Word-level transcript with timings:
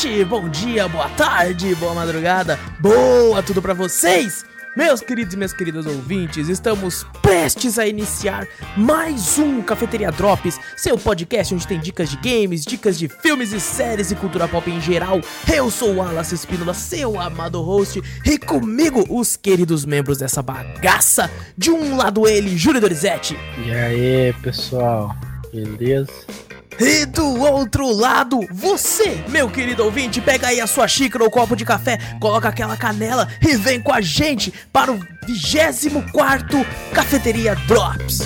noite, 0.00 0.24
bom 0.24 0.48
dia, 0.48 0.88
boa 0.88 1.10
tarde, 1.10 1.74
boa 1.74 1.92
madrugada, 1.92 2.58
boa 2.80 3.42
tudo 3.42 3.60
pra 3.60 3.74
vocês! 3.74 4.46
Meus 4.74 5.00
queridos 5.02 5.34
e 5.34 5.36
minhas 5.36 5.52
queridas 5.52 5.84
ouvintes, 5.84 6.48
estamos 6.48 7.04
prestes 7.20 7.78
a 7.78 7.86
iniciar 7.86 8.48
mais 8.78 9.38
um 9.38 9.60
Cafeteria 9.60 10.10
Drops, 10.10 10.58
seu 10.74 10.96
podcast 10.96 11.54
onde 11.54 11.66
tem 11.66 11.78
dicas 11.78 12.08
de 12.08 12.16
games, 12.16 12.64
dicas 12.64 12.98
de 12.98 13.08
filmes 13.08 13.52
e 13.52 13.60
séries 13.60 14.10
e 14.10 14.14
cultura 14.14 14.48
pop 14.48 14.70
em 14.70 14.80
geral. 14.80 15.20
Eu 15.52 15.70
sou 15.70 15.90
o 15.90 15.96
Wallace 15.96 16.34
Espínola, 16.34 16.72
seu 16.72 17.20
amado 17.20 17.60
host, 17.60 18.00
e 18.24 18.38
comigo 18.38 19.04
os 19.10 19.36
queridos 19.36 19.84
membros 19.84 20.18
dessa 20.18 20.40
bagaça. 20.40 21.30
De 21.58 21.70
um 21.70 21.96
lado 21.96 22.26
ele, 22.26 22.56
Júlio 22.56 22.80
Dorizete. 22.80 23.36
E 23.66 23.72
aí, 23.72 24.32
pessoal, 24.40 25.14
beleza? 25.52 26.10
E 26.80 27.04
do 27.04 27.38
outro 27.40 27.92
lado, 27.92 28.40
você, 28.50 29.22
meu 29.28 29.50
querido 29.50 29.84
ouvinte, 29.84 30.18
pega 30.18 30.46
aí 30.46 30.62
a 30.62 30.66
sua 30.66 30.88
xícara 30.88 31.22
ou 31.22 31.30
copo 31.30 31.54
de 31.54 31.62
café, 31.62 31.98
coloca 32.18 32.48
aquela 32.48 32.74
canela 32.74 33.28
e 33.42 33.54
vem 33.54 33.82
com 33.82 33.92
a 33.92 34.00
gente 34.00 34.50
para 34.72 34.90
o 34.90 34.98
24 35.28 36.66
Cafeteria 36.94 37.54
Drops. 37.68 38.20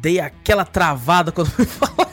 Dei 0.00 0.18
aquela 0.18 0.64
travada 0.64 1.30
quando 1.30 1.50
fui 1.50 1.64
falar. 1.66 2.10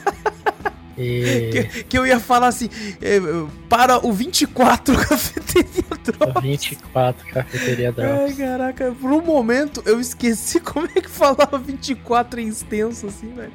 E 1.00 1.50
Que, 1.52 1.84
que 1.84 1.96
eu 1.98 2.04
ia 2.06 2.18
falar 2.18 2.48
assim, 2.48 2.68
eh, 3.00 3.20
para 3.68 4.04
o 4.04 4.12
24 4.12 4.96
Cafeteria 5.08 5.84
Drops. 6.02 6.42
24 6.42 7.26
Cafeteria 7.28 7.88
Ai, 7.88 7.92
Drops. 7.92 8.36
caraca, 8.36 8.92
por 9.00 9.12
um 9.12 9.22
momento 9.24 9.80
eu 9.86 10.00
esqueci 10.00 10.58
como 10.60 10.86
é 10.94 11.00
que 11.00 11.08
falava 11.08 11.56
24 11.56 12.40
em 12.40 12.48
extenso, 12.48 13.06
assim, 13.06 13.32
velho. 13.32 13.52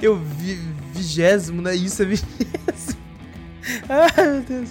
Eu 0.00 0.16
vi 0.16 0.58
vigésimo, 0.92 1.60
né? 1.62 1.74
Isso 1.74 2.02
é 2.02 2.04
vigésimo. 2.06 2.98
Ai, 3.88 4.26
meu 4.30 4.40
Deus. 4.42 4.70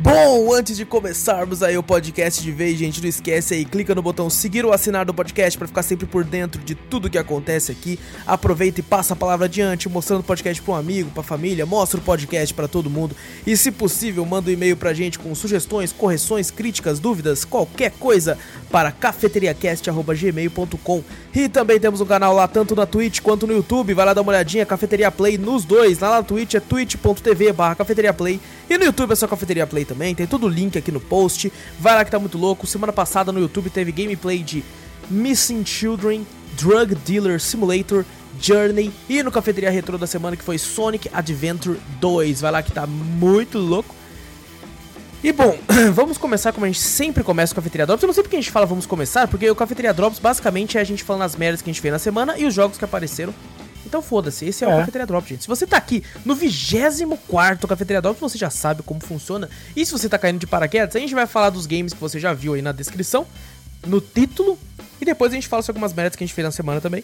Bom, 0.00 0.54
antes 0.54 0.76
de 0.76 0.84
começarmos 0.84 1.60
aí 1.60 1.76
o 1.76 1.82
podcast 1.82 2.40
de 2.40 2.52
vez, 2.52 2.78
gente, 2.78 3.02
não 3.02 3.08
esquece 3.08 3.54
aí, 3.54 3.64
clica 3.64 3.96
no 3.96 4.02
botão 4.02 4.30
seguir 4.30 4.64
ou 4.64 4.72
assinar 4.72 5.04
do 5.04 5.12
podcast 5.12 5.58
para 5.58 5.66
ficar 5.66 5.82
sempre 5.82 6.06
por 6.06 6.22
dentro 6.22 6.62
de 6.62 6.76
tudo 6.76 7.10
que 7.10 7.18
acontece 7.18 7.72
aqui. 7.72 7.98
Aproveita 8.24 8.78
e 8.78 8.82
passa 8.82 9.14
a 9.14 9.16
palavra 9.16 9.46
adiante, 9.46 9.88
mostrando 9.88 10.20
o 10.20 10.22
podcast 10.22 10.62
para 10.62 10.74
um 10.74 10.76
amigo, 10.76 11.10
para 11.10 11.24
família, 11.24 11.66
mostra 11.66 11.98
o 11.98 12.02
podcast 12.02 12.54
para 12.54 12.68
todo 12.68 12.88
mundo 12.88 13.16
e, 13.44 13.56
se 13.56 13.72
possível, 13.72 14.24
manda 14.24 14.50
um 14.50 14.52
e-mail 14.52 14.76
pra 14.76 14.94
gente 14.94 15.18
com 15.18 15.34
sugestões, 15.34 15.92
correções, 15.92 16.48
críticas, 16.48 17.00
dúvidas, 17.00 17.44
qualquer 17.44 17.90
coisa 17.90 18.38
para 18.70 18.92
cafeteriacast@gmail.com. 18.92 21.02
E 21.34 21.48
também 21.48 21.80
temos 21.80 22.00
um 22.00 22.06
canal 22.06 22.36
lá 22.36 22.46
tanto 22.46 22.76
na 22.76 22.86
Twitch 22.86 23.20
quanto 23.20 23.48
no 23.48 23.52
YouTube, 23.52 23.94
vai 23.94 24.06
lá 24.06 24.14
dar 24.14 24.20
uma 24.20 24.30
olhadinha, 24.30 24.64
Cafeteria 24.64 25.10
Play 25.10 25.36
nos 25.36 25.64
dois. 25.64 25.98
Lá 25.98 26.10
na 26.10 26.22
Twitch 26.22 26.54
é 26.54 26.60
twitch.tv/cafeteria 26.60 28.12
Play 28.12 28.38
e 28.70 28.78
no 28.78 28.84
YouTube 28.84 29.10
é 29.10 29.16
só 29.16 29.26
Cafeteria 29.26 29.66
Play 29.66 29.87
também. 29.88 30.14
Tem 30.14 30.26
todo 30.26 30.46
o 30.46 30.48
link 30.48 30.76
aqui 30.78 30.92
no 30.92 31.00
post. 31.00 31.52
Vai 31.80 31.94
lá 31.94 32.04
que 32.04 32.10
tá 32.10 32.18
muito 32.18 32.38
louco. 32.38 32.66
Semana 32.66 32.92
passada 32.92 33.32
no 33.32 33.40
YouTube 33.40 33.70
teve 33.70 33.90
gameplay 33.90 34.42
de 34.42 34.62
Missing 35.10 35.64
Children, 35.64 36.26
Drug 36.56 36.94
Dealer 36.94 37.40
Simulator, 37.40 38.04
Journey 38.40 38.92
e 39.08 39.22
no 39.22 39.32
Cafeteria 39.32 39.70
Retro 39.70 39.98
da 39.98 40.06
semana 40.06 40.36
que 40.36 40.44
foi 40.44 40.58
Sonic 40.58 41.08
Adventure 41.12 41.78
2. 42.00 42.42
Vai 42.42 42.52
lá 42.52 42.62
que 42.62 42.70
tá 42.70 42.86
muito 42.86 43.58
louco. 43.58 43.94
E 45.22 45.32
bom, 45.32 45.58
vamos 45.92 46.16
começar 46.16 46.52
como 46.52 46.64
a 46.64 46.68
gente 46.68 46.80
sempre 46.80 47.24
começa 47.24 47.52
o 47.52 47.56
Cafeteria 47.56 47.86
Drops. 47.86 48.02
Eu 48.02 48.06
não 48.06 48.14
sei 48.14 48.22
porque 48.22 48.36
a 48.36 48.40
gente 48.40 48.52
fala 48.52 48.66
vamos 48.66 48.86
começar, 48.86 49.26
porque 49.26 49.50
o 49.50 49.56
Cafeteria 49.56 49.92
Drops 49.92 50.20
basicamente 50.20 50.78
é 50.78 50.80
a 50.80 50.84
gente 50.84 51.02
falando 51.02 51.22
as 51.22 51.34
merdas 51.34 51.60
que 51.60 51.68
a 51.68 51.72
gente 51.72 51.80
fez 51.80 51.90
na 51.90 51.98
semana 51.98 52.38
e 52.38 52.46
os 52.46 52.54
jogos 52.54 52.78
que 52.78 52.84
apareceram. 52.84 53.34
Então 53.86 54.02
foda-se, 54.02 54.44
esse 54.46 54.64
é, 54.64 54.68
o 54.68 54.70
É. 54.70 54.78
Cafeteria 54.80 55.06
Drops, 55.06 55.28
gente. 55.28 55.42
Se 55.42 55.48
você 55.48 55.66
tá 55.66 55.76
aqui 55.76 56.02
no 56.24 56.34
24 56.34 57.66
Cafeteria 57.66 58.02
Drops, 58.02 58.20
você 58.20 58.36
já 58.36 58.50
sabe 58.50 58.82
como 58.82 59.00
funciona. 59.00 59.48
E 59.74 59.84
se 59.84 59.92
você 59.92 60.08
tá 60.08 60.18
caindo 60.18 60.38
de 60.38 60.46
paraquedas, 60.46 60.94
a 60.94 60.98
gente 60.98 61.14
vai 61.14 61.26
falar 61.26 61.50
dos 61.50 61.66
games 61.66 61.92
que 61.92 62.00
você 62.00 62.20
já 62.20 62.32
viu 62.32 62.54
aí 62.54 62.62
na 62.62 62.72
descrição, 62.72 63.26
no 63.86 64.00
título, 64.00 64.58
e 65.00 65.04
depois 65.04 65.32
a 65.32 65.34
gente 65.34 65.48
fala 65.48 65.62
sobre 65.62 65.78
algumas 65.78 65.92
merdas 65.94 66.16
que 66.16 66.24
a 66.24 66.26
gente 66.26 66.34
fez 66.34 66.44
na 66.44 66.50
semana 66.52 66.80
também. 66.80 67.02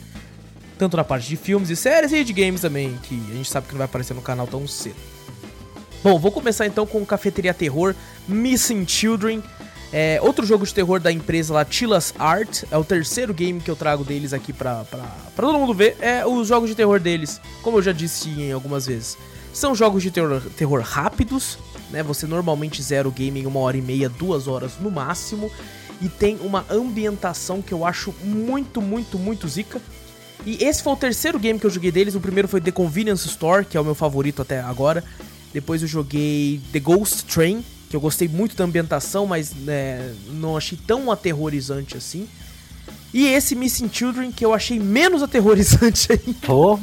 Tanto 0.77 0.97
na 0.97 1.05
parte 1.05 1.29
de 1.29 1.37
filmes 1.37 1.71
e 1.71 1.77
séries 1.77 2.13
e 2.13 2.25
de 2.25 2.33
games 2.33 2.61
também, 2.61 2.99
que 3.05 3.15
a 3.31 3.35
gente 3.35 3.49
sabe 3.49 3.67
que 3.69 3.73
não 3.73 3.79
vai 3.79 3.85
aparecer 3.87 4.13
no 4.13 4.21
canal 4.23 4.47
tão 4.47 4.67
cedo. 4.67 4.97
Bom, 6.03 6.19
vou 6.19 6.31
começar 6.33 6.67
então 6.67 6.85
com 6.87 7.01
o 7.01 7.07
Cafeteria 7.07 7.55
Terror 7.55 7.95
Missing 8.29 8.87
Children. 8.87 9.43
É, 9.93 10.19
outro 10.23 10.45
jogo 10.45 10.67
de 10.67 10.75
terror 10.75 10.99
da 10.99 11.13
empresa 11.13 11.55
lá, 11.55 11.65
Tilas 11.65 12.13
Art. 12.19 12.65
É 12.71 12.77
o 12.77 12.85
terceiro 12.85 13.33
game 13.33 13.61
que 13.61 13.71
eu 13.71 13.77
trago 13.77 14.05
deles 14.05 14.33
aqui 14.33 14.53
pra, 14.53 14.85
pra, 14.85 15.03
pra 15.35 15.47
todo 15.47 15.59
mundo 15.59 15.73
ver. 15.73 15.97
É 16.01 16.27
os 16.27 16.49
jogos 16.49 16.69
de 16.69 16.75
terror 16.75 16.99
deles, 16.99 17.41
como 17.63 17.79
eu 17.79 17.83
já 17.83 17.93
disse 17.93 18.29
em 18.29 18.53
algumas 18.53 18.87
vezes. 18.87 19.17
São 19.53 19.75
jogos 19.75 20.03
de 20.03 20.11
terror, 20.11 20.43
terror 20.57 20.83
rápidos, 20.83 21.59
né? 21.91 22.03
Você 22.03 22.27
normalmente 22.27 22.83
zera 22.83 23.07
o 23.07 23.13
game 23.13 23.41
em 23.41 23.47
uma 23.47 23.61
hora 23.61 23.77
e 23.77 23.83
meia, 23.83 24.09
duas 24.09 24.49
horas 24.49 24.73
no 24.81 24.91
máximo. 24.91 25.51
E 26.03 26.09
tem 26.09 26.39
uma 26.41 26.67
ambientação 26.69 27.63
que 27.63 27.73
eu 27.73 27.87
acho 27.87 28.13
muito, 28.25 28.83
muito, 28.83 29.17
muito 29.17 29.47
zica. 29.47 29.81
E 30.45 30.63
esse 30.63 30.83
foi 30.83 30.93
o 30.93 30.97
terceiro 30.97 31.39
game 31.39 31.59
que 31.59 31.67
eu 31.67 31.71
joguei 31.71 31.93
deles. 31.93 32.15
O 32.17 32.21
primeiro 32.21 32.49
foi 32.49 32.61
The 32.61 32.73
Convenience 32.73 33.27
Store, 33.29 33.65
que 33.65 33.77
é 33.77 33.81
o 33.81 33.85
meu 33.85 33.95
favorito 33.95 34.43
até 34.43 34.61
agora. 34.61 35.05
Depois 35.53 35.83
eu 35.83 35.89
joguei 35.89 36.61
The 36.73 36.81
Ghost 36.81 37.25
Train, 37.27 37.65
que 37.89 37.97
eu 37.97 38.01
gostei 38.01 38.29
muito 38.29 38.57
da 38.57 38.65
ambientação, 38.65 39.27
mas 39.27 39.55
né, 39.55 40.15
não 40.29 40.57
achei 40.57 40.79
tão 40.87 41.11
aterrorizante 41.11 41.97
assim. 41.97 42.29
E 43.13 43.27
esse 43.29 43.55
Missing 43.55 43.89
Children, 43.93 44.33
que 44.33 44.45
eu 44.45 44.53
achei 44.53 44.79
menos 44.79 45.23
aterrorizante 45.23 46.09
ainda. 46.13 46.47
Porra. 46.47 46.83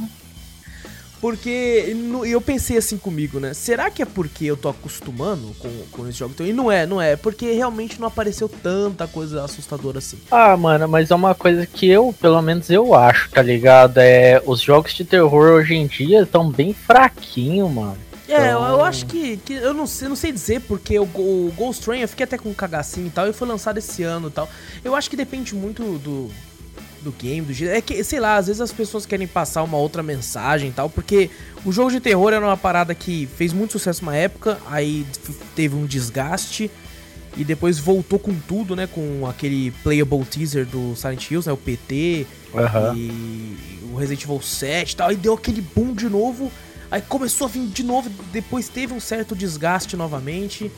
Porque 1.22 1.96
eu 2.26 2.42
pensei 2.42 2.78
assim 2.78 2.98
comigo, 2.98 3.40
né? 3.40 3.54
Será 3.54 3.92
que 3.92 4.02
é 4.02 4.06
porque 4.06 4.44
eu 4.46 4.58
tô 4.58 4.68
acostumando 4.70 5.54
com, 5.60 5.70
com 5.92 6.08
esse 6.08 6.18
jogo? 6.18 6.32
Então, 6.34 6.48
e 6.48 6.52
não 6.52 6.72
é, 6.72 6.88
não 6.88 7.00
é. 7.00 7.16
Porque 7.16 7.52
realmente 7.52 8.00
não 8.02 8.08
apareceu 8.08 8.50
tanta 8.50 9.08
coisa 9.08 9.44
assustadora 9.44 10.00
assim. 10.00 10.18
Ah, 10.32 10.58
mano, 10.58 10.88
mas 10.88 11.12
é 11.12 11.16
uma 11.16 11.36
coisa 11.36 11.64
que 11.68 11.88
eu, 11.88 12.12
pelo 12.20 12.42
menos 12.42 12.72
eu 12.72 12.96
acho, 12.96 13.30
tá 13.30 13.42
ligado? 13.44 14.00
É, 14.00 14.42
os 14.48 14.62
jogos 14.62 14.96
de 14.96 15.06
terror 15.06 15.52
hoje 15.52 15.76
em 15.76 15.86
dia 15.86 16.24
estão 16.24 16.50
bem 16.50 16.74
fraquinho, 16.74 17.70
mano. 17.70 18.11
É, 18.34 18.48
eu, 18.54 18.60
eu 18.60 18.60
Então- 18.76 18.86
acho 18.86 19.06
que, 19.06 19.38
que 19.38 19.54
eu 19.54 19.74
não 19.74 19.86
sei, 19.88 20.08
não 20.08 20.16
sei 20.16 20.32
dizer 20.32 20.62
porque 20.62 20.98
o, 21.00 21.04
o 21.04 21.54
Ghost 21.58 21.84
Train 21.84 22.02
eu 22.02 22.08
fiquei 22.08 22.24
até 22.24 22.38
com 22.38 22.50
um 22.50 22.54
cagacinho 22.54 23.08
e 23.08 23.10
tal, 23.10 23.28
e 23.28 23.34
foi 23.34 23.48
lançado 23.48 23.78
esse 23.78 24.04
ano 24.04 24.28
e 24.28 24.32
tal. 24.32 24.50
Eu 24.84 24.96
acho 24.96 25.10
que 25.10 25.16
depende 25.16 25.54
muito 25.56 25.84
do 26.00 26.30
do 27.04 27.12
game, 27.12 27.42
do 27.42 27.52
jeito. 27.52 27.74
É 27.74 27.82
que, 27.82 28.04
sei 28.04 28.20
lá, 28.20 28.36
às 28.36 28.46
vezes 28.46 28.62
as 28.62 28.72
pessoas 28.72 29.08
querem 29.08 29.26
passar 29.26 29.64
uma 29.64 29.76
outra 29.76 30.04
mensagem 30.04 30.70
e 30.70 30.72
tal, 30.72 30.88
porque 30.88 31.32
o 31.66 31.72
jogo 31.72 31.90
de 31.90 32.00
terror 32.00 32.32
era 32.32 32.46
uma 32.46 32.56
parada 32.56 32.94
que 32.94 33.28
fez 33.38 33.52
muito 33.54 33.72
sucesso 33.72 34.04
uma 34.04 34.16
época, 34.16 34.60
aí 34.70 35.04
teve 35.56 35.76
um 35.76 35.88
desgaste 35.88 36.70
e 37.36 37.44
depois 37.44 37.80
voltou 37.80 38.20
com 38.20 38.36
tudo, 38.48 38.76
né, 38.76 38.86
com 38.86 39.26
aquele 39.28 39.72
playable 39.84 40.24
teaser 40.26 40.64
do 40.64 40.96
Silent 40.96 41.32
Hills, 41.32 41.48
né, 41.50 41.54
o 41.54 41.58
PT, 41.58 42.28
Aham. 42.54 42.94
e 42.96 43.58
o 43.92 43.96
Resident 43.96 44.24
Evil 44.24 44.40
7 44.40 44.92
e 44.92 44.96
tal, 44.96 45.12
e 45.12 45.16
deu 45.16 45.34
aquele 45.34 45.62
boom 45.62 45.96
de 45.96 46.08
novo. 46.08 46.52
Aí 46.92 47.02
começou 47.02 47.48
a 47.48 47.50
vir 47.50 47.68
de 47.68 47.84
novo, 47.84 48.10
depois 48.34 48.68
teve 48.68 48.94
um 48.94 49.00
certo 49.00 49.34
desgaste 49.34 49.96
novamente. 49.96 50.70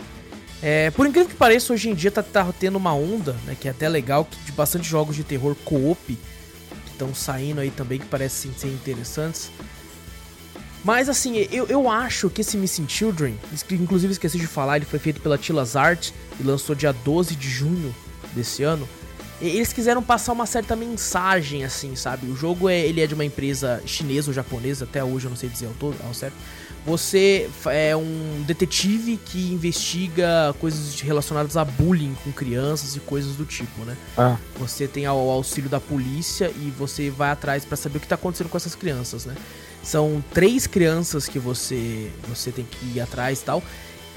É, 0.61 0.91
por 0.91 1.07
incrível 1.07 1.27
que 1.27 1.35
pareça, 1.35 1.73
hoje 1.73 1.89
em 1.89 1.95
dia 1.95 2.11
tá, 2.11 2.21
tá 2.21 2.53
tendo 2.57 2.77
uma 2.77 2.93
onda, 2.93 3.33
né, 3.45 3.57
que 3.59 3.67
é 3.67 3.71
até 3.71 3.89
legal, 3.89 4.27
de 4.45 4.51
bastante 4.51 4.87
jogos 4.87 5.15
de 5.15 5.23
terror 5.23 5.55
co-op 5.65 5.97
que 6.05 6.91
estão 6.91 7.13
saindo 7.15 7.59
aí 7.59 7.71
também, 7.71 7.99
que 7.99 8.05
parecem 8.05 8.53
ser 8.53 8.67
interessantes. 8.67 9.51
Mas 10.83 11.09
assim, 11.09 11.47
eu, 11.51 11.65
eu 11.67 11.89
acho 11.89 12.29
que 12.29 12.41
esse 12.41 12.57
Missing 12.57 12.87
Children, 12.87 13.37
inclusive 13.71 14.11
esqueci 14.11 14.37
de 14.37 14.47
falar, 14.47 14.75
ele 14.75 14.85
foi 14.85 14.99
feito 14.99 15.21
pela 15.21 15.37
Tilas 15.37 15.75
Art 15.75 16.11
e 16.39 16.43
lançou 16.43 16.75
dia 16.75 16.93
12 16.93 17.35
de 17.35 17.49
junho 17.49 17.95
desse 18.33 18.63
ano. 18.63 18.87
Eles 19.49 19.73
quiseram 19.73 20.01
passar 20.01 20.31
uma 20.31 20.45
certa 20.45 20.75
mensagem, 20.75 21.63
assim, 21.63 21.95
sabe? 21.95 22.27
O 22.27 22.35
jogo 22.35 22.69
é, 22.69 22.79
ele 22.79 23.01
é 23.01 23.07
de 23.07 23.13
uma 23.13 23.25
empresa 23.25 23.81
chinesa 23.85 24.29
ou 24.29 24.33
japonesa, 24.33 24.85
até 24.85 25.03
hoje 25.03 25.25
eu 25.25 25.29
não 25.29 25.37
sei 25.37 25.49
dizer 25.49 25.67
ao, 25.67 25.73
todo, 25.73 25.95
ao 26.05 26.13
certo. 26.13 26.35
Você 26.85 27.49
é 27.67 27.95
um 27.95 28.43
detetive 28.45 29.15
que 29.15 29.53
investiga 29.53 30.53
coisas 30.59 30.99
relacionadas 30.99 31.55
a 31.55 31.63
bullying 31.63 32.13
com 32.23 32.31
crianças 32.31 32.95
e 32.95 32.99
coisas 32.99 33.37
do 33.37 33.45
tipo, 33.45 33.85
né? 33.85 33.95
Ah. 34.17 34.37
Você 34.59 34.85
tem 34.85 35.07
o 35.07 35.29
auxílio 35.29 35.69
da 35.69 35.79
polícia 35.79 36.51
e 36.57 36.69
você 36.71 37.09
vai 37.09 37.31
atrás 37.31 37.63
para 37.63 37.77
saber 37.77 37.97
o 37.97 38.01
que 38.01 38.07
tá 38.07 38.15
acontecendo 38.15 38.49
com 38.49 38.57
essas 38.57 38.75
crianças, 38.75 39.25
né? 39.25 39.33
São 39.81 40.23
três 40.33 40.67
crianças 40.67 41.27
que 41.27 41.39
você 41.39 42.11
você 42.27 42.51
tem 42.51 42.65
que 42.65 42.97
ir 42.97 42.99
atrás 42.99 43.39
e 43.39 43.43
tal. 43.45 43.63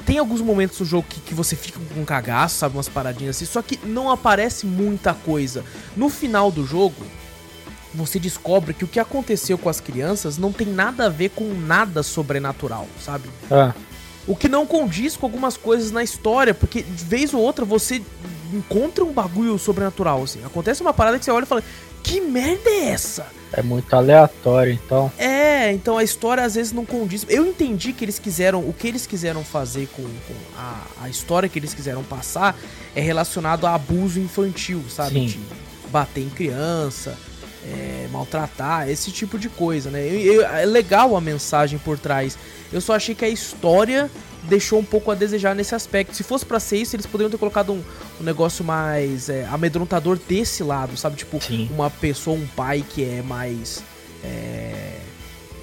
Tem 0.05 0.19
alguns 0.19 0.41
momentos 0.41 0.79
no 0.79 0.87
jogo 0.87 1.07
que, 1.09 1.21
que 1.21 1.35
você 1.35 1.57
fica 1.57 1.81
com 1.95 2.01
um 2.01 2.05
cagaço, 2.05 2.59
sabe? 2.59 2.77
Umas 2.77 2.89
paradinhas 2.89 3.37
assim. 3.37 3.45
Só 3.45 3.63
que 3.63 3.79
não 3.85 4.11
aparece 4.11 4.67
muita 4.67 5.15
coisa. 5.15 5.65
No 5.97 6.09
final 6.09 6.51
do 6.51 6.65
jogo, 6.65 7.05
você 7.95 8.19
descobre 8.19 8.75
que 8.75 8.85
o 8.85 8.89
que 8.89 9.01
aconteceu 9.01 9.57
com 9.57 9.69
as 9.69 9.81
crianças 9.81 10.39
não 10.39 10.53
tem 10.53 10.67
nada 10.67 11.07
a 11.07 11.09
ver 11.09 11.31
com 11.31 11.45
nada 11.53 12.03
sobrenatural, 12.03 12.87
sabe? 13.01 13.29
Ah. 13.51 13.75
O 14.27 14.37
que 14.37 14.49
não 14.49 14.67
condiz 14.67 15.17
com 15.17 15.27
algumas 15.27 15.57
coisas 15.57 15.91
na 15.91 16.03
história, 16.03 16.53
porque 16.53 16.83
de 16.83 17.05
vez 17.05 17.33
ou 17.33 17.41
outra 17.41 17.65
você 17.65 18.03
encontra 18.53 19.05
um 19.05 19.13
bagulho 19.13 19.59
sobrenatural, 19.59 20.23
assim. 20.23 20.45
Acontece 20.45 20.83
uma 20.83 20.93
parada 20.93 21.19
que 21.19 21.25
você 21.25 21.31
olha 21.31 21.45
e 21.45 21.47
fala: 21.47 21.63
Que 22.07 22.21
merda 22.21 22.71
é 22.71 22.91
essa? 22.91 23.27
É 23.53 23.63
muito 23.63 23.93
aleatório, 23.95 24.73
então. 24.73 25.11
É, 25.19 25.73
então 25.73 25.99
a 25.99 26.05
história 26.05 26.45
às 26.45 26.55
vezes 26.55 26.73
não 26.73 26.87
condiz. 26.87 27.27
Eu 27.29 27.45
entendi 27.45 27.93
que 27.93 28.05
eles 28.05 28.19
quiseram. 28.19 28.61
O 28.61 28.73
que 28.73 28.87
eles 28.87 29.07
quiseram 29.07 29.43
fazer 29.43 29.89
com, 29.89 30.03
com 30.03 30.35
a, 30.57 30.83
a, 31.03 31.09
história 31.09 31.49
que 31.49 31.59
eles 31.59 31.75
quiseram 31.75 32.05
passar 32.05 32.57
é 32.95 33.01
relacionado 33.01 33.67
a 33.67 33.75
abuso 33.75 34.21
infantil, 34.21 34.85
sabe? 34.89 35.15
Sim. 35.15 35.27
De 35.27 35.41
bater 35.91 36.23
em 36.23 36.31
criança 36.31 37.19
é, 37.67 38.09
maltratar, 38.13 38.89
esse 38.89 39.11
tipo 39.11 39.39
de 39.39 39.49
coisa, 39.49 39.91
né? 39.91 40.07
Eu, 40.07 40.35
eu, 40.35 40.47
é 40.47 40.65
legal 40.65 41.17
a 41.17 41.21
mensagem 41.21 41.79
por 41.79 41.99
trás. 41.99 42.39
Eu 42.73 42.81
só 42.81 42.95
achei 42.95 43.15
que 43.15 43.25
a 43.25 43.29
história 43.29 44.11
deixou 44.49 44.79
um 44.79 44.85
pouco 44.85 45.11
a 45.11 45.15
desejar 45.15 45.55
nesse 45.55 45.75
aspecto. 45.75 46.15
Se 46.15 46.23
fosse 46.23 46.45
para 46.45 46.59
ser 46.59 46.79
isso, 46.79 46.97
eles 46.97 47.07
poderiam 47.07 47.31
ter 47.31 47.39
colocado 47.39 47.73
um, 47.73 47.83
um 48.21 48.25
negócio 48.25 48.65
mais 48.65 49.29
é, 49.29 49.45
amedrontador 49.47 50.19
desse 50.29 50.63
lado, 50.63 50.97
sabe? 50.97 51.17
Tipo, 51.17 51.41
Sim. 51.41 51.69
uma 51.73 51.91
pessoa, 51.91 52.37
um 52.37 52.47
pai 52.47 52.85
que 52.89 53.05
é 53.05 53.23
mais. 53.23 53.83
É, 54.25 54.99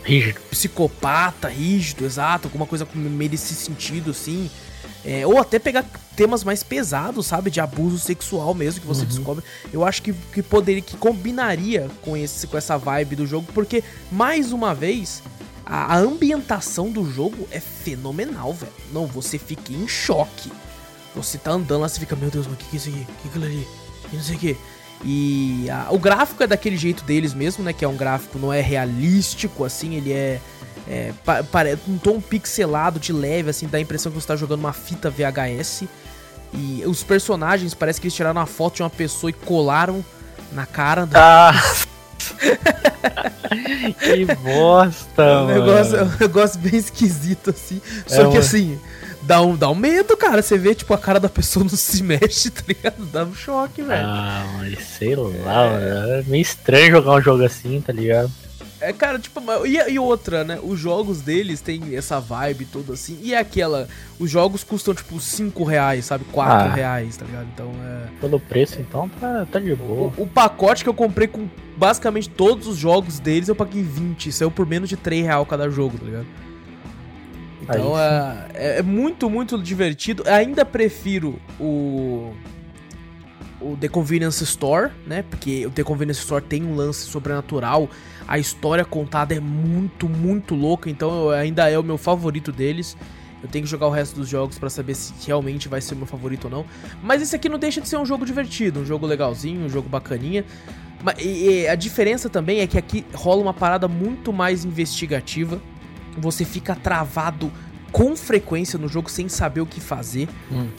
rígido. 0.03 0.39
Psicopata, 0.49 1.47
rígido, 1.47 2.05
exato. 2.05 2.47
Alguma 2.47 2.65
coisa 2.65 2.87
meio 2.93 3.29
desse 3.29 3.53
sentido, 3.53 4.11
assim. 4.11 4.49
É, 5.05 5.27
ou 5.27 5.37
até 5.37 5.59
pegar 5.59 5.85
temas 6.15 6.43
mais 6.43 6.63
pesados, 6.63 7.25
sabe? 7.25 7.49
De 7.49 7.59
abuso 7.59 7.99
sexual 7.99 8.53
mesmo, 8.53 8.81
que 8.81 8.87
você 8.87 9.01
uhum. 9.01 9.07
descobre. 9.07 9.43
Eu 9.71 9.83
acho 9.83 10.01
que, 10.01 10.13
que 10.13 10.41
poderia, 10.41 10.81
que 10.81 10.95
combinaria 10.95 11.89
com, 12.01 12.15
esse, 12.15 12.47
com 12.47 12.57
essa 12.57 12.77
vibe 12.77 13.17
do 13.17 13.27
jogo, 13.27 13.47
porque, 13.53 13.83
mais 14.11 14.53
uma 14.53 14.73
vez, 14.73 15.21
a, 15.65 15.95
a 15.95 15.97
ambientação 15.97 16.89
do 16.91 17.09
jogo 17.09 17.47
é 17.51 17.59
fenomenal, 17.59 18.53
velho. 18.53 18.73
Não, 18.91 19.05
você 19.07 19.37
fica 19.37 19.71
em 19.71 19.87
choque. 19.87 20.51
Você 21.15 21.37
tá 21.37 21.51
andando 21.51 21.81
lá, 21.81 21.89
você 21.89 21.99
fica, 21.99 22.15
meu 22.15 22.29
Deus, 22.29 22.47
mas 22.47 22.55
o 22.55 22.57
que, 22.57 22.65
que 22.65 22.75
é 22.75 22.79
isso 22.79 22.89
aqui? 22.89 23.01
O 23.01 23.05
que, 23.05 23.13
que 23.13 23.27
é 23.27 23.29
aquilo 23.29 23.45
ali? 23.45 23.67
E 24.11 24.15
não 24.15 24.23
sei 24.23 24.35
o 24.35 24.39
que. 24.39 24.57
E 25.05 25.69
a, 25.69 25.87
o 25.91 25.99
gráfico 25.99 26.43
é 26.43 26.47
daquele 26.47 26.77
jeito 26.77 27.03
deles 27.03 27.33
mesmo, 27.33 27.63
né? 27.63 27.73
Que 27.73 27.85
é 27.85 27.87
um 27.87 27.95
gráfico, 27.95 28.39
não 28.39 28.51
é 28.51 28.61
realístico, 28.61 29.63
assim, 29.63 29.95
ele 29.95 30.11
é 30.11 30.39
é, 30.87 31.13
um 31.87 31.97
tom 31.97 32.19
pixelado 32.19 32.99
de 32.99 33.13
leve, 33.13 33.49
assim, 33.49 33.67
dá 33.67 33.77
a 33.77 33.81
impressão 33.81 34.11
que 34.11 34.19
você 34.19 34.27
tá 34.27 34.35
jogando 34.35 34.59
uma 34.59 34.73
fita 34.73 35.09
VHS. 35.09 35.83
E 36.53 36.83
os 36.85 37.03
personagens, 37.03 37.73
parece 37.73 37.99
que 37.99 38.07
eles 38.07 38.13
tiraram 38.13 38.39
uma 38.39 38.45
foto 38.45 38.75
de 38.75 38.83
uma 38.83 38.89
pessoa 38.89 39.29
e 39.29 39.33
colaram 39.33 40.05
na 40.51 40.65
cara 40.65 41.05
da. 41.05 41.49
Ah. 41.49 41.53
que 43.99 44.25
bosta, 44.35 45.23
é 45.23 45.37
um 45.37 45.47
negócio, 45.47 45.95
é 45.97 46.03
um 46.03 46.17
negócio 46.19 46.59
bem 46.59 46.75
esquisito, 46.75 47.49
assim. 47.49 47.81
Só 48.07 48.21
é 48.21 48.25
que, 48.25 48.31
uma... 48.31 48.39
assim, 48.39 48.79
dá 49.21 49.41
um, 49.41 49.55
dá 49.55 49.69
um 49.69 49.75
medo, 49.75 50.15
cara. 50.17 50.41
Você 50.41 50.57
vê, 50.57 50.75
tipo, 50.75 50.93
a 50.93 50.97
cara 50.97 51.19
da 51.19 51.29
pessoa 51.29 51.63
não 51.63 51.69
se 51.69 52.01
mexe, 52.03 52.49
tá 52.49 52.63
ligado? 52.67 53.05
Dá 53.05 53.23
um 53.23 53.33
choque, 53.35 53.81
velho. 53.81 54.05
Ah, 54.05 54.45
mas 54.57 54.79
sei 54.79 55.15
lá, 55.15 55.79
é... 55.79 56.19
é 56.19 56.23
meio 56.27 56.41
estranho 56.41 56.91
jogar 56.91 57.13
um 57.13 57.21
jogo 57.21 57.43
assim, 57.43 57.81
tá 57.81 57.93
ligado? 57.93 58.31
É, 58.83 58.91
cara, 58.91 59.17
tipo, 59.17 59.41
e, 59.65 59.77
e, 59.93 59.97
outra, 59.97 60.43
né? 60.43 60.59
Os 60.61 60.77
jogos 60.77 61.21
deles 61.21 61.61
têm 61.61 61.95
essa 61.95 62.19
vibe 62.19 62.65
toda 62.65 62.93
assim. 62.93 63.17
E 63.21 63.33
é 63.33 63.37
aquela. 63.37 63.87
Os 64.19 64.29
jogos 64.29 64.61
custam, 64.61 64.93
tipo, 64.93 65.21
5 65.21 65.63
reais, 65.63 66.03
sabe? 66.03 66.25
4 66.25 66.53
ah, 66.53 66.73
reais, 66.73 67.15
tá 67.15 67.25
ligado? 67.25 67.47
Então 67.53 67.71
é. 67.81 68.19
Pelo 68.19 68.41
preço, 68.41 68.81
então, 68.81 69.07
tá, 69.07 69.47
tá 69.49 69.57
de 69.57 69.73
boa. 69.73 70.11
O, 70.17 70.23
o, 70.23 70.27
pacote 70.27 70.83
que 70.83 70.89
eu 70.89 70.93
comprei 70.93 71.29
com 71.29 71.47
basicamente 71.77 72.29
todos 72.29 72.67
os 72.67 72.75
jogos 72.75 73.19
deles, 73.19 73.47
eu 73.47 73.55
paguei 73.55 73.81
20. 73.81 74.33
Saiu 74.33 74.51
por 74.51 74.67
menos 74.67 74.89
de 74.89 74.97
3 74.97 75.25
reais 75.27 75.47
cada 75.47 75.69
jogo, 75.69 75.97
tá 75.97 76.05
ligado? 76.05 76.27
Então 77.61 77.97
é, 77.97 78.47
é, 78.53 78.79
é 78.79 78.81
muito, 78.81 79.29
muito 79.29 79.57
divertido. 79.57 80.23
Eu 80.25 80.33
ainda 80.33 80.65
prefiro 80.65 81.39
o 81.57 82.33
o 83.63 83.77
The 83.77 83.87
Convenience 83.87 84.43
Store, 84.43 84.91
né? 85.07 85.23
Porque 85.23 85.65
o 85.65 85.71
The 85.71 85.83
Convenience 85.83 86.19
Store 86.19 86.43
tem 86.43 86.63
um 86.63 86.75
lance 86.75 87.05
sobrenatural. 87.05 87.89
A 88.27 88.39
história 88.39 88.85
contada 88.85 89.35
é 89.35 89.39
muito, 89.39 90.07
muito 90.07 90.55
louca. 90.55 90.89
Então 90.89 91.29
ainda 91.29 91.69
é 91.69 91.77
o 91.77 91.83
meu 91.83 91.97
favorito 91.97 92.51
deles. 92.51 92.95
Eu 93.41 93.49
tenho 93.49 93.65
que 93.65 93.69
jogar 93.69 93.87
o 93.87 93.89
resto 93.89 94.15
dos 94.15 94.29
jogos 94.29 94.57
para 94.57 94.69
saber 94.69 94.95
se 94.95 95.13
realmente 95.27 95.67
vai 95.67 95.81
ser 95.81 95.95
o 95.95 95.97
meu 95.97 96.07
favorito 96.07 96.45
ou 96.45 96.51
não. 96.51 96.65
Mas 97.01 97.21
esse 97.21 97.35
aqui 97.35 97.49
não 97.49 97.59
deixa 97.59 97.81
de 97.81 97.89
ser 97.89 97.97
um 97.97 98.05
jogo 98.05 98.25
divertido, 98.25 98.79
um 98.79 98.85
jogo 98.85 99.05
legalzinho, 99.05 99.65
um 99.65 99.69
jogo 99.69 99.89
bacaninha. 99.89 100.45
E 101.19 101.67
a 101.67 101.75
diferença 101.75 102.29
também 102.29 102.61
é 102.61 102.67
que 102.67 102.77
aqui 102.77 103.05
rola 103.13 103.41
uma 103.41 103.53
parada 103.53 103.87
muito 103.89 104.31
mais 104.31 104.63
investigativa. 104.63 105.61
Você 106.17 106.45
fica 106.45 106.73
travado 106.73 107.51
com 107.91 108.15
frequência 108.15 108.79
no 108.79 108.87
jogo 108.87 109.09
sem 109.09 109.27
saber 109.27 109.59
o 109.59 109.65
que 109.65 109.81
fazer. 109.81 110.29
Hum. 110.49 110.69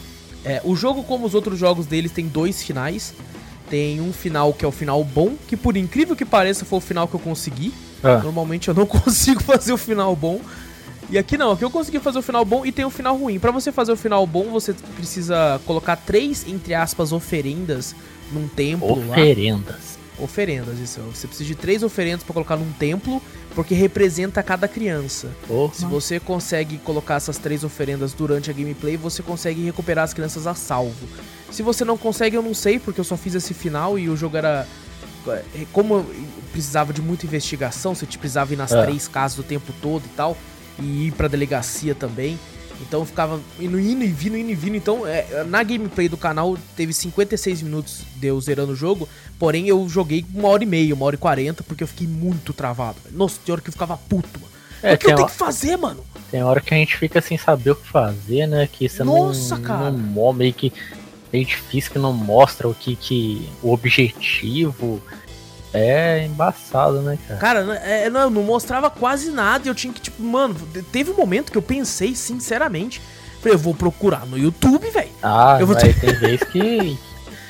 É, 0.45 0.63
o 0.65 0.75
jogo, 0.75 1.03
como 1.05 1.27
os 1.27 1.35
outros 1.35 1.59
jogos 1.59 1.87
deles, 1.87 2.13
tem 2.13 2.27
dois 2.27 2.63
finais. 2.63 3.15
Tem 3.69 4.01
um 4.01 4.13
final 4.13 4.53
que 4.53 4.65
é 4.65 4.69
o 4.69 4.73
final 4.73 5.03
bom, 5.03 5.35
que 5.49 5.57
por 5.57 5.77
incrível 5.77 6.15
que 6.15 6.25
pareça 6.25 6.65
foi 6.65 6.79
o 6.79 6.81
final 6.81 7.09
que 7.09 7.15
eu 7.15 7.21
consegui. 7.21 7.73
Ah. 8.03 8.19
Normalmente 8.19 8.69
eu 8.69 8.75
não 8.75 8.85
consigo 8.87 9.43
fazer 9.43 9.73
o 9.73 9.79
final 9.79 10.15
bom. 10.15 10.41
E 11.11 11.19
aqui 11.19 11.37
não, 11.37 11.53
aqui 11.53 11.65
eu 11.65 11.71
consegui 11.71 11.99
fazer 11.99 12.19
o 12.19 12.23
final 12.23 12.45
bom 12.45 12.65
e 12.65 12.73
tem 12.73 12.85
o 12.85 12.91
final 12.91 13.17
ruim. 13.17 13.39
Para 13.39 13.51
você 13.51 13.71
fazer 13.71 13.93
o 13.93 13.97
final 13.97 14.27
bom, 14.27 14.45
você 14.45 14.73
precisa 14.97 15.61
colocar 15.67 15.97
três, 15.97 16.47
entre 16.49 16.75
aspas, 16.75 17.13
oferendas 17.13 17.95
num 18.33 18.49
templo 18.49 18.93
Oferendas. 18.93 19.09
Lá. 19.09 19.23
Oferendas, 19.23 19.94
isso. 20.79 21.01
Você 21.01 21.27
precisa 21.27 21.47
de 21.47 21.55
três 21.55 21.83
oferendas 21.83 22.23
para 22.23 22.33
colocar 22.33 22.57
num 22.57 22.71
templo 22.73 23.21
porque 23.55 23.75
representa 23.75 24.43
cada 24.43 24.67
criança. 24.67 25.31
Oh, 25.49 25.71
Se 25.73 25.85
você 25.85 26.19
consegue 26.19 26.79
colocar 26.79 27.17
essas 27.17 27.39
três 27.39 27.65
oferendas 27.65 28.13
durante 28.13 28.51
a 28.51 28.53
gameplay, 28.53 28.97
você 28.97 29.23
consegue 29.23 29.63
recuperar 29.65 30.05
as 30.05 30.13
crianças 30.13 30.47
a 30.47 30.55
salvo. 30.55 31.07
Se 31.51 31.63
você 31.63 31.85
não 31.85 31.97
consegue, 31.97 32.37
eu 32.37 32.43
não 32.43 32.55
sei, 32.55 32.79
porque 32.79 33.01
eu 33.01 33.05
só 33.05 33.17
fiz 33.17 33.35
esse 33.35 33.55
final 33.55 33.99
e 33.99 34.09
o 34.09 34.17
jogo 34.17 34.37
era. 34.37 34.67
É, 35.27 35.43
como 35.73 36.05
precisava 36.53 36.93
de 36.93 37.01
muita 37.01 37.27
investigação, 37.27 37.95
você 37.95 38.05
precisava 38.07 38.53
ir 38.53 38.57
nas 38.57 38.73
é. 38.73 38.83
três 38.85 39.09
casas 39.09 39.39
o 39.39 39.43
tempo 39.43 39.73
todo 39.81 40.05
e 40.05 40.09
tal, 40.11 40.37
e 40.79 41.07
ir 41.07 41.13
pra 41.13 41.29
delegacia 41.29 41.95
também. 41.95 42.39
Então 42.81 43.01
eu 43.01 43.07
ficava 43.07 43.41
indo, 43.59 43.79
indo 43.79 44.05
e 44.05 44.09
vindo, 44.09 44.37
indo 44.37 44.51
e 44.51 44.55
vindo. 44.55 44.77
Então, 44.77 45.07
é, 45.07 45.45
na 45.45 45.63
gameplay 45.63 46.09
do 46.09 46.17
canal, 46.17 46.57
teve 46.77 46.93
56 46.93 47.63
minutos 47.63 48.03
de 48.17 48.27
eu 48.27 48.41
zerando 48.41 48.73
o 48.73 48.77
jogo. 48.77 49.09
Porém, 49.39 49.69
eu 49.69 49.89
joguei 49.89 50.25
uma 50.35 50.49
hora 50.49 50.63
e 50.63 50.67
meia, 50.67 50.95
uma 50.95 51.07
hora 51.07 51.15
e 51.15 51.19
quarenta, 51.19 51.63
porque 51.63 51.83
eu 51.83 51.89
fiquei 51.89 52.07
muito 52.07 52.53
travado. 52.53 52.99
Nossa, 53.13 53.39
tem 53.45 53.53
hora 53.53 53.63
que 53.63 53.69
eu 53.69 53.73
ficava 53.73 53.97
puto, 53.97 54.41
mano. 54.41 54.53
É, 54.83 54.95
o 54.95 54.99
que 54.99 55.07
eu 55.07 55.15
tenho 55.15 55.29
que 55.29 55.35
fazer, 55.35 55.77
mano? 55.77 56.05
Tem 56.31 56.43
hora 56.43 56.61
que 56.61 56.75
a 56.75 56.77
gente 56.77 56.97
fica 56.97 57.21
sem 57.21 57.39
saber 57.39 57.71
o 57.71 57.77
que 57.77 57.89
fazer, 57.89 58.47
né? 58.47 58.69
Que 58.71 58.89
você 58.89 59.03
Nossa, 59.03 59.57
não, 59.57 59.63
cara. 59.63 59.91
não 59.91 60.33
meio 60.33 60.53
que 60.53 60.73
é 61.33 61.39
difícil 61.43 61.91
que 61.91 61.99
não 61.99 62.13
mostra 62.13 62.69
o 62.69 62.75
que, 62.75 62.95
que 62.95 63.49
o 63.63 63.73
objetivo 63.73 65.03
é 65.75 66.25
embaçado, 66.25 67.03
né, 67.03 67.19
cara? 67.27 67.41
Cara, 67.41 67.75
é, 67.85 68.09
não, 68.09 68.31
não 68.31 68.43
mostrava 68.45 68.89
quase 68.89 69.31
nada 69.31 69.67
e 69.67 69.69
eu 69.69 69.75
tinha 69.75 69.93
que, 69.93 70.01
tipo, 70.01 70.23
mano, 70.23 70.55
teve 70.93 71.11
um 71.11 71.17
momento 71.17 71.51
que 71.51 71.59
eu 71.59 71.63
pensei, 71.63 72.15
sinceramente, 72.15 73.03
falei, 73.41 73.55
eu 73.55 73.59
vou 73.59 73.75
procurar 73.75 74.25
no 74.25 74.39
YouTube, 74.39 74.89
velho. 74.89 75.11
Ah, 75.21 75.59
eu 75.61 75.67
vou 75.67 75.75
ter... 75.75 75.99
tem 75.99 76.15
vez 76.15 76.41
que, 76.45 76.97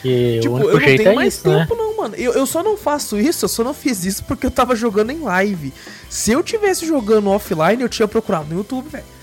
que 0.00 0.38
tipo, 0.43 0.59
eu 0.59 0.73
não 0.73 0.81
tenho 0.81 1.09
é 1.09 1.14
mais 1.14 1.35
isso, 1.35 1.43
tempo, 1.43 1.75
né? 1.75 1.83
não, 1.83 1.97
mano. 1.99 2.14
Eu, 2.16 2.33
eu 2.33 2.47
só 2.47 2.62
não 2.62 2.76
faço 2.78 3.21
isso, 3.21 3.45
eu 3.45 3.49
só 3.49 3.62
não 3.62 3.75
fiz 3.75 4.04
isso 4.07 4.25
porque 4.25 4.47
eu 4.47 4.50
tava 4.50 4.75
jogando 4.75 5.11
em 5.11 5.21
live. 5.21 5.73
Se 6.09 6.33
eu 6.33 6.43
tivesse 6.43 6.87
jogando 6.87 7.31
offline, 7.31 7.83
eu 7.83 7.88
tinha 7.88 8.09
procurado 8.09 8.47
no 8.49 8.57
YouTube, 8.57 8.88
velho. 8.88 9.13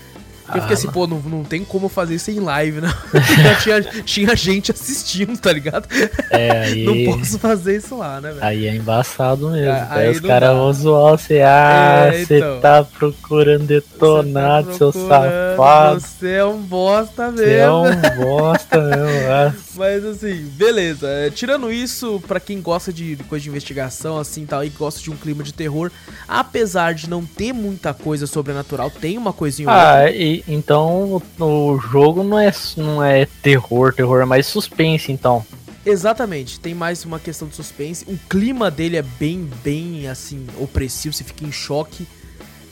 Ah, 0.52 0.58
eu 0.58 0.62
fiquei 0.62 0.74
assim, 0.74 0.90
pô, 0.90 1.06
não, 1.06 1.18
não 1.20 1.44
tem 1.44 1.64
como 1.64 1.88
fazer 1.88 2.16
isso 2.16 2.30
em 2.30 2.40
live, 2.40 2.80
né? 2.80 2.92
tinha, 3.62 3.82
tinha 4.04 4.36
gente 4.36 4.70
assistindo, 4.70 5.38
tá 5.38 5.52
ligado? 5.52 5.88
É, 6.30 6.50
aí... 6.68 6.84
Não 6.84 7.16
posso 7.16 7.38
fazer 7.38 7.76
isso 7.76 7.96
lá, 7.96 8.20
né, 8.20 8.30
velho? 8.32 8.44
Aí 8.44 8.66
é 8.66 8.74
embaçado 8.74 9.50
mesmo. 9.50 9.68
É, 9.68 9.86
aí, 9.90 10.10
os 10.10 10.20
caras 10.20 10.50
vão 10.50 10.72
zoar 10.72 11.18
você. 11.18 11.40
Ah, 11.40 12.10
é, 12.12 12.24
você 12.24 12.38
então, 12.38 12.60
tá 12.60 12.84
procurando 12.84 13.66
detonar, 13.66 14.64
tá 14.64 14.72
seu 14.74 14.92
safado. 14.92 16.00
Você 16.00 16.32
é 16.32 16.44
um 16.44 16.60
bosta 16.60 17.30
mesmo. 17.30 17.46
Você 17.46 17.54
é 17.54 17.70
um 17.70 18.24
bosta 18.24 18.80
mesmo. 18.80 19.62
Mas 19.74 20.04
assim, 20.04 20.44
beleza. 20.54 21.08
É, 21.08 21.30
tirando 21.30 21.72
isso, 21.72 22.22
para 22.26 22.38
quem 22.38 22.60
gosta 22.60 22.92
de 22.92 23.16
coisa 23.28 23.42
de 23.42 23.48
investigação, 23.48 24.18
assim 24.18 24.44
tal, 24.44 24.64
e 24.64 24.68
gosta 24.68 25.00
de 25.00 25.10
um 25.10 25.16
clima 25.16 25.42
de 25.42 25.52
terror, 25.52 25.90
apesar 26.28 26.94
de 26.94 27.08
não 27.08 27.24
ter 27.24 27.52
muita 27.52 27.94
coisa 27.94 28.26
sobrenatural, 28.26 28.90
tem 28.90 29.16
uma 29.16 29.32
coisinha. 29.32 29.68
Ah, 29.70 30.10
e, 30.10 30.41
então 30.46 31.22
o 31.38 31.78
jogo 31.78 32.22
não 32.22 32.38
é, 32.38 32.52
não 32.76 33.02
é 33.02 33.26
terror, 33.42 33.92
terror, 33.92 34.22
é 34.22 34.24
mais 34.24 34.46
suspense, 34.46 35.12
então. 35.12 35.44
Exatamente, 35.84 36.60
tem 36.60 36.74
mais 36.74 37.04
uma 37.04 37.18
questão 37.18 37.48
de 37.48 37.56
suspense. 37.56 38.04
O 38.06 38.16
clima 38.28 38.70
dele 38.70 38.96
é 38.96 39.02
bem, 39.02 39.48
bem 39.64 40.08
assim, 40.08 40.46
opressivo, 40.58 41.14
você 41.14 41.24
fica 41.24 41.44
em 41.44 41.52
choque. 41.52 42.06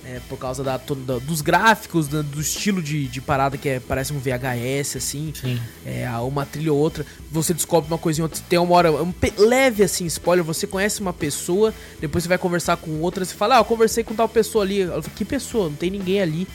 É, 0.03 0.19
por 0.29 0.37
causa 0.39 0.65
da, 0.65 0.77
da 0.77 1.19
dos 1.19 1.41
gráficos, 1.41 2.09
do, 2.09 2.21
do 2.23 2.41
estilo 2.41 2.83
de, 2.83 3.07
de, 3.07 3.21
parada 3.21 3.57
que 3.57 3.69
é, 3.69 3.79
parece 3.79 4.13
um 4.13 4.19
VHS, 4.19 4.97
assim. 4.97 5.33
Sim. 5.41 5.61
É, 5.87 6.11
uma 6.19 6.45
trilha 6.45 6.73
ou 6.73 6.79
outra. 6.81 7.07
Você 7.31 7.55
descobre 7.55 7.89
uma 7.89 7.99
coisinha 7.99 8.25
outra. 8.25 8.43
Tem 8.49 8.59
uma 8.59 8.75
hora. 8.75 8.91
Um 8.91 9.15
leve 9.39 9.85
assim, 9.85 10.07
spoiler. 10.07 10.45
Você 10.45 10.67
conhece 10.67 11.01
uma 11.01 11.13
pessoa, 11.13 11.73
depois 12.01 12.25
você 12.25 12.29
vai 12.29 12.39
conversar 12.39 12.77
com 12.79 13.01
outra. 13.01 13.25
Você 13.25 13.35
fala, 13.35 13.57
ah, 13.57 13.61
eu 13.61 13.65
conversei 13.65 14.03
com 14.03 14.13
tal 14.15 14.29
pessoa 14.29 14.65
ali. 14.65 14.81
Ela 14.81 15.01
fala, 15.01 15.15
que 15.15 15.25
pessoa? 15.25 15.69
Não 15.69 15.77
tem 15.77 15.91
ninguém 15.91 16.21
ali. 16.21 16.49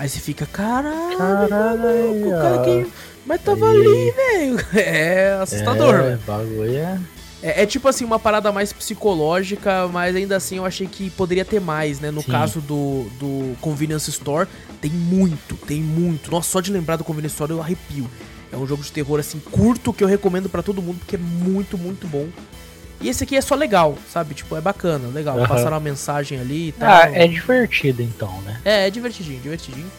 Aí 0.00 0.08
você 0.08 0.18
fica, 0.18 0.46
caralho, 0.46 1.18
caralho 1.18 2.26
o 2.26 2.30
cara 2.30 2.62
que. 2.64 2.90
Mas 3.26 3.42
tava 3.42 3.68
ali, 3.68 4.10
velho. 4.10 4.56
É 4.74 5.38
assustador, 5.42 5.94
é, 5.94 6.02
velho. 6.02 6.20
bagulho 6.26 6.74
é. 6.74 6.98
É, 7.42 7.62
é, 7.62 7.66
tipo 7.66 7.86
assim, 7.86 8.02
uma 8.06 8.18
parada 8.18 8.50
mais 8.50 8.72
psicológica, 8.72 9.86
mas 9.88 10.16
ainda 10.16 10.38
assim 10.38 10.56
eu 10.56 10.64
achei 10.64 10.86
que 10.86 11.10
poderia 11.10 11.44
ter 11.44 11.60
mais, 11.60 12.00
né? 12.00 12.10
No 12.10 12.22
Sim. 12.22 12.30
caso 12.30 12.62
do, 12.62 13.10
do 13.18 13.54
Convenience 13.60 14.08
Store, 14.08 14.48
tem 14.80 14.90
muito, 14.90 15.54
tem 15.66 15.82
muito. 15.82 16.30
Nossa, 16.30 16.48
só 16.48 16.62
de 16.62 16.72
lembrar 16.72 16.96
do 16.96 17.04
Convenience 17.04 17.34
Store 17.34 17.52
eu 17.52 17.60
arrepio. 17.60 18.10
É 18.50 18.56
um 18.56 18.66
jogo 18.66 18.82
de 18.82 18.90
terror, 18.90 19.20
assim, 19.20 19.38
curto 19.38 19.92
que 19.92 20.02
eu 20.02 20.08
recomendo 20.08 20.48
para 20.48 20.62
todo 20.62 20.80
mundo, 20.80 20.98
porque 21.00 21.16
é 21.16 21.18
muito, 21.18 21.76
muito 21.76 22.08
bom. 22.08 22.26
E 23.00 23.08
esse 23.08 23.24
aqui 23.24 23.36
é 23.36 23.40
só 23.40 23.54
legal, 23.54 23.96
sabe? 24.12 24.34
Tipo, 24.34 24.56
é 24.56 24.60
bacana, 24.60 25.08
legal. 25.08 25.38
Uhum. 25.38 25.46
Passar 25.46 25.72
uma 25.72 25.80
mensagem 25.80 26.38
ali 26.38 26.68
e 26.68 26.72
tal. 26.72 26.90
Ah, 26.90 27.10
é 27.10 27.26
divertido 27.26 28.02
então, 28.02 28.40
né? 28.42 28.60
É, 28.64 28.86
é 28.86 28.90
divertidinho, 28.90 29.40
divertidinho. 29.40 29.90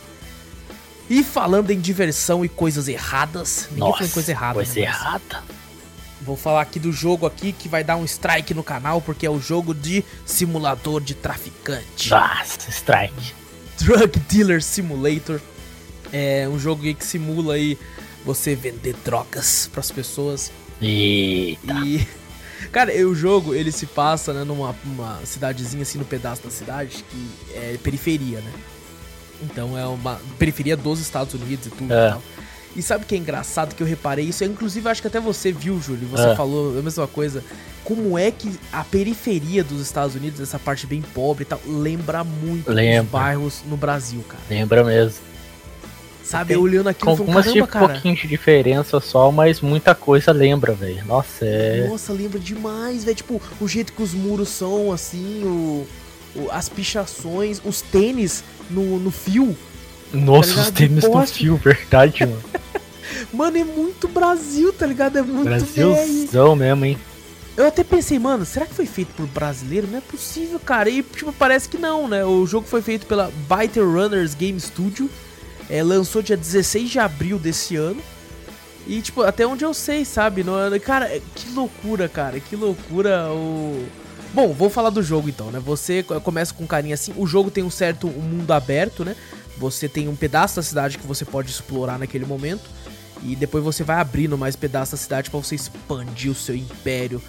E 1.10 1.24
falando 1.24 1.72
em 1.72 1.79
diversão 1.79 2.46
e 2.46 2.50
coisas 2.50 2.88
erradas, 2.88 3.67
ninguém 3.72 3.89
Nossa, 3.89 3.98
falou 3.98 4.12
coisa 4.12 4.31
errada. 4.31 4.53
Coisa 4.53 4.75
né, 4.75 4.81
errada. 4.81 5.43
Vou 6.22 6.38
falar 6.38 6.62
aqui 6.62 6.79
do 6.79 6.91
jogo 6.91 7.25
aqui 7.25 7.51
que 7.51 7.67
vai 7.67 7.84
dar 7.84 7.98
um 7.98 8.05
strike 8.05 8.53
no 8.53 8.63
canal, 8.63 9.01
porque 9.01 9.25
é 9.25 9.29
o 9.29 9.39
jogo 9.39 9.74
de 9.74 10.05
simulador 10.25 11.01
de 11.01 11.15
traficante. 11.15 12.12
Nossa, 12.12 12.70
strike. 12.70 13.34
Drug 13.79 14.20
Dealer 14.29 14.62
Simulator. 14.62 15.41
É 16.13 16.48
um 16.48 16.60
jogo 16.60 16.84
que 16.93 17.05
simula 17.05 17.55
aí 17.55 17.77
você 18.24 18.53
vender 18.53 18.96
drogas 19.03 19.67
para 19.72 19.79
as 19.79 19.89
pessoas. 19.89 20.51
Eita. 20.79 21.74
E 21.84 22.08
cara, 22.72 22.91
o 23.08 23.15
jogo 23.15 23.53
ele 23.53 23.72
se 23.72 23.86
passa 23.86 24.34
né, 24.34 24.44
numa 24.44 24.75
cidadezinha 25.24 25.84
assim 25.84 25.98
no 25.98 26.06
pedaço 26.06 26.44
da 26.44 26.50
cidade 26.50 27.03
que 27.10 27.30
é 27.56 27.77
periferia, 27.82 28.39
né? 28.39 28.51
Então 29.44 29.77
é 29.77 29.86
uma 29.86 30.20
periferia 30.38 30.77
dos 30.77 31.00
Estados 31.00 31.34
Unidos 31.34 31.68
e 31.68 31.70
tudo 31.70 31.94
é. 31.94 32.08
e 32.08 32.12
tal. 32.12 32.22
E 32.75 32.82
sabe 32.82 33.03
o 33.03 33.08
que 33.08 33.15
é 33.15 33.18
engraçado 33.18 33.75
que 33.75 33.84
eu 33.84 33.88
reparei 33.88 34.25
isso? 34.25 34.44
Eu, 34.44 34.50
inclusive, 34.50 34.88
acho 34.88 35.01
que 35.01 35.08
até 35.08 35.20
você 35.20 35.51
viu, 35.51 35.80
Júlio. 35.82 36.08
Você 36.08 36.30
é. 36.30 36.36
falou 36.36 36.77
a 36.77 36.82
mesma 36.82 37.06
coisa. 37.06 37.44
Como 37.84 38.18
é 38.18 38.32
que 38.32 38.58
a 38.72 38.84
periferia 38.84 39.63
dos 39.63 39.82
Estados 39.82 40.15
Unidos, 40.15 40.39
essa 40.39 40.58
parte 40.58 40.88
bem 40.88 41.01
pobre 41.01 41.44
e 41.44 41.46
tal, 41.46 41.60
lembra 41.68 42.24
muito 42.24 42.72
lembra. 42.72 43.03
os 43.03 43.10
bairros 43.10 43.62
no 43.68 43.75
Brasil, 43.75 44.24
cara. 44.27 44.41
Lembra 44.50 44.84
mesmo. 44.84 45.30
Sabe, 46.31 46.53
eu 46.53 46.61
olhando 46.61 46.88
aqui, 46.88 47.03
Com 47.03 47.09
algumas 47.09 47.45
um 47.45 47.65
cara. 47.65 47.89
pouquinho 47.89 48.15
de 48.15 48.25
diferença 48.25 49.01
só, 49.01 49.29
mas 49.33 49.59
muita 49.59 49.93
coisa 49.93 50.31
lembra, 50.31 50.71
velho. 50.73 51.03
Nossa, 51.05 51.45
é. 51.45 51.85
Nossa, 51.89 52.13
lembra 52.13 52.39
demais, 52.39 53.03
velho. 53.03 53.17
Tipo, 53.17 53.41
o 53.59 53.67
jeito 53.67 53.91
que 53.91 54.01
os 54.01 54.13
muros 54.13 54.47
são, 54.47 54.93
assim, 54.93 55.43
o, 55.43 55.85
o 56.33 56.50
as 56.50 56.69
pichações, 56.69 57.61
os 57.65 57.81
tênis 57.81 58.45
no, 58.69 58.97
no 58.97 59.11
fio. 59.11 59.57
Nossa, 60.13 60.55
tá 60.55 60.61
os 60.61 60.71
tênis 60.71 61.03
no 61.03 61.27
fio, 61.27 61.57
verdade, 61.57 62.25
mano. 62.25 62.43
mano, 63.33 63.57
é 63.57 63.65
muito 63.65 64.07
Brasil, 64.07 64.71
tá 64.71 64.85
ligado? 64.85 65.17
É 65.17 65.21
muito 65.21 65.43
Brasilzão 65.43 66.55
mesmo, 66.55 66.85
hein? 66.85 66.97
Eu 67.57 67.67
até 67.67 67.83
pensei, 67.83 68.17
mano, 68.17 68.45
será 68.45 68.65
que 68.65 68.73
foi 68.73 68.85
feito 68.85 69.13
por 69.15 69.27
brasileiro? 69.27 69.85
Não 69.85 69.97
é 69.97 70.01
possível, 70.01 70.61
cara. 70.61 70.89
E, 70.89 71.03
tipo, 71.03 71.33
parece 71.33 71.67
que 71.67 71.77
não, 71.77 72.07
né? 72.07 72.23
O 72.23 72.45
jogo 72.47 72.65
foi 72.65 72.81
feito 72.81 73.05
pela 73.05 73.29
Biter 73.50 73.83
Runners 73.83 74.33
Game 74.33 74.57
Studio. 74.57 75.09
É, 75.71 75.81
lançou 75.81 76.21
dia 76.21 76.35
16 76.35 76.89
de 76.89 76.99
abril 76.99 77.39
desse 77.39 77.77
ano. 77.77 78.01
E, 78.85 79.01
tipo, 79.01 79.21
até 79.21 79.47
onde 79.47 79.63
eu 79.63 79.73
sei, 79.73 80.03
sabe? 80.03 80.43
No, 80.43 80.53
cara, 80.81 81.05
é, 81.05 81.21
que 81.33 81.49
loucura, 81.51 82.09
cara. 82.09 82.41
Que 82.41 82.57
loucura 82.57 83.31
o. 83.31 83.87
Bom, 84.33 84.53
vou 84.53 84.69
falar 84.69 84.89
do 84.89 85.01
jogo 85.01 85.29
então, 85.29 85.49
né? 85.49 85.59
Você 85.59 86.03
começa 86.03 86.53
com 86.53 86.67
carinha 86.67 86.95
assim. 86.95 87.13
O 87.15 87.25
jogo 87.25 87.49
tem 87.49 87.63
um 87.63 87.69
certo 87.69 88.07
um 88.07 88.21
mundo 88.21 88.51
aberto, 88.51 89.05
né? 89.05 89.15
Você 89.57 89.87
tem 89.87 90.09
um 90.09 90.15
pedaço 90.15 90.57
da 90.57 90.63
cidade 90.63 90.97
que 90.97 91.07
você 91.07 91.23
pode 91.23 91.49
explorar 91.49 91.97
naquele 91.97 92.25
momento. 92.25 92.69
E 93.23 93.35
depois 93.35 93.63
você 93.63 93.83
vai 93.83 93.97
abrindo 93.97 94.37
mais 94.37 94.57
pedaços 94.57 94.91
da 94.91 94.97
cidade 94.97 95.29
para 95.29 95.39
você 95.39 95.55
expandir 95.55 96.31
o 96.31 96.35
seu 96.35 96.55
império 96.55 97.21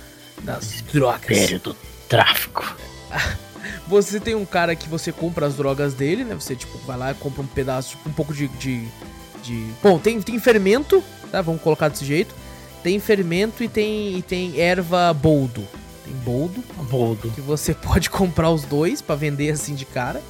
das 0.43 0.83
drogas. 0.93 1.31
Império 1.31 1.61
do 1.61 1.77
tráfico. 2.09 2.75
Você 3.93 4.19
tem 4.19 4.35
um 4.35 4.47
cara 4.47 4.75
que 4.75 4.89
você 4.89 5.13
compra 5.13 5.47
as 5.47 5.55
drogas 5.55 5.93
dele, 5.93 6.25
né? 6.25 6.35
Você, 6.35 6.57
tipo, 6.57 6.79
vai 6.87 6.97
lá 6.97 7.13
e 7.13 7.15
compra 7.15 7.43
um 7.43 7.47
pedaço, 7.47 7.91
tipo, 7.91 8.09
um 8.09 8.13
pouco 8.13 8.33
de. 8.33 8.49
de, 8.49 8.89
de... 9.43 9.67
Bom, 9.83 9.99
tem, 9.99 10.21
tem 10.23 10.39
fermento, 10.39 11.05
tá? 11.31 11.43
Vamos 11.43 11.61
colocar 11.61 11.89
desse 11.89 12.05
jeito. 12.05 12.35
Tem 12.83 12.99
fermento 12.99 13.63
e 13.63 13.69
tem, 13.69 14.17
e 14.17 14.23
tem 14.23 14.59
erva 14.59 15.13
boldo. 15.13 15.63
Tem 16.05 16.15
boldo. 16.25 16.65
Boldo. 16.91 17.31
Que 17.31 17.43
você 17.43 17.75
pode 17.77 18.09
comprar 18.09 18.51
os 18.51 18.65
dois 18.65 19.03
para 19.03 19.15
vender 19.15 19.51
assim 19.51 19.75
de 19.75 19.85
cara. 19.85 20.23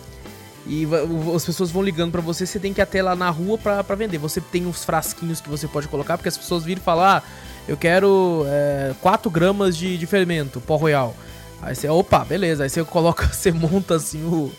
E 0.66 0.86
as 1.34 1.44
pessoas 1.44 1.70
vão 1.70 1.82
ligando 1.82 2.12
para 2.12 2.20
você, 2.20 2.46
você 2.46 2.58
tem 2.58 2.72
que 2.72 2.80
ir 2.80 2.82
até 2.82 3.02
lá 3.02 3.14
na 3.16 3.30
rua 3.30 3.58
pra, 3.58 3.82
vender. 3.94 4.18
Você 4.18 4.40
tem 4.40 4.66
uns 4.66 4.84
frasquinhos 4.84 5.40
que 5.40 5.48
você 5.48 5.68
pode 5.68 5.86
colocar, 5.88 6.16
porque 6.16 6.28
as 6.28 6.36
pessoas 6.36 6.64
viram 6.64 6.82
falar, 6.82 7.18
ah, 7.18 7.22
eu 7.66 7.76
quero 7.76 8.44
é, 8.46 8.92
4 9.00 9.30
gramas 9.30 9.76
de, 9.76 9.96
de 9.96 10.06
fermento, 10.06 10.60
pó 10.60 10.76
royal. 10.76 11.16
Aí 11.62 11.74
você, 11.74 11.88
opa, 11.88 12.24
beleza. 12.24 12.64
Aí 12.64 12.68
você 12.68 12.84
coloca, 12.84 13.26
você 13.32 13.50
monta 13.50 13.94
assim 13.94 14.22
o, 14.24 14.52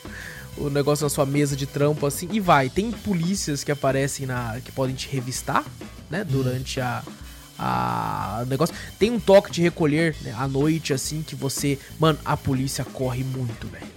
o 0.57 0.69
negócio 0.69 1.03
na 1.03 1.10
sua 1.10 1.25
mesa 1.25 1.55
de 1.55 1.67
trampo 1.67 2.05
assim 2.05 2.27
e 2.31 2.39
vai. 2.39 2.69
Tem 2.69 2.89
polícias 2.91 3.63
que 3.63 3.72
aparecem 3.72 4.25
na. 4.25 4.60
que 4.63 4.72
podem 4.72 4.95
te 4.95 5.07
revistar, 5.10 5.63
né? 6.10 6.19
Uhum. 6.19 6.25
Durante 6.25 6.81
a. 6.81 7.03
A 7.60 8.43
negócio. 8.48 8.74
Tem 8.98 9.12
um 9.12 9.19
toque 9.19 9.51
de 9.51 9.62
recolher 9.62 10.15
né, 10.22 10.33
à 10.36 10.48
noite, 10.48 10.91
assim, 10.91 11.22
que 11.22 11.36
você. 11.36 11.77
Mano, 12.00 12.17
a 12.25 12.36
polícia 12.36 12.83
corre 12.83 13.24
muito, 13.24 13.67
velho 13.67 13.93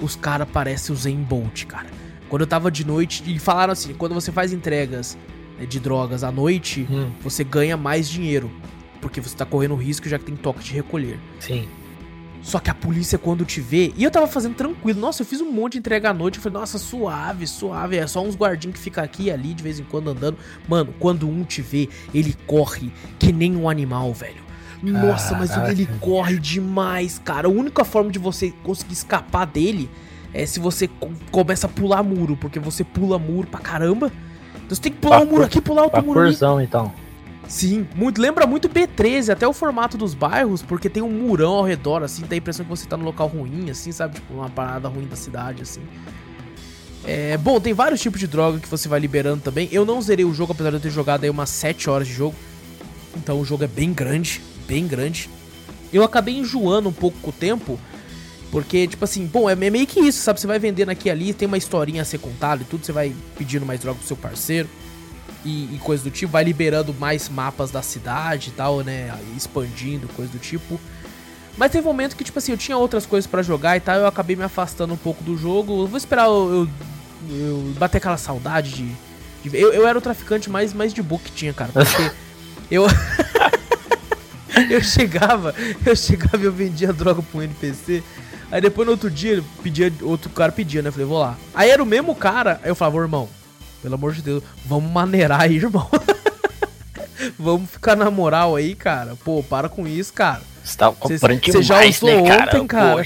os 0.00 0.16
caras 0.16 0.48
parecem 0.48 0.94
o 0.94 0.98
Zen 0.98 1.22
Bolt, 1.22 1.64
cara. 1.66 1.88
Quando 2.28 2.42
eu 2.42 2.46
tava 2.46 2.70
de 2.70 2.86
noite, 2.86 3.22
e 3.26 3.38
falaram 3.38 3.72
assim, 3.72 3.94
quando 3.94 4.14
você 4.14 4.30
faz 4.30 4.52
entregas 4.52 5.16
né, 5.58 5.66
de 5.66 5.80
drogas 5.80 6.22
à 6.22 6.30
noite, 6.30 6.86
hum. 6.90 7.10
você 7.22 7.42
ganha 7.42 7.76
mais 7.76 8.08
dinheiro. 8.08 8.50
Porque 9.00 9.20
você 9.20 9.36
tá 9.36 9.46
correndo 9.46 9.74
risco 9.76 10.08
já 10.08 10.18
que 10.18 10.24
tem 10.24 10.36
toque 10.36 10.62
de 10.62 10.72
recolher. 10.72 11.18
Sim. 11.40 11.68
Só 12.42 12.58
que 12.58 12.70
a 12.70 12.74
polícia, 12.74 13.18
quando 13.18 13.44
te 13.44 13.60
vê. 13.60 13.92
E 13.96 14.04
eu 14.04 14.10
tava 14.10 14.26
fazendo 14.26 14.54
tranquilo. 14.54 15.00
Nossa, 15.00 15.22
eu 15.22 15.26
fiz 15.26 15.40
um 15.40 15.50
monte 15.50 15.72
de 15.72 15.78
entrega 15.78 16.10
à 16.10 16.14
noite. 16.14 16.36
Eu 16.36 16.42
falei, 16.42 16.58
nossa, 16.58 16.78
suave, 16.78 17.46
suave. 17.46 17.96
É 17.96 18.06
só 18.06 18.22
uns 18.22 18.36
guardinhos 18.36 18.76
que 18.76 18.82
fica 18.82 19.02
aqui 19.02 19.24
e 19.24 19.30
ali 19.30 19.52
de 19.52 19.62
vez 19.62 19.78
em 19.78 19.84
quando 19.84 20.10
andando. 20.10 20.38
Mano, 20.68 20.94
quando 20.98 21.28
um 21.28 21.44
te 21.44 21.60
vê, 21.60 21.88
ele 22.14 22.34
corre 22.46 22.92
que 23.18 23.32
nem 23.32 23.56
um 23.56 23.68
animal, 23.68 24.12
velho. 24.12 24.48
Nossa, 24.82 25.36
mas 25.36 25.56
ele 25.68 25.86
corre 26.00 26.38
demais, 26.38 27.18
cara. 27.18 27.48
A 27.48 27.50
única 27.50 27.84
forma 27.84 28.10
de 28.10 28.18
você 28.18 28.52
conseguir 28.62 28.92
escapar 28.92 29.44
dele 29.44 29.90
é 30.32 30.46
se 30.46 30.60
você 30.60 30.88
começa 31.30 31.66
a 31.66 31.70
pular 31.70 32.02
muro, 32.02 32.36
porque 32.36 32.60
você 32.60 32.84
pula 32.84 33.18
muro 33.18 33.48
pra 33.48 33.60
caramba. 33.60 34.12
Então 34.54 34.76
você 34.76 34.82
tem 34.82 34.92
que 34.92 34.98
pular 34.98 35.22
um 35.22 35.26
muro 35.26 35.44
aqui, 35.44 35.60
pular 35.60 35.82
outro 35.82 36.04
muro 36.04 36.20
ali. 36.20 36.64
então. 36.64 36.92
Sim, 37.48 37.86
muito, 37.94 38.20
lembra 38.20 38.46
muito 38.46 38.68
B13, 38.68 39.30
até 39.30 39.48
o 39.48 39.52
formato 39.52 39.96
dos 39.96 40.12
bairros, 40.12 40.62
porque 40.62 40.90
tem 40.90 41.02
um 41.02 41.10
murão 41.10 41.54
ao 41.54 41.64
redor, 41.64 42.02
assim, 42.02 42.22
dá 42.22 42.34
a 42.34 42.38
impressão 42.38 42.64
que 42.64 42.70
você 42.70 42.86
tá 42.86 42.96
num 42.96 43.04
local 43.04 43.26
ruim, 43.26 43.70
assim, 43.70 43.90
sabe? 43.90 44.16
Tipo, 44.16 44.34
uma 44.34 44.50
parada 44.50 44.86
ruim 44.86 45.06
da 45.06 45.16
cidade, 45.16 45.62
assim. 45.62 45.80
É, 47.04 47.38
bom, 47.38 47.58
tem 47.58 47.72
vários 47.72 48.00
tipos 48.00 48.20
de 48.20 48.26
droga 48.26 48.58
que 48.58 48.68
você 48.68 48.86
vai 48.86 49.00
liberando 49.00 49.42
também. 49.42 49.68
Eu 49.72 49.86
não 49.86 50.00
zerei 50.02 50.26
o 50.26 50.34
jogo, 50.34 50.52
apesar 50.52 50.70
de 50.70 50.76
eu 50.76 50.80
ter 50.80 50.90
jogado 50.90 51.24
aí 51.24 51.30
umas 51.30 51.48
7 51.48 51.88
horas 51.88 52.06
de 52.06 52.12
jogo. 52.12 52.36
Então 53.16 53.40
o 53.40 53.44
jogo 53.44 53.64
é 53.64 53.66
bem 53.66 53.92
grande 53.94 54.42
bem 54.68 54.86
grande. 54.86 55.30
Eu 55.90 56.04
acabei 56.04 56.36
enjoando 56.36 56.90
um 56.90 56.92
pouco 56.92 57.18
com 57.20 57.30
o 57.30 57.32
tempo. 57.32 57.80
Porque, 58.50 58.86
tipo 58.86 59.04
assim, 59.04 59.26
bom, 59.26 59.48
é 59.48 59.54
meio 59.54 59.86
que 59.86 60.00
isso, 60.00 60.22
sabe? 60.22 60.40
Você 60.40 60.46
vai 60.46 60.58
vendendo 60.58 60.90
aqui 60.90 61.10
ali, 61.10 61.34
tem 61.34 61.48
uma 61.48 61.58
historinha 61.58 62.02
a 62.02 62.04
ser 62.04 62.18
contada 62.18 62.62
e 62.62 62.64
tudo, 62.64 62.84
você 62.84 62.92
vai 62.92 63.14
pedindo 63.36 63.66
mais 63.66 63.80
droga 63.80 63.98
pro 63.98 64.06
seu 64.06 64.16
parceiro 64.16 64.68
e, 65.44 65.74
e 65.74 65.78
coisa 65.78 66.04
do 66.04 66.10
tipo, 66.10 66.32
vai 66.32 66.44
liberando 66.44 66.94
mais 66.94 67.28
mapas 67.28 67.70
da 67.70 67.82
cidade 67.82 68.48
e 68.50 68.52
tal, 68.52 68.80
né? 68.80 69.16
Expandindo, 69.36 70.08
coisa 70.08 70.30
do 70.30 70.38
tipo. 70.38 70.80
Mas 71.56 71.72
teve 71.72 71.86
um 71.86 71.90
momento 71.90 72.16
que, 72.16 72.22
tipo 72.22 72.38
assim, 72.38 72.52
eu 72.52 72.58
tinha 72.58 72.76
outras 72.76 73.04
coisas 73.04 73.28
para 73.28 73.42
jogar 73.42 73.76
e 73.76 73.80
tal, 73.80 73.96
eu 73.96 74.06
acabei 74.06 74.36
me 74.36 74.44
afastando 74.44 74.94
um 74.94 74.96
pouco 74.96 75.24
do 75.24 75.36
jogo. 75.36 75.82
Eu 75.82 75.86
vou 75.88 75.96
esperar 75.96 76.26
eu, 76.26 76.68
eu, 77.28 77.36
eu 77.36 77.74
bater 77.78 77.98
aquela 77.98 78.16
saudade 78.16 78.70
de. 78.70 78.92
de 79.42 79.58
eu, 79.58 79.72
eu 79.72 79.86
era 79.86 79.98
o 79.98 80.00
traficante 80.00 80.48
mais, 80.48 80.72
mais 80.72 80.94
de 80.94 81.02
book 81.02 81.24
que 81.24 81.32
tinha, 81.32 81.52
cara. 81.52 81.72
Porque 81.72 82.12
eu. 82.70 82.86
eu 84.70 84.82
chegava, 84.82 85.54
eu 85.84 85.96
chegava 85.96 86.38
e 86.38 86.44
eu 86.44 86.52
vendia 86.52 86.92
droga 86.92 87.22
pro 87.22 87.42
NPC. 87.42 88.02
Aí 88.50 88.60
depois 88.60 88.86
no 88.86 88.92
outro 88.92 89.10
dia, 89.10 89.42
pedia, 89.62 89.92
outro 90.02 90.30
cara 90.30 90.50
pedia, 90.52 90.80
né? 90.80 90.88
Eu 90.88 90.92
falei, 90.92 91.06
vou 91.06 91.18
lá. 91.18 91.36
Aí 91.54 91.70
era 91.70 91.82
o 91.82 91.86
mesmo 91.86 92.14
cara, 92.14 92.60
aí 92.62 92.70
eu 92.70 92.74
falava, 92.74 92.98
irmão, 92.98 93.28
pelo 93.82 93.94
amor 93.94 94.12
de 94.12 94.22
Deus, 94.22 94.42
vamos 94.66 94.90
maneirar 94.90 95.42
aí, 95.42 95.56
irmão. 95.56 95.88
vamos 97.38 97.70
ficar 97.70 97.96
na 97.96 98.10
moral 98.10 98.56
aí, 98.56 98.74
cara. 98.74 99.16
Pô, 99.24 99.42
para 99.42 99.68
com 99.68 99.86
isso, 99.86 100.12
cara. 100.12 100.42
Você 100.62 101.18
Você 101.18 101.62
já 101.62 101.84
usou 101.86 102.08
né, 102.10 102.42
ontem, 102.42 102.66
cara? 102.66 103.02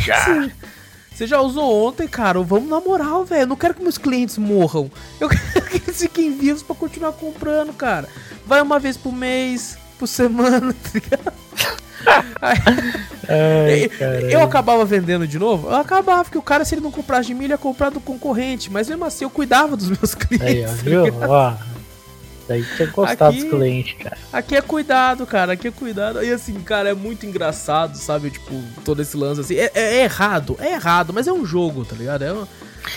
Você 1.14 1.26
já 1.26 1.40
usou 1.40 1.88
ontem, 1.88 2.08
cara. 2.08 2.40
Vamos 2.42 2.68
na 2.68 2.80
moral, 2.80 3.24
velho. 3.24 3.46
Não 3.46 3.56
quero 3.56 3.74
que 3.74 3.82
meus 3.82 3.98
clientes 3.98 4.38
morram. 4.38 4.90
Eu 5.20 5.28
quero 5.30 5.66
que 5.66 5.76
eles 5.76 6.00
fiquem 6.00 6.36
vivos 6.36 6.62
pra 6.62 6.74
continuar 6.74 7.12
comprando, 7.12 7.72
cara. 7.72 8.08
Vai 8.46 8.60
uma 8.60 8.78
vez 8.78 8.96
por 8.96 9.12
mês, 9.12 9.78
por 9.98 10.08
semana, 10.08 10.74
tá 10.82 10.90
ligado? 10.94 11.32
Ai, 12.40 13.90
eu 14.30 14.42
acabava 14.42 14.84
vendendo 14.84 15.26
de 15.26 15.38
novo? 15.38 15.68
Eu 15.68 15.76
acabava, 15.76 16.24
porque 16.24 16.38
o 16.38 16.42
cara, 16.42 16.64
se 16.64 16.74
ele 16.74 16.82
não 16.82 16.90
comprasse 16.90 17.28
de 17.28 17.34
mim, 17.34 17.44
ele 17.44 17.52
ia 17.52 17.58
comprar 17.58 17.90
do 17.90 18.00
concorrente. 18.00 18.70
Mas 18.70 18.88
mesmo 18.88 19.04
assim, 19.04 19.24
eu 19.24 19.30
cuidava 19.30 19.76
dos 19.76 19.88
meus 19.88 20.14
clientes. 20.14 20.46
Aí, 20.46 20.66
ó, 20.66 21.04
viu? 21.04 21.14
Ó, 21.28 21.54
daí 22.48 22.64
tinha 22.76 22.88
gostado 22.88 23.30
aqui, 23.30 23.42
dos 23.42 23.50
clientes, 23.50 23.96
cara. 23.98 24.18
Aqui 24.32 24.56
é 24.56 24.60
cuidado, 24.60 25.26
cara. 25.26 25.52
Aqui 25.52 25.68
é 25.68 25.70
cuidado. 25.70 26.22
E 26.22 26.32
assim, 26.32 26.54
cara, 26.60 26.90
é 26.90 26.94
muito 26.94 27.24
engraçado, 27.24 27.96
sabe? 27.96 28.30
Tipo, 28.30 28.60
todo 28.84 29.00
esse 29.00 29.16
lance 29.16 29.40
assim. 29.40 29.54
É, 29.54 29.70
é, 29.74 29.94
é 29.98 30.04
errado, 30.04 30.56
é 30.58 30.72
errado, 30.72 31.12
mas 31.12 31.26
é 31.26 31.32
um 31.32 31.46
jogo, 31.46 31.84
tá 31.84 31.94
ligado? 31.96 32.22
É 32.22 32.32
um, 32.32 32.46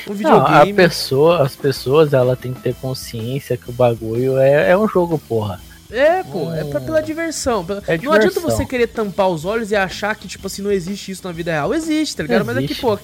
um 0.07 0.13
videogame. 0.13 0.73
Não, 0.73 0.83
a 0.83 0.87
pessoa, 0.87 1.43
as 1.43 1.55
pessoas, 1.55 2.13
ela 2.13 2.35
tem 2.35 2.53
que 2.53 2.61
ter 2.61 2.75
consciência 2.75 3.57
que 3.57 3.69
o 3.69 3.73
bagulho 3.73 4.37
é, 4.39 4.71
é 4.71 4.77
um 4.77 4.87
jogo, 4.87 5.19
porra. 5.19 5.61
É, 5.91 6.23
pô, 6.23 6.51
é 6.51 6.63
pra, 6.63 6.81
pela 6.81 7.01
diversão. 7.01 7.65
Pela... 7.65 7.83
É 7.87 7.97
não 7.97 8.11
adianta 8.11 8.39
você 8.39 8.65
querer 8.65 8.87
tampar 8.87 9.29
os 9.29 9.45
olhos 9.45 9.71
e 9.71 9.75
achar 9.75 10.15
que, 10.15 10.27
tipo 10.27 10.47
assim, 10.47 10.61
não 10.61 10.71
existe 10.71 11.11
isso 11.11 11.25
na 11.25 11.31
vida 11.31 11.51
real. 11.51 11.73
Existe, 11.73 12.15
tá 12.15 12.23
ligado? 12.23 12.41
Existe. 12.41 12.55
Mas 12.55 12.63
é 12.63 12.67
que, 12.67 12.81
pô, 12.81 12.99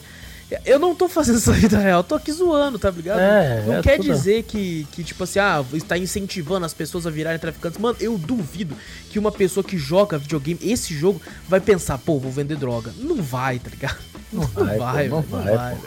eu 0.65 0.77
não 0.77 0.93
tô 0.93 1.07
fazendo 1.07 1.37
isso 1.37 1.49
na 1.49 1.57
vida 1.57 1.77
real, 1.77 1.99
eu 1.99 2.03
tô 2.03 2.15
aqui 2.15 2.31
zoando, 2.31 2.77
tá 2.77 2.89
ligado? 2.89 3.19
É, 3.19 3.63
não 3.65 3.73
é 3.75 3.81
quer 3.81 3.97
tudo. 3.97 4.11
dizer 4.11 4.43
que, 4.43 4.85
que, 4.91 5.03
tipo 5.03 5.23
assim, 5.23 5.39
ah, 5.39 5.63
está 5.73 5.97
incentivando 5.97 6.65
as 6.65 6.73
pessoas 6.73 7.07
a 7.07 7.09
virarem 7.09 7.39
traficantes. 7.39 7.79
Mano, 7.79 7.95
eu 8.01 8.17
duvido 8.17 8.75
que 9.09 9.17
uma 9.17 9.31
pessoa 9.31 9.63
que 9.63 9.77
joga 9.77 10.17
videogame, 10.17 10.59
esse 10.61 10.93
jogo, 10.93 11.21
vai 11.47 11.61
pensar, 11.61 11.97
pô, 11.99 12.19
vou 12.19 12.31
vender 12.31 12.57
droga. 12.57 12.91
Não 12.97 13.21
vai, 13.21 13.59
tá 13.59 13.69
ligado? 13.69 13.97
Não, 14.31 14.41
não 14.55 14.65
vai, 14.65 14.77
vai, 14.77 15.09
pô, 15.09 15.15
não, 15.15 15.21
vai, 15.21 15.45
não 15.45 15.55
vai, 15.55 15.77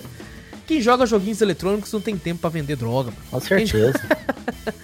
Quem 0.67 0.81
joga 0.81 1.05
joguinhos 1.05 1.43
eletrônicos 1.43 1.93
não 1.93 2.01
tem 2.01 2.17
tempo 2.17 2.41
para 2.41 2.51
vender 2.51 2.77
droga. 2.77 3.11
Mano. 3.11 3.23
Com 3.31 3.41
certeza. 3.41 4.01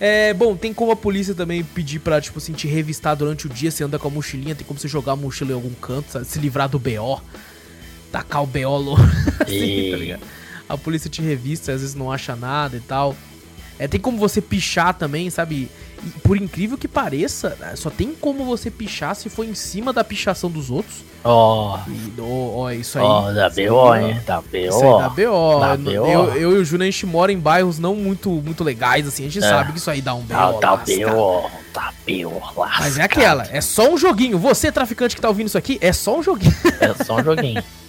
É, 0.00 0.32
bom, 0.32 0.56
tem 0.56 0.72
como 0.72 0.90
a 0.90 0.96
polícia 0.96 1.34
também 1.34 1.62
pedir 1.62 1.98
pra, 1.98 2.18
tipo 2.22 2.38
assim, 2.38 2.54
te 2.54 2.66
revistar 2.66 3.14
durante 3.14 3.46
o 3.46 3.50
dia, 3.50 3.70
você 3.70 3.84
anda 3.84 3.98
com 3.98 4.08
a 4.08 4.10
mochilinha, 4.10 4.54
tem 4.54 4.66
como 4.66 4.80
você 4.80 4.88
jogar 4.88 5.12
a 5.12 5.16
mochila 5.16 5.50
em 5.50 5.54
algum 5.54 5.74
canto, 5.74 6.10
sabe? 6.10 6.24
se 6.24 6.38
livrar 6.38 6.70
do 6.70 6.78
BO, 6.78 7.20
tacar 8.10 8.42
o 8.42 8.46
BO 8.46 8.78
louco, 8.78 9.02
assim, 9.44 9.90
tá 9.90 9.96
ligado? 9.98 10.22
A 10.66 10.78
polícia 10.78 11.10
te 11.10 11.20
revista, 11.20 11.72
às 11.72 11.82
vezes 11.82 11.94
não 11.94 12.10
acha 12.10 12.34
nada 12.34 12.78
e 12.78 12.80
tal. 12.80 13.14
É, 13.78 13.86
tem 13.86 14.00
como 14.00 14.16
você 14.16 14.40
pichar 14.40 14.94
também, 14.94 15.28
sabe? 15.28 15.68
Por 16.22 16.36
incrível 16.36 16.78
que 16.78 16.88
pareça, 16.88 17.56
né, 17.60 17.74
só 17.76 17.90
tem 17.90 18.14
como 18.14 18.44
você 18.44 18.70
pichar 18.70 19.14
se 19.14 19.28
for 19.28 19.44
em 19.44 19.54
cima 19.54 19.92
da 19.92 20.02
pichação 20.02 20.50
dos 20.50 20.70
outros. 20.70 21.04
Ó. 21.22 21.76
Oh. 21.76 22.22
Ó, 22.22 22.64
oh, 22.64 22.70
isso 22.70 22.98
aí. 22.98 23.04
Ó, 23.04 23.28
oh, 23.28 23.34
da 23.34 23.50
BO, 23.50 23.94
hein? 23.94 24.20
Da 24.26 24.40
BO. 24.40 24.56
Isso 24.56 24.82
aí 24.82 24.98
da 25.02 25.08
BO. 25.08 25.60
Da 25.60 25.76
BO. 25.76 25.90
Eu, 25.90 26.34
eu, 26.34 26.52
e 26.56 26.58
o 26.58 26.64
Júnior, 26.64 26.88
a 26.88 26.90
gente 26.90 27.06
mora 27.06 27.32
em 27.32 27.38
bairros 27.38 27.78
não 27.78 27.94
muito, 27.94 28.30
muito 28.30 28.64
legais, 28.64 29.06
assim. 29.06 29.26
A 29.26 29.28
gente 29.28 29.44
é. 29.44 29.48
sabe 29.48 29.72
que 29.72 29.78
isso 29.78 29.90
aí 29.90 30.00
dá 30.00 30.14
um 30.14 30.22
BO. 30.22 30.34
Ah, 30.34 30.52
da 30.60 30.76
BO. 30.76 31.50
Da 31.74 31.92
BO. 32.06 32.66
Mas 32.78 32.98
é 32.98 33.02
aquela, 33.02 33.46
é 33.50 33.60
só 33.60 33.90
um 33.90 33.98
joguinho. 33.98 34.38
Você, 34.38 34.72
traficante 34.72 35.14
que 35.14 35.20
tá 35.20 35.28
ouvindo 35.28 35.48
isso 35.48 35.58
aqui, 35.58 35.78
é 35.80 35.92
só 35.92 36.18
um 36.18 36.22
joguinho. 36.22 36.54
É 36.80 37.04
só 37.04 37.16
um 37.16 37.24
joguinho. 37.24 37.62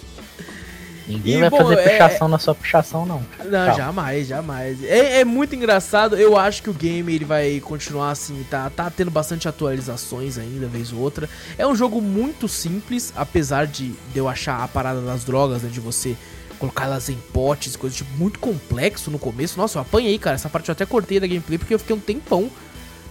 Ninguém 1.06 1.36
e, 1.36 1.40
vai 1.40 1.50
bom, 1.50 1.58
fazer 1.58 1.78
é, 1.78 1.88
pichação 1.88 2.26
é... 2.26 2.30
na 2.30 2.38
sua 2.38 2.54
pichação, 2.54 3.06
não. 3.06 3.22
Não, 3.44 3.74
jamais, 3.74 4.26
jamais. 4.26 4.82
É, 4.84 5.20
é, 5.20 5.24
muito 5.24 5.54
engraçado. 5.54 6.16
Eu 6.16 6.36
acho 6.36 6.62
que 6.62 6.70
o 6.70 6.72
game 6.72 7.14
ele 7.14 7.24
vai 7.24 7.60
continuar 7.60 8.10
assim, 8.10 8.44
tá, 8.48 8.70
tá 8.70 8.90
tendo 8.90 9.10
bastante 9.10 9.48
atualizações 9.48 10.38
ainda, 10.38 10.66
vez 10.66 10.92
ou 10.92 11.00
outra. 11.00 11.28
É 11.58 11.66
um 11.66 11.74
jogo 11.74 12.00
muito 12.00 12.48
simples, 12.48 13.12
apesar 13.16 13.66
de, 13.66 13.92
de 14.12 14.18
eu 14.18 14.28
achar 14.28 14.62
a 14.62 14.68
parada 14.68 15.00
das 15.00 15.24
drogas, 15.24 15.62
né? 15.62 15.70
De 15.70 15.80
você 15.80 16.16
colocar 16.58 16.84
elas 16.84 17.08
em 17.08 17.18
potes, 17.32 17.74
coisas 17.74 17.96
tipo, 17.96 18.10
muito 18.16 18.38
complexo 18.38 19.10
no 19.10 19.18
começo. 19.18 19.58
Nossa, 19.58 19.78
eu 19.78 19.82
apanhei, 19.82 20.16
cara. 20.18 20.36
Essa 20.36 20.48
parte 20.48 20.68
eu 20.68 20.72
até 20.72 20.86
cortei 20.86 21.18
da 21.18 21.26
gameplay 21.26 21.58
porque 21.58 21.74
eu 21.74 21.78
fiquei 21.78 21.96
um 21.96 22.00
tempão 22.00 22.48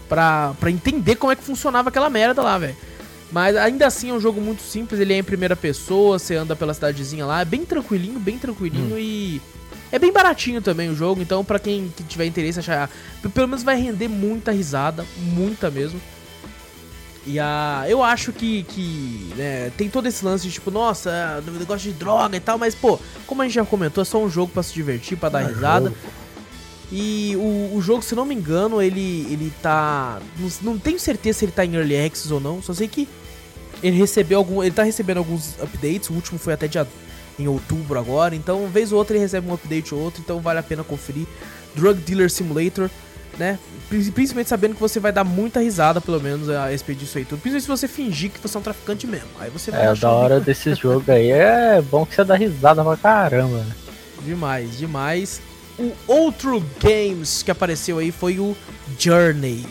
pra, 0.07 0.53
pra 0.59 0.71
entender 0.71 1.15
como 1.15 1.33
é 1.33 1.35
que 1.35 1.43
funcionava 1.43 1.89
aquela 1.89 2.09
merda 2.09 2.41
lá, 2.41 2.57
velho. 2.57 2.75
Mas 3.31 3.55
ainda 3.55 3.87
assim 3.87 4.09
é 4.09 4.13
um 4.13 4.19
jogo 4.19 4.41
muito 4.41 4.61
simples, 4.61 4.99
ele 4.99 5.13
é 5.13 5.17
em 5.17 5.23
primeira 5.23 5.55
pessoa, 5.55 6.19
você 6.19 6.35
anda 6.35 6.55
pela 6.55 6.73
cidadezinha 6.73 7.25
lá, 7.25 7.41
é 7.41 7.45
bem 7.45 7.63
tranquilinho, 7.63 8.19
bem 8.19 8.37
tranquilinho 8.37 8.95
hum. 8.95 8.99
e 8.99 9.41
é 9.89 9.97
bem 9.97 10.11
baratinho 10.11 10.61
também 10.61 10.89
o 10.89 10.95
jogo, 10.95 11.21
então 11.21 11.43
para 11.43 11.57
quem 11.57 11.91
que 11.95 12.03
tiver 12.03 12.25
interesse 12.25 12.59
achar, 12.59 12.89
pelo 13.33 13.47
menos 13.47 13.63
vai 13.63 13.79
render 13.79 14.09
muita 14.09 14.51
risada, 14.51 15.05
muita 15.17 15.71
mesmo. 15.71 15.99
E 17.25 17.39
a 17.39 17.85
eu 17.87 18.03
acho 18.03 18.33
que 18.33 18.63
que 18.63 19.31
né, 19.35 19.71
tem 19.77 19.87
todo 19.87 20.07
esse 20.07 20.25
lance 20.25 20.45
de 20.45 20.51
tipo, 20.51 20.71
nossa, 20.71 21.41
negócio 21.57 21.91
de 21.91 21.97
droga 21.97 22.35
e 22.35 22.39
tal, 22.39 22.57
mas 22.57 22.75
pô, 22.75 22.99
como 23.25 23.41
a 23.41 23.45
gente 23.45 23.53
já 23.53 23.63
comentou, 23.63 24.01
é 24.01 24.05
só 24.05 24.21
um 24.21 24.29
jogo 24.29 24.51
para 24.51 24.63
se 24.63 24.73
divertir, 24.73 25.17
para 25.17 25.29
dar 25.29 25.43
é 25.43 25.47
risada. 25.47 25.89
Jogo. 25.89 25.97
E 26.91 27.37
o, 27.37 27.77
o, 27.77 27.81
jogo, 27.81 28.01
se 28.01 28.13
não 28.13 28.25
me 28.25 28.35
engano, 28.35 28.81
ele, 28.81 29.25
ele 29.31 29.53
tá. 29.61 30.19
Não, 30.37 30.73
não 30.73 30.77
tenho 30.77 30.99
certeza 30.99 31.39
se 31.39 31.45
ele 31.45 31.53
tá 31.53 31.63
em 31.63 31.75
Early 31.75 32.05
Access 32.05 32.33
ou 32.33 32.39
não. 32.41 32.61
Só 32.61 32.73
sei 32.73 32.85
que 32.89 33.07
ele 33.83 33.97
recebeu 33.97 34.37
algum. 34.37 34.63
Ele 34.63 34.73
tá 34.73 34.83
recebendo 34.83 35.17
alguns 35.17 35.55
updates. 35.61 36.09
O 36.09 36.13
último 36.13 36.39
foi 36.39 36.53
até 36.53 36.67
dia 36.67 36.87
em 37.39 37.47
outubro 37.47 37.97
agora. 37.97 38.35
Então, 38.35 38.67
vez 38.67 38.91
ou 38.91 38.97
outra 38.97 39.15
ele 39.15 39.23
recebe 39.23 39.49
um 39.49 39.53
update 39.53 39.93
ou 39.93 40.01
outro. 40.01 40.21
Então 40.23 40.39
vale 40.39 40.59
a 40.59 40.63
pena 40.63 40.83
conferir. 40.83 41.25
Drug 41.75 41.99
Dealer 42.01 42.29
Simulator, 42.29 42.89
né? 43.37 43.57
Principalmente 43.89 44.49
sabendo 44.49 44.75
que 44.75 44.81
você 44.81 44.99
vai 44.99 45.11
dar 45.11 45.23
muita 45.23 45.59
risada, 45.59 45.99
pelo 45.99 46.19
menos, 46.21 46.49
a 46.49 46.67
respeito 46.67 46.99
disso 46.99 47.17
aí 47.17 47.25
tudo. 47.25 47.39
Principalmente 47.39 47.63
se 47.63 47.67
você 47.67 47.87
fingir 47.87 48.29
que 48.31 48.39
você 48.39 48.55
é 48.55 48.59
um 48.59 48.63
traficante 48.63 49.07
mesmo. 49.07 49.29
Aí 49.39 49.49
você 49.49 49.71
vai 49.71 49.87
É, 49.87 49.95
da 49.95 50.11
hora 50.11 50.39
desse 50.39 50.73
jogo 50.75 51.11
aí 51.11 51.31
é 51.31 51.81
bom 51.81 52.05
que 52.05 52.15
você 52.15 52.23
dá 52.23 52.35
risada 52.35 52.83
pra 52.83 52.97
caramba, 52.97 53.57
né? 53.57 53.75
Demais, 54.23 54.77
demais. 54.77 55.41
O 55.79 55.91
outro 56.07 56.63
games 56.79 57.41
que 57.41 57.51
apareceu 57.51 57.97
aí 57.97 58.11
foi 58.11 58.39
o 58.39 58.55
Journey. 58.99 59.65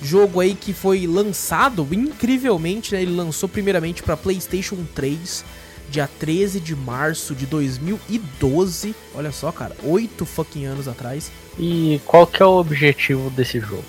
Jogo 0.00 0.40
aí 0.40 0.54
que 0.54 0.72
foi 0.72 1.06
lançado 1.06 1.86
incrivelmente, 1.90 2.94
né? 2.94 3.02
Ele 3.02 3.14
lançou 3.14 3.48
primeiramente 3.48 4.02
para 4.02 4.16
PlayStation 4.16 4.76
3, 4.94 5.44
dia 5.90 6.08
13 6.18 6.60
de 6.60 6.76
março 6.76 7.34
de 7.34 7.46
2012. 7.46 8.94
Olha 9.14 9.32
só, 9.32 9.50
cara, 9.50 9.76
oito 9.82 10.24
fucking 10.24 10.66
anos 10.66 10.86
atrás. 10.86 11.32
E 11.58 12.00
qual 12.06 12.26
que 12.26 12.42
é 12.42 12.46
o 12.46 12.58
objetivo 12.58 13.28
desse 13.30 13.58
jogo? 13.58 13.84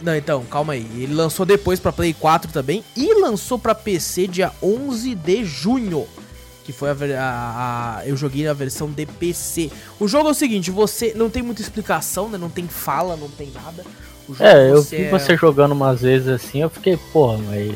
Não, 0.00 0.16
então, 0.16 0.44
calma 0.46 0.72
aí. 0.72 0.86
Ele 0.96 1.14
lançou 1.14 1.44
depois 1.44 1.78
para 1.78 1.92
Play 1.92 2.14
4 2.14 2.50
também 2.50 2.82
e 2.96 3.14
lançou 3.20 3.58
para 3.58 3.74
PC 3.74 4.26
dia 4.26 4.50
11 4.62 5.14
de 5.14 5.44
junho 5.44 6.06
que 6.64 6.72
foi 6.72 6.90
a, 6.90 6.92
a, 6.92 7.98
a, 7.98 8.06
eu 8.06 8.16
joguei 8.16 8.44
na 8.44 8.52
versão 8.52 8.88
de 8.88 9.04
PC. 9.04 9.68
O 9.98 10.06
jogo 10.06 10.28
é 10.28 10.30
o 10.30 10.34
seguinte, 10.34 10.70
você 10.70 11.12
não 11.14 11.28
tem 11.28 11.42
muita 11.42 11.60
explicação, 11.60 12.28
né? 12.28 12.38
Não 12.38 12.48
tem 12.48 12.68
fala, 12.68 13.16
não 13.16 13.28
tem 13.28 13.50
nada 13.50 13.84
é, 14.40 14.70
eu 14.70 14.82
vi 14.82 15.04
é... 15.04 15.10
você 15.10 15.36
jogando 15.36 15.72
umas 15.72 16.00
vezes 16.00 16.28
assim, 16.28 16.60
eu 16.62 16.70
fiquei, 16.70 16.96
porra, 16.96 17.38
mas. 17.38 17.74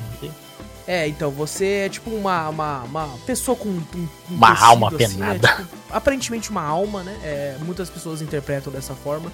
É, 0.87 1.09
então, 1.09 1.30
você 1.32 1.66
é 1.87 1.88
tipo 1.88 2.11
uma, 2.11 2.48
uma, 2.48 2.82
uma 2.85 3.09
pessoa 3.26 3.56
com 3.56 3.68
um, 3.68 3.82
um 3.94 4.09
Uma 4.30 4.50
tecido, 4.50 4.66
alma 4.66 4.88
assim, 4.88 4.96
penada. 4.96 5.48
É, 5.48 5.56
tipo, 5.56 5.68
aparentemente 5.90 6.50
uma 6.50 6.62
alma, 6.62 7.02
né? 7.02 7.16
É, 7.24 7.56
muitas 7.61 7.90
pessoas 7.90 8.22
interpretam 8.22 8.72
dessa 8.72 8.94
forma. 8.94 9.32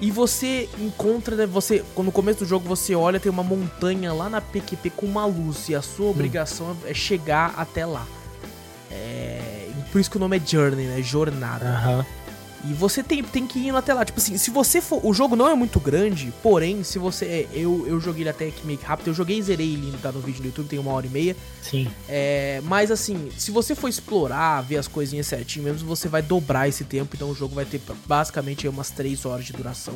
E 0.00 0.10
você 0.10 0.68
encontra, 0.78 1.34
né? 1.34 1.46
Você, 1.46 1.82
no 1.96 2.12
começo 2.12 2.40
do 2.40 2.46
jogo, 2.46 2.68
você 2.68 2.94
olha, 2.94 3.18
tem 3.18 3.32
uma 3.32 3.42
montanha 3.42 4.12
lá 4.12 4.28
na 4.28 4.40
PQP 4.40 4.90
com 4.90 5.06
uma 5.06 5.24
luz. 5.24 5.68
E 5.70 5.74
a 5.74 5.80
sua 5.80 6.06
hum. 6.06 6.10
obrigação 6.10 6.76
é 6.84 6.92
chegar 6.92 7.54
até 7.56 7.86
lá. 7.86 8.06
É, 8.90 9.70
por 9.90 10.00
isso 10.00 10.10
que 10.10 10.16
o 10.16 10.20
nome 10.20 10.36
é 10.36 10.40
Journey, 10.44 10.86
né? 10.86 11.00
Jornada. 11.00 11.64
Uhum. 11.64 12.04
E 12.66 12.72
você 12.72 13.02
tem, 13.02 13.22
tem 13.22 13.46
que 13.46 13.58
ir 13.58 13.74
até 13.74 13.92
lá. 13.92 14.04
Tipo 14.04 14.18
assim, 14.18 14.38
se 14.38 14.50
você 14.50 14.80
for. 14.80 15.04
O 15.04 15.12
jogo 15.12 15.36
não 15.36 15.48
é 15.48 15.54
muito 15.54 15.78
grande, 15.78 16.32
porém, 16.42 16.82
se 16.82 16.98
você. 16.98 17.24
É, 17.26 17.48
eu, 17.52 17.86
eu 17.86 18.00
joguei 18.00 18.22
ele 18.22 18.30
até 18.30 18.50
que 18.50 18.66
meio 18.66 18.78
que 18.78 18.84
rápido. 18.84 19.08
Eu 19.08 19.14
joguei 19.14 19.38
e 19.38 19.42
zerei 19.42 19.74
ele, 19.74 19.96
tá 20.00 20.10
no 20.10 20.20
vídeo 20.20 20.40
do 20.40 20.46
YouTube, 20.46 20.68
tem 20.68 20.78
uma 20.78 20.92
hora 20.92 21.06
e 21.06 21.10
meia. 21.10 21.36
Sim. 21.62 21.88
É, 22.08 22.60
mas 22.64 22.90
assim, 22.90 23.30
se 23.36 23.50
você 23.50 23.74
for 23.74 23.88
explorar, 23.88 24.62
ver 24.62 24.78
as 24.78 24.88
coisinhas 24.88 25.26
certinho 25.26 25.64
mesmo, 25.64 25.86
você 25.86 26.08
vai 26.08 26.22
dobrar 26.22 26.68
esse 26.68 26.84
tempo. 26.84 27.14
Então 27.14 27.30
o 27.30 27.34
jogo 27.34 27.54
vai 27.54 27.66
ter 27.66 27.80
basicamente 28.06 28.66
umas 28.66 28.90
3 28.90 29.26
horas 29.26 29.44
de 29.44 29.52
duração. 29.52 29.94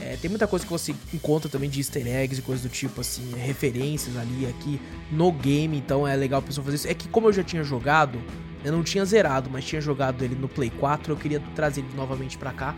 É, 0.00 0.16
tem 0.16 0.28
muita 0.28 0.46
coisa 0.46 0.64
que 0.64 0.70
você 0.70 0.94
encontra 1.12 1.48
também 1.48 1.68
de 1.68 1.80
easter 1.80 2.06
eggs 2.06 2.38
e 2.38 2.42
coisas 2.42 2.62
do 2.62 2.68
tipo, 2.68 3.00
assim, 3.00 3.34
referências 3.36 4.16
ali, 4.16 4.46
aqui 4.46 4.80
no 5.10 5.30
game, 5.32 5.76
então 5.76 6.06
é 6.06 6.14
legal 6.14 6.38
a 6.38 6.42
pessoa 6.42 6.64
fazer 6.64 6.76
isso. 6.76 6.88
É 6.88 6.94
que 6.94 7.08
como 7.08 7.28
eu 7.28 7.32
já 7.32 7.42
tinha 7.42 7.64
jogado, 7.64 8.18
eu 8.64 8.72
não 8.72 8.82
tinha 8.82 9.04
zerado, 9.04 9.48
mas 9.50 9.64
tinha 9.64 9.80
jogado 9.80 10.22
ele 10.22 10.34
no 10.34 10.48
Play 10.48 10.70
4, 10.70 11.12
eu 11.12 11.16
queria 11.16 11.40
trazer 11.54 11.80
ele 11.80 11.94
novamente 11.94 12.36
pra 12.36 12.52
cá. 12.52 12.74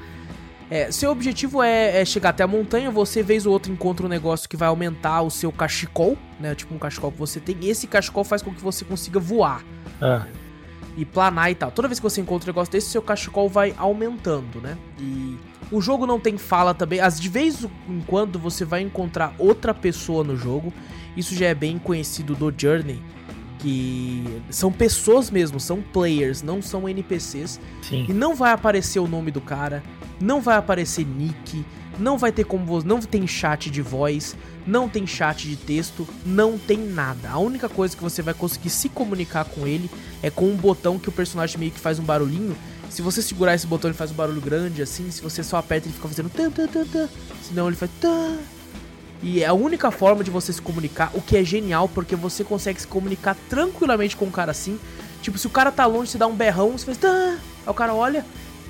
É, 0.70 0.92
seu 0.92 1.10
objetivo 1.10 1.60
é, 1.60 2.00
é, 2.00 2.04
chegar 2.04 2.30
até 2.30 2.44
a 2.44 2.46
montanha, 2.46 2.92
você 2.92 3.24
vez 3.24 3.44
ou 3.44 3.52
outro 3.52 3.72
encontra 3.72 4.06
um 4.06 4.08
negócio 4.08 4.48
que 4.48 4.56
vai 4.56 4.68
aumentar 4.68 5.20
o 5.22 5.30
seu 5.30 5.50
cachecol, 5.50 6.16
né? 6.38 6.54
Tipo 6.54 6.72
um 6.72 6.78
cachecol 6.78 7.10
que 7.10 7.18
você 7.18 7.40
tem. 7.40 7.56
E 7.60 7.68
esse 7.68 7.88
cachecol 7.88 8.22
faz 8.22 8.40
com 8.40 8.54
que 8.54 8.62
você 8.62 8.84
consiga 8.84 9.18
voar. 9.18 9.64
Ah. 10.00 10.26
E 10.96 11.04
planar 11.04 11.50
e 11.50 11.56
tal. 11.56 11.72
Toda 11.72 11.88
vez 11.88 11.98
que 11.98 12.04
você 12.04 12.20
encontra 12.20 12.48
um 12.48 12.52
negócio 12.52 12.70
desse, 12.70 12.88
seu 12.88 13.02
cachecol 13.02 13.48
vai 13.48 13.74
aumentando, 13.76 14.60
né? 14.60 14.78
E 14.96 15.36
o 15.72 15.80
jogo 15.80 16.06
não 16.06 16.20
tem 16.20 16.38
fala 16.38 16.72
também. 16.72 17.00
As 17.00 17.18
de 17.18 17.28
vez 17.28 17.66
em 17.88 18.00
quando 18.06 18.38
você 18.38 18.64
vai 18.64 18.80
encontrar 18.80 19.34
outra 19.38 19.74
pessoa 19.74 20.22
no 20.22 20.36
jogo. 20.36 20.72
Isso 21.16 21.34
já 21.34 21.46
é 21.46 21.54
bem 21.54 21.78
conhecido 21.80 22.36
do 22.36 22.54
Journey 22.56 23.02
que 23.60 24.42
são 24.50 24.72
pessoas 24.72 25.30
mesmo, 25.30 25.60
são 25.60 25.82
players, 25.82 26.42
não 26.42 26.62
são 26.62 26.88
NPCs. 26.88 27.60
Sim. 27.82 28.06
E 28.08 28.12
não 28.12 28.34
vai 28.34 28.52
aparecer 28.52 28.98
o 28.98 29.06
nome 29.06 29.30
do 29.30 29.40
cara, 29.40 29.82
não 30.20 30.40
vai 30.40 30.56
aparecer 30.56 31.04
nick, 31.04 31.64
não 31.98 32.16
vai 32.16 32.32
ter 32.32 32.44
como 32.44 32.82
não 32.82 33.00
tem 33.00 33.26
chat 33.26 33.70
de 33.70 33.82
voz, 33.82 34.36
não 34.66 34.88
tem 34.88 35.06
chat 35.06 35.46
de 35.46 35.56
texto, 35.56 36.08
não 36.24 36.58
tem 36.58 36.78
nada. 36.78 37.30
A 37.30 37.38
única 37.38 37.68
coisa 37.68 37.96
que 37.96 38.02
você 38.02 38.22
vai 38.22 38.34
conseguir 38.34 38.70
se 38.70 38.88
comunicar 38.88 39.44
com 39.44 39.66
ele 39.66 39.90
é 40.22 40.30
com 40.30 40.46
um 40.46 40.56
botão 40.56 40.98
que 40.98 41.08
o 41.08 41.12
personagem 41.12 41.58
meio 41.58 41.72
que 41.72 41.80
faz 41.80 41.98
um 41.98 42.04
barulhinho. 42.04 42.56
Se 42.88 43.02
você 43.02 43.22
segurar 43.22 43.54
esse 43.54 43.66
botão 43.66 43.90
ele 43.90 43.96
faz 43.96 44.10
um 44.10 44.14
barulho 44.14 44.40
grande 44.40 44.82
assim, 44.82 45.10
se 45.10 45.22
você 45.22 45.44
só 45.44 45.58
aperta 45.58 45.86
ele 45.86 45.94
fica 45.94 46.08
fazendo 46.08 46.30
tan 46.30 46.50
tan 46.50 46.66
tan 46.66 46.84
tan, 46.86 47.08
senão 47.42 47.68
ele 47.68 47.76
faz 47.76 47.90
tan 48.00 48.36
e 49.22 49.42
é 49.42 49.46
a 49.46 49.52
única 49.52 49.90
forma 49.90 50.24
de 50.24 50.30
você 50.30 50.52
se 50.52 50.62
comunicar, 50.62 51.10
o 51.14 51.20
que 51.20 51.36
é 51.36 51.44
genial, 51.44 51.88
porque 51.88 52.16
você 52.16 52.42
consegue 52.42 52.80
se 52.80 52.86
comunicar 52.86 53.36
tranquilamente 53.48 54.16
com 54.16 54.26
o 54.26 54.30
cara 54.30 54.50
assim. 54.50 54.78
Tipo, 55.20 55.36
se 55.38 55.46
o 55.46 55.50
cara 55.50 55.70
tá 55.70 55.84
longe, 55.84 56.10
você 56.10 56.18
dá 56.18 56.26
um 56.26 56.34
berrão, 56.34 56.72
você 56.72 56.86
faz. 56.86 56.98
Tã! 56.98 57.32
Aí 57.66 57.70
o 57.70 57.74
cara 57.74 57.94
olha, 57.94 58.24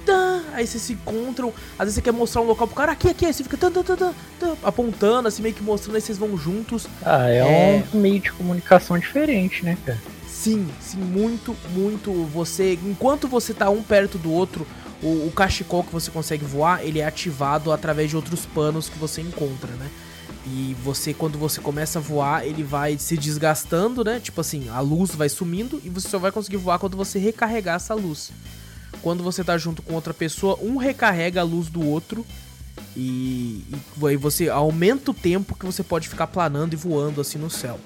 tã! 0.05 0.31
aí 0.53 0.67
vocês 0.67 0.83
se 0.83 0.93
encontram. 0.93 1.53
Às 1.79 1.87
vezes 1.87 1.95
você 1.95 2.03
quer 2.03 2.13
mostrar 2.13 2.43
um 2.43 2.47
local 2.47 2.67
pro 2.67 2.77
cara, 2.77 2.93
aqui, 2.93 3.09
aqui, 3.09 3.27
aí 3.27 3.33
você 3.33 3.43
fica 3.43 3.57
tã, 3.57 3.71
tã, 3.71 3.83
tã, 3.83 3.97
tã, 3.97 4.15
tã, 4.39 4.57
apontando, 4.63 5.29
assim, 5.29 5.43
meio 5.43 5.55
que 5.55 5.63
mostrando, 5.63 5.97
aí 5.97 6.01
vocês 6.01 6.19
vão 6.19 6.37
juntos. 6.37 6.87
Ah, 7.05 7.29
é, 7.29 7.39
é, 7.39 7.85
um 7.95 8.01
meio 8.01 8.21
de 8.21 8.33
comunicação 8.33 8.99
diferente, 8.99 9.65
né, 9.65 9.77
cara? 9.85 9.99
Sim, 10.27 10.69
sim, 10.81 10.99
muito, 10.99 11.57
muito. 11.73 12.13
Você, 12.25 12.79
enquanto 12.85 13.29
você 13.29 13.53
tá 13.53 13.69
um 13.69 13.83
perto 13.83 14.17
do 14.17 14.33
outro, 14.33 14.67
o, 15.03 15.27
o 15.27 15.33
cachecol 15.35 15.85
que 15.85 15.93
você 15.93 16.11
consegue 16.11 16.45
voar, 16.45 16.85
ele 16.85 17.01
é 17.01 17.07
ativado 17.07 17.73
através 17.73 18.11
de 18.11 18.17
outros 18.17 18.47
panos 18.47 18.89
que 18.89 18.99
você 18.99 19.21
encontra, 19.21 19.71
né? 19.73 19.89
E 20.47 20.75
você, 20.83 21.13
quando 21.13 21.39
você 21.39 21.61
começa 21.61 21.99
a 21.99 22.03
voar, 22.03 22.47
ele 22.47 22.63
vai 22.63 22.97
se 22.99 23.17
desgastando, 23.17 24.03
né? 24.03 24.19
Tipo 24.21 24.41
assim, 24.41 24.69
a 24.71 24.81
luz 24.81 25.15
vai 25.15 25.29
sumindo 25.29 25.81
e 25.85 25.91
você 25.91 26.09
só 26.09 26.19
vai 26.19 26.33
conseguir 26.33 26.57
voar 26.57 26.79
quando 26.79 26.97
você 26.97 27.19
recarregar 27.19 27.77
essa 27.77 27.95
luz. 27.95 28.33
Quando 29.03 29.23
você 29.23 29.45
tá 29.45 29.59
junto 29.59 29.83
com 29.83 29.95
outra 29.95 30.15
pessoa, 30.15 30.59
um 30.63 30.77
recarrega 30.77 31.41
a 31.41 31.45
luz 31.45 31.69
do 31.69 31.87
outro 31.87 32.25
e, 32.97 33.65
e 33.71 34.07
aí 34.07 34.17
você 34.17 34.49
aumenta 34.49 35.11
o 35.11 35.15
tempo 35.15 35.55
que 35.55 35.67
você 35.67 35.83
pode 35.83 36.09
ficar 36.09 36.27
planando 36.27 36.73
e 36.73 36.77
voando 36.77 37.21
assim 37.21 37.39
no 37.39 37.51
céu. 37.51 37.79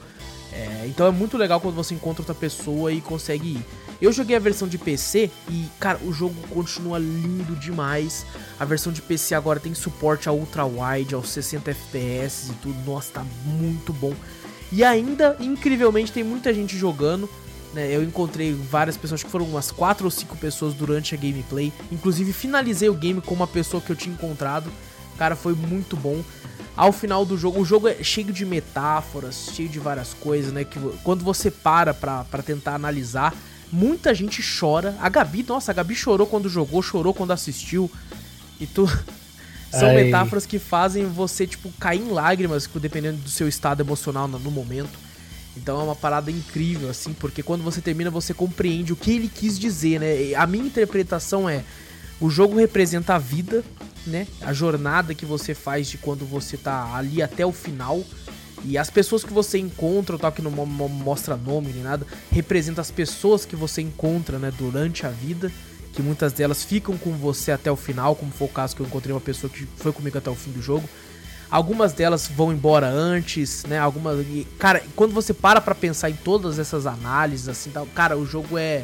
É, 0.54 0.86
então 0.86 1.06
é 1.06 1.10
muito 1.10 1.36
legal 1.36 1.60
quando 1.60 1.74
você 1.74 1.94
encontra 1.94 2.22
outra 2.22 2.34
pessoa 2.34 2.92
e 2.92 3.00
consegue 3.00 3.56
ir. 3.56 3.66
Eu 4.00 4.12
joguei 4.12 4.36
a 4.36 4.38
versão 4.40 4.68
de 4.68 4.78
PC 4.78 5.30
e, 5.48 5.66
cara, 5.80 5.98
o 6.04 6.12
jogo 6.12 6.34
continua 6.48 6.98
lindo 6.98 7.56
demais. 7.56 8.24
A 8.58 8.64
versão 8.64 8.92
de 8.92 9.02
PC 9.02 9.34
agora 9.34 9.58
tem 9.58 9.74
suporte 9.74 10.28
a 10.28 10.32
ultra 10.32 10.64
wide, 10.64 11.14
aos 11.14 11.28
60 11.30 11.70
FPS 11.70 12.50
e 12.50 12.54
tudo. 12.54 12.76
Nossa, 12.86 13.14
tá 13.14 13.26
muito 13.44 13.92
bom. 13.92 14.14
E 14.70 14.84
ainda, 14.84 15.36
incrivelmente, 15.40 16.12
tem 16.12 16.22
muita 16.22 16.52
gente 16.54 16.76
jogando. 16.76 17.28
Né? 17.72 17.94
Eu 17.94 18.04
encontrei 18.04 18.52
várias 18.52 18.96
pessoas, 18.96 19.18
acho 19.18 19.24
que 19.24 19.32
foram 19.32 19.46
umas 19.46 19.70
4 19.70 20.04
ou 20.04 20.10
5 20.10 20.36
pessoas 20.36 20.74
durante 20.74 21.14
a 21.14 21.18
gameplay. 21.18 21.72
Inclusive, 21.90 22.32
finalizei 22.32 22.88
o 22.88 22.94
game 22.94 23.20
com 23.20 23.34
uma 23.34 23.46
pessoa 23.46 23.80
que 23.80 23.90
eu 23.90 23.96
tinha 23.96 24.14
encontrado. 24.14 24.70
Cara, 25.18 25.34
foi 25.34 25.54
muito 25.54 25.96
bom. 25.96 26.22
Ao 26.76 26.92
final 26.92 27.24
do 27.24 27.38
jogo, 27.38 27.60
o 27.60 27.64
jogo 27.64 27.88
é 27.88 28.02
cheio 28.02 28.32
de 28.32 28.44
metáforas, 28.44 29.50
cheio 29.54 29.68
de 29.68 29.78
várias 29.78 30.12
coisas, 30.14 30.52
né? 30.52 30.64
Que 30.64 30.78
quando 31.04 31.24
você 31.24 31.50
para 31.50 31.94
pra, 31.94 32.24
pra 32.24 32.42
tentar 32.42 32.74
analisar, 32.74 33.32
Muita 33.74 34.14
gente 34.14 34.40
chora. 34.40 34.96
A 35.00 35.08
Gabi, 35.08 35.44
nossa, 35.48 35.72
a 35.72 35.74
Gabi 35.74 35.96
chorou 35.96 36.28
quando 36.28 36.48
jogou, 36.48 36.80
chorou 36.80 37.12
quando 37.12 37.32
assistiu. 37.32 37.90
E 38.60 38.66
tu. 38.66 38.86
São 39.72 39.88
Ai. 39.88 40.04
metáforas 40.04 40.46
que 40.46 40.60
fazem 40.60 41.04
você, 41.06 41.44
tipo, 41.44 41.68
cair 41.80 42.00
em 42.00 42.08
lágrimas, 42.08 42.70
dependendo 42.76 43.18
do 43.18 43.28
seu 43.28 43.48
estado 43.48 43.82
emocional 43.82 44.28
no 44.28 44.38
momento. 44.48 44.96
Então 45.56 45.80
é 45.80 45.82
uma 45.82 45.96
parada 45.96 46.30
incrível, 46.30 46.88
assim, 46.88 47.12
porque 47.12 47.42
quando 47.42 47.64
você 47.64 47.80
termina, 47.80 48.08
você 48.10 48.32
compreende 48.32 48.92
o 48.92 48.96
que 48.96 49.10
ele 49.10 49.28
quis 49.28 49.58
dizer, 49.58 49.98
né? 49.98 50.34
A 50.36 50.46
minha 50.46 50.64
interpretação 50.64 51.48
é: 51.48 51.64
o 52.20 52.30
jogo 52.30 52.56
representa 52.56 53.16
a 53.16 53.18
vida, 53.18 53.64
né? 54.06 54.26
A 54.40 54.52
jornada 54.52 55.14
que 55.14 55.26
você 55.26 55.54
faz 55.54 55.88
de 55.88 55.98
quando 55.98 56.24
você 56.24 56.56
tá 56.56 56.94
ali 56.94 57.22
até 57.22 57.44
o 57.44 57.52
final. 57.52 58.02
E 58.64 58.78
as 58.78 58.88
pessoas 58.88 59.22
que 59.22 59.32
você 59.32 59.58
encontra, 59.58 60.18
tal, 60.18 60.32
que 60.32 60.40
não 60.40 60.50
mostra 60.50 61.36
nome 61.36 61.72
nem 61.72 61.82
nada, 61.82 62.06
representa 62.30 62.80
as 62.80 62.90
pessoas 62.90 63.44
que 63.44 63.54
você 63.54 63.82
encontra, 63.82 64.38
né, 64.38 64.52
durante 64.56 65.06
a 65.06 65.10
vida. 65.10 65.52
Que 65.92 66.02
muitas 66.02 66.32
delas 66.32 66.64
ficam 66.64 66.96
com 66.96 67.12
você 67.12 67.52
até 67.52 67.70
o 67.70 67.76
final, 67.76 68.16
como 68.16 68.32
foi 68.32 68.48
o 68.48 68.50
caso 68.50 68.74
que 68.74 68.82
eu 68.82 68.86
encontrei 68.86 69.14
uma 69.14 69.20
pessoa 69.20 69.48
que 69.48 69.64
foi 69.76 69.92
comigo 69.92 70.18
até 70.18 70.28
o 70.28 70.34
fim 70.34 70.50
do 70.50 70.60
jogo. 70.60 70.88
Algumas 71.50 71.92
delas 71.92 72.26
vão 72.26 72.52
embora 72.52 72.88
antes, 72.88 73.64
né? 73.64 73.78
Algumas. 73.78 74.26
Cara, 74.58 74.82
quando 74.96 75.12
você 75.12 75.32
para 75.32 75.60
pra 75.60 75.72
pensar 75.72 76.10
em 76.10 76.14
todas 76.14 76.58
essas 76.58 76.84
análises, 76.84 77.48
assim, 77.48 77.70
tal, 77.70 77.86
cara, 77.86 78.16
o 78.16 78.26
jogo 78.26 78.58
é. 78.58 78.82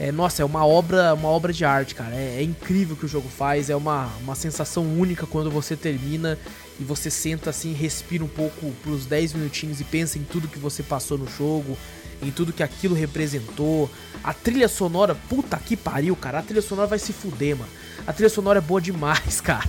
É, 0.00 0.12
nossa, 0.12 0.42
é 0.42 0.44
uma 0.44 0.64
obra, 0.64 1.12
uma 1.12 1.28
obra 1.28 1.52
de 1.52 1.64
arte, 1.64 1.94
cara. 1.94 2.14
É, 2.14 2.36
é 2.38 2.42
incrível 2.42 2.94
o 2.94 2.98
que 2.98 3.06
o 3.06 3.08
jogo 3.08 3.28
faz, 3.28 3.68
é 3.68 3.74
uma, 3.74 4.06
uma 4.22 4.34
sensação 4.36 4.84
única 4.84 5.26
quando 5.26 5.50
você 5.50 5.76
termina 5.76 6.38
e 6.78 6.84
você 6.84 7.10
senta 7.10 7.50
assim, 7.50 7.72
respira 7.72 8.22
um 8.22 8.28
pouco 8.28 8.70
pros 8.82 9.06
10 9.06 9.32
minutinhos 9.32 9.80
e 9.80 9.84
pensa 9.84 10.16
em 10.16 10.22
tudo 10.22 10.46
que 10.46 10.58
você 10.58 10.84
passou 10.84 11.18
no 11.18 11.26
jogo, 11.26 11.76
em 12.22 12.30
tudo 12.30 12.52
que 12.52 12.62
aquilo 12.62 12.94
representou. 12.94 13.90
A 14.22 14.32
trilha 14.32 14.68
sonora, 14.68 15.16
puta 15.28 15.56
que 15.56 15.76
pariu, 15.76 16.14
cara. 16.14 16.38
A 16.38 16.42
trilha 16.42 16.62
sonora 16.62 16.86
vai 16.86 16.98
se 17.00 17.12
fuder, 17.12 17.56
mano. 17.56 17.70
A 18.06 18.12
trilha 18.12 18.30
sonora 18.30 18.58
é 18.58 18.62
boa 18.62 18.80
demais, 18.80 19.40
cara. 19.42 19.68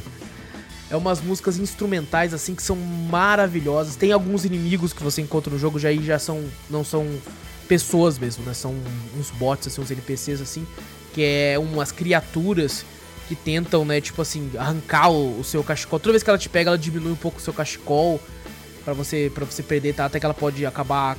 É 0.92 0.96
umas 0.96 1.22
músicas 1.22 1.58
instrumentais 1.58 2.34
assim 2.34 2.54
que 2.54 2.64
são 2.64 2.76
maravilhosas. 2.76 3.96
Tem 3.96 4.12
alguns 4.12 4.46
inimigos 4.46 4.94
que 4.94 5.04
você 5.04 5.22
encontra 5.22 5.52
no 5.52 5.60
jogo 5.60 5.80
já 5.80 5.92
já 5.94 6.18
são 6.18 6.44
não 6.70 6.84
são 6.84 7.08
pessoas 7.70 8.18
mesmo, 8.18 8.44
né? 8.44 8.54
São 8.54 8.76
uns 9.16 9.30
bots 9.30 9.68
assim, 9.68 9.80
uns 9.80 9.92
NPCs 9.92 10.42
assim, 10.42 10.66
que 11.14 11.24
é 11.24 11.58
umas 11.60 11.92
criaturas 11.92 12.84
que 13.28 13.36
tentam, 13.36 13.86
né, 13.86 14.02
tipo 14.02 14.20
assim, 14.24 14.50
arrancar 14.58 15.12
o, 15.12 15.40
o, 15.40 15.44
seu 15.44 15.64
cachecol. 15.64 16.00
Toda 16.00 16.14
vez 16.14 16.24
que 16.24 16.30
ela 16.32 16.40
te 16.40 16.50
pega, 16.50 16.72
ela 16.72 16.78
diminui 16.80 17.12
um 17.12 17.16
pouco 17.16 17.38
o 17.38 17.42
seu 17.42 17.54
cachecol 17.54 18.20
para 18.84 18.96
você 18.96 19.32
para 19.32 19.46
você 19.46 19.62
perder, 19.62 19.94
tá? 19.94 20.06
Até 20.06 20.20
que 20.20 20.26
ela 20.26 20.34
pode 20.34 20.66
acabar 20.66 21.16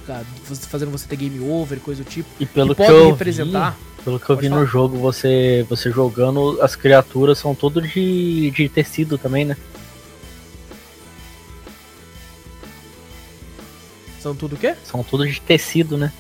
fazendo 0.69 0.91
você 0.91 1.07
ter 1.07 1.15
game 1.15 1.39
over, 1.49 1.79
coisa 1.79 2.03
do 2.03 2.11
tipo. 2.11 2.29
E 2.41 2.45
pelo 2.45 2.75
que, 2.75 2.85
que 2.85 2.91
eu 2.91 3.13
representar. 3.13 3.77
Vi, 3.97 4.03
pelo 4.03 4.19
que 4.19 4.29
eu 4.29 4.37
vi 4.37 4.49
falar. 4.49 4.61
no 4.61 4.67
jogo, 4.67 4.99
você 4.99 5.65
você 5.69 5.93
jogando, 5.93 6.59
as 6.61 6.75
criaturas 6.75 7.39
são 7.39 7.55
todas 7.55 7.89
de, 7.89 8.51
de 8.51 8.69
tecido 8.69 9.17
também, 9.17 9.45
né? 9.45 9.57
São 14.19 14.35
tudo 14.35 14.57
o 14.57 14.59
quê? 14.59 14.75
São 14.85 15.05
tudo 15.05 15.25
de 15.29 15.41
tecido, 15.41 15.97
né? 15.97 16.13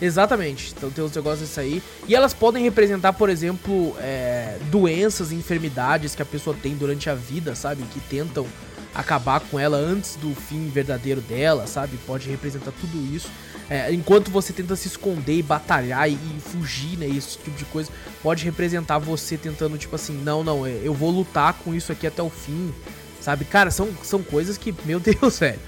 Exatamente. 0.00 0.74
Então 0.76 0.90
tem 0.90 1.04
os 1.04 1.14
negócios 1.14 1.48
desse 1.48 1.60
aí. 1.60 1.82
E 2.06 2.14
elas 2.14 2.34
podem 2.34 2.62
representar, 2.62 3.12
por 3.12 3.30
exemplo, 3.30 3.96
é, 4.00 4.58
doenças 4.70 5.32
enfermidades 5.32 6.14
que 6.14 6.22
a 6.22 6.26
pessoa 6.26 6.56
tem 6.60 6.74
durante 6.74 7.08
a 7.08 7.14
vida, 7.14 7.54
sabe? 7.54 7.82
Que 7.92 8.00
tentam 8.00 8.46
acabar 8.94 9.40
com 9.40 9.58
ela 9.58 9.76
antes 9.76 10.16
do 10.16 10.34
fim 10.34 10.68
verdadeiro 10.68 11.20
dela, 11.20 11.66
sabe? 11.66 11.98
Pode 12.06 12.28
representar 12.28 12.72
tudo 12.80 13.14
isso. 13.14 13.28
É, 13.68 13.92
enquanto 13.92 14.30
você 14.30 14.52
tenta 14.52 14.76
se 14.76 14.88
esconder 14.88 15.38
e 15.38 15.42
batalhar 15.42 16.08
e, 16.08 16.14
e, 16.14 16.40
fugir, 16.40 16.98
né? 16.98 17.08
Esse 17.08 17.38
tipo 17.38 17.50
de 17.52 17.64
coisa, 17.64 17.90
pode 18.22 18.44
representar 18.44 18.98
você 18.98 19.36
tentando, 19.36 19.76
tipo 19.78 19.96
assim, 19.96 20.12
não, 20.22 20.44
não, 20.44 20.66
é, 20.66 20.80
eu 20.82 20.94
vou 20.94 21.10
lutar 21.10 21.54
com 21.54 21.74
isso 21.74 21.90
aqui 21.90 22.06
até 22.06 22.22
o 22.22 22.30
fim, 22.30 22.72
sabe? 23.20 23.44
Cara, 23.44 23.70
são, 23.70 23.88
são 24.02 24.22
coisas 24.22 24.58
que, 24.58 24.74
meu 24.84 25.00
Deus, 25.00 25.38
velho. 25.38 25.58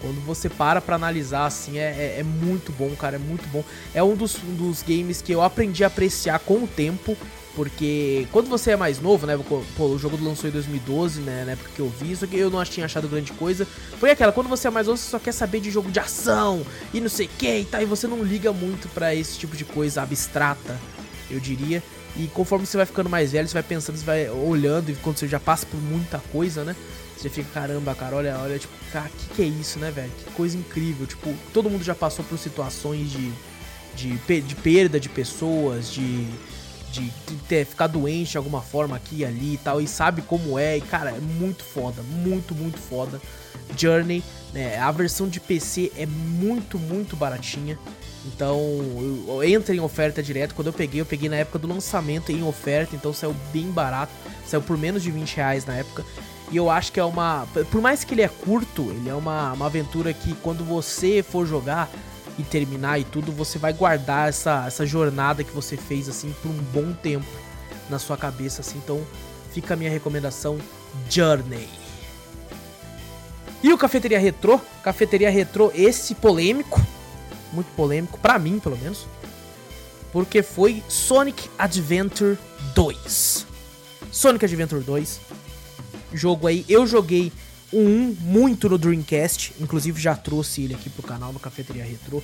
Quando 0.00 0.24
você 0.24 0.48
para 0.48 0.80
pra 0.80 0.96
analisar, 0.96 1.46
assim, 1.46 1.78
é, 1.78 2.16
é, 2.16 2.16
é, 2.20 2.22
muito 2.22 2.72
bom, 2.72 2.90
cara, 2.96 3.16
é 3.16 3.18
muito 3.18 3.48
bom. 3.48 3.64
É 3.94 4.02
um 4.02 4.14
dos, 4.14 4.36
um 4.42 4.54
dos 4.54 4.82
games 4.82 5.22
que 5.22 5.32
eu 5.32 5.42
aprendi 5.42 5.82
a 5.82 5.86
apreciar 5.86 6.38
com 6.40 6.64
o 6.64 6.66
tempo 6.66 7.16
Porque 7.54 8.26
quando 8.32 8.48
você 8.48 8.72
é 8.72 8.76
mais 8.76 9.00
novo, 9.00 9.26
né? 9.26 9.38
Pô, 9.76 9.84
o 9.84 9.98
jogo 9.98 10.22
lançou 10.22 10.48
em 10.48 10.52
2012, 10.52 11.20
né? 11.20 11.44
Na 11.44 11.52
época 11.52 11.70
que 11.74 11.80
eu 11.80 11.88
vi, 11.88 12.10
isso 12.10 12.26
que 12.26 12.36
eu 12.36 12.50
não 12.50 12.62
tinha 12.64 12.86
achado 12.86 13.08
grande 13.08 13.32
coisa. 13.32 13.66
Foi 14.00 14.10
aquela, 14.10 14.32
quando 14.32 14.48
você 14.48 14.66
é 14.66 14.70
mais 14.70 14.88
novo, 14.88 14.98
você 14.98 15.08
só 15.08 15.18
quer 15.18 15.32
saber 15.32 15.60
de 15.60 15.70
jogo 15.70 15.90
de 15.90 16.00
ação 16.00 16.66
e 16.92 17.00
não 17.00 17.08
sei 17.08 17.26
o 17.26 17.30
que 17.38 17.60
e 17.60 17.64
tal. 17.64 17.80
E 17.80 17.84
você 17.84 18.08
não 18.08 18.22
liga 18.24 18.52
muito 18.52 18.88
para 18.88 19.14
esse 19.14 19.38
tipo 19.38 19.56
de 19.56 19.64
coisa 19.64 20.02
abstrata, 20.02 20.78
eu 21.30 21.38
diria. 21.38 21.82
E 22.16 22.26
conforme 22.28 22.66
você 22.66 22.76
vai 22.76 22.86
ficando 22.86 23.08
mais 23.08 23.32
velho, 23.32 23.46
você 23.46 23.54
vai 23.54 23.62
pensando, 23.62 23.96
você 23.96 24.04
vai 24.04 24.28
olhando, 24.30 24.90
e 24.90 24.94
quando 24.96 25.18
você 25.18 25.28
já 25.28 25.38
passa 25.38 25.66
por 25.66 25.80
muita 25.80 26.18
coisa, 26.32 26.64
né? 26.64 26.74
Você 27.24 27.30
fica, 27.30 27.48
caramba, 27.54 27.94
cara, 27.94 28.16
olha, 28.16 28.36
olha, 28.38 28.58
tipo, 28.58 28.74
cara, 28.92 29.08
que 29.08 29.34
que 29.34 29.42
é 29.42 29.46
isso, 29.46 29.78
né, 29.78 29.90
velho? 29.90 30.10
Que 30.10 30.30
coisa 30.32 30.58
incrível. 30.58 31.06
Tipo, 31.06 31.34
todo 31.54 31.70
mundo 31.70 31.82
já 31.82 31.94
passou 31.94 32.22
por 32.22 32.38
situações 32.38 33.10
de, 33.10 33.32
de, 33.94 34.42
de 34.42 34.54
perda 34.54 35.00
de 35.00 35.08
pessoas, 35.08 35.90
de 35.90 36.28
de, 36.92 37.10
ter, 37.48 37.64
ficar 37.64 37.88
doente 37.88 38.32
de 38.32 38.36
alguma 38.36 38.60
forma 38.60 38.94
aqui 38.94 39.16
e 39.16 39.24
ali 39.24 39.54
e 39.54 39.58
tal, 39.58 39.80
e 39.80 39.88
sabe 39.88 40.22
como 40.22 40.56
é, 40.56 40.76
e 40.76 40.80
cara, 40.80 41.10
é 41.10 41.18
muito 41.18 41.64
foda, 41.64 42.02
muito, 42.02 42.54
muito 42.54 42.78
foda. 42.78 43.20
Journey, 43.76 44.22
né, 44.52 44.78
a 44.78 44.92
versão 44.92 45.26
de 45.26 45.40
PC 45.40 45.90
é 45.96 46.06
muito, 46.06 46.78
muito 46.78 47.16
baratinha, 47.16 47.76
então 48.26 48.62
entra 49.44 49.74
em 49.74 49.80
oferta 49.80 50.22
direto. 50.22 50.54
Quando 50.54 50.68
eu 50.68 50.72
peguei, 50.72 51.00
eu 51.00 51.06
peguei 51.06 51.28
na 51.28 51.36
época 51.36 51.58
do 51.58 51.66
lançamento 51.66 52.30
em 52.30 52.44
oferta, 52.44 52.94
então 52.94 53.12
saiu 53.12 53.34
bem 53.52 53.72
barato, 53.72 54.12
saiu 54.46 54.62
por 54.62 54.78
menos 54.78 55.02
de 55.02 55.10
20 55.10 55.34
reais 55.34 55.66
na 55.66 55.74
época. 55.74 56.04
E 56.54 56.56
eu 56.56 56.70
acho 56.70 56.92
que 56.92 57.00
é 57.00 57.04
uma. 57.04 57.48
Por 57.68 57.80
mais 57.80 58.04
que 58.04 58.14
ele 58.14 58.22
é 58.22 58.28
curto, 58.28 58.88
ele 58.92 59.08
é 59.08 59.14
uma, 59.14 59.54
uma 59.54 59.66
aventura 59.66 60.14
que 60.14 60.34
quando 60.36 60.64
você 60.64 61.20
for 61.20 61.44
jogar, 61.44 61.90
e 62.38 62.44
terminar 62.44 63.00
e 63.00 63.02
tudo, 63.02 63.32
você 63.32 63.58
vai 63.58 63.72
guardar 63.72 64.28
essa, 64.28 64.64
essa 64.64 64.86
jornada 64.86 65.42
que 65.42 65.50
você 65.50 65.76
fez 65.76 66.08
assim 66.08 66.32
por 66.40 66.48
um 66.48 66.58
bom 66.72 66.92
tempo 66.92 67.26
na 67.90 67.98
sua 67.98 68.16
cabeça 68.16 68.60
assim. 68.60 68.78
Então, 68.78 69.04
fica 69.52 69.74
a 69.74 69.76
minha 69.76 69.90
recomendação 69.90 70.56
Journey. 71.10 71.68
E 73.60 73.72
o 73.72 73.76
Cafeteria 73.76 74.20
Retro, 74.20 74.60
Cafeteria 74.80 75.30
Retro 75.30 75.72
esse 75.74 76.14
polêmico, 76.14 76.80
muito 77.52 77.74
polêmico 77.74 78.16
para 78.20 78.38
mim, 78.38 78.60
pelo 78.60 78.78
menos, 78.78 79.08
porque 80.12 80.40
foi 80.40 80.84
Sonic 80.88 81.50
Adventure 81.58 82.38
2. 82.76 83.44
Sonic 84.12 84.44
Adventure 84.44 84.84
2. 84.84 85.20
Jogo 86.14 86.46
aí, 86.46 86.64
eu 86.68 86.86
joguei 86.86 87.32
o 87.72 87.80
1 87.80 88.16
muito 88.20 88.68
no 88.68 88.78
Dreamcast, 88.78 89.52
inclusive 89.60 90.00
já 90.00 90.14
trouxe 90.14 90.62
ele 90.62 90.74
aqui 90.74 90.88
pro 90.88 91.02
canal 91.02 91.32
no 91.32 91.40
Cafeteria 91.40 91.84
Retro. 91.84 92.22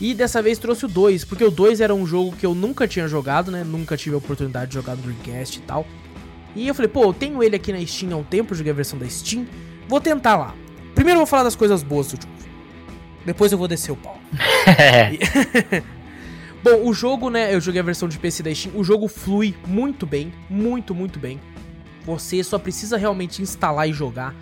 E 0.00 0.14
dessa 0.14 0.42
vez 0.42 0.58
trouxe 0.58 0.84
o 0.84 0.88
2, 0.88 1.24
porque 1.24 1.42
o 1.44 1.50
2 1.50 1.80
era 1.80 1.94
um 1.94 2.06
jogo 2.06 2.36
que 2.36 2.44
eu 2.44 2.54
nunca 2.54 2.86
tinha 2.86 3.08
jogado, 3.08 3.50
né? 3.50 3.64
Nunca 3.64 3.96
tive 3.96 4.14
a 4.14 4.18
oportunidade 4.18 4.68
de 4.68 4.74
jogar 4.74 4.94
no 4.94 5.02
Dreamcast 5.02 5.58
e 5.58 5.62
tal. 5.62 5.86
E 6.54 6.68
eu 6.68 6.74
falei, 6.74 6.88
pô, 6.88 7.04
eu 7.04 7.14
tenho 7.14 7.42
ele 7.42 7.56
aqui 7.56 7.72
na 7.72 7.84
Steam 7.86 8.12
há 8.12 8.16
um 8.16 8.24
tempo, 8.24 8.54
joguei 8.54 8.72
a 8.72 8.74
versão 8.74 8.98
da 8.98 9.08
Steam, 9.08 9.46
vou 9.88 10.00
tentar 10.00 10.36
lá. 10.36 10.54
Primeiro 10.94 11.16
eu 11.16 11.20
vou 11.20 11.26
falar 11.26 11.44
das 11.44 11.56
coisas 11.56 11.82
boas 11.82 12.08
do 12.08 12.20
jogo. 12.20 12.34
Depois 13.24 13.52
eu 13.52 13.58
vou 13.58 13.68
descer 13.68 13.92
o 13.92 13.96
pau. 13.96 14.20
Bom, 16.62 16.88
o 16.88 16.92
jogo, 16.92 17.30
né? 17.30 17.54
Eu 17.54 17.60
joguei 17.60 17.80
a 17.80 17.84
versão 17.84 18.08
de 18.08 18.18
PC 18.18 18.42
da 18.42 18.54
Steam. 18.54 18.76
O 18.76 18.84
jogo 18.84 19.08
flui 19.08 19.54
muito 19.66 20.06
bem, 20.06 20.32
muito, 20.48 20.94
muito 20.94 21.18
bem. 21.18 21.40
Você 22.04 22.42
só 22.42 22.58
precisa 22.58 22.96
realmente 22.96 23.42
instalar 23.42 23.88
e 23.88 23.92
jogar. 23.92 24.34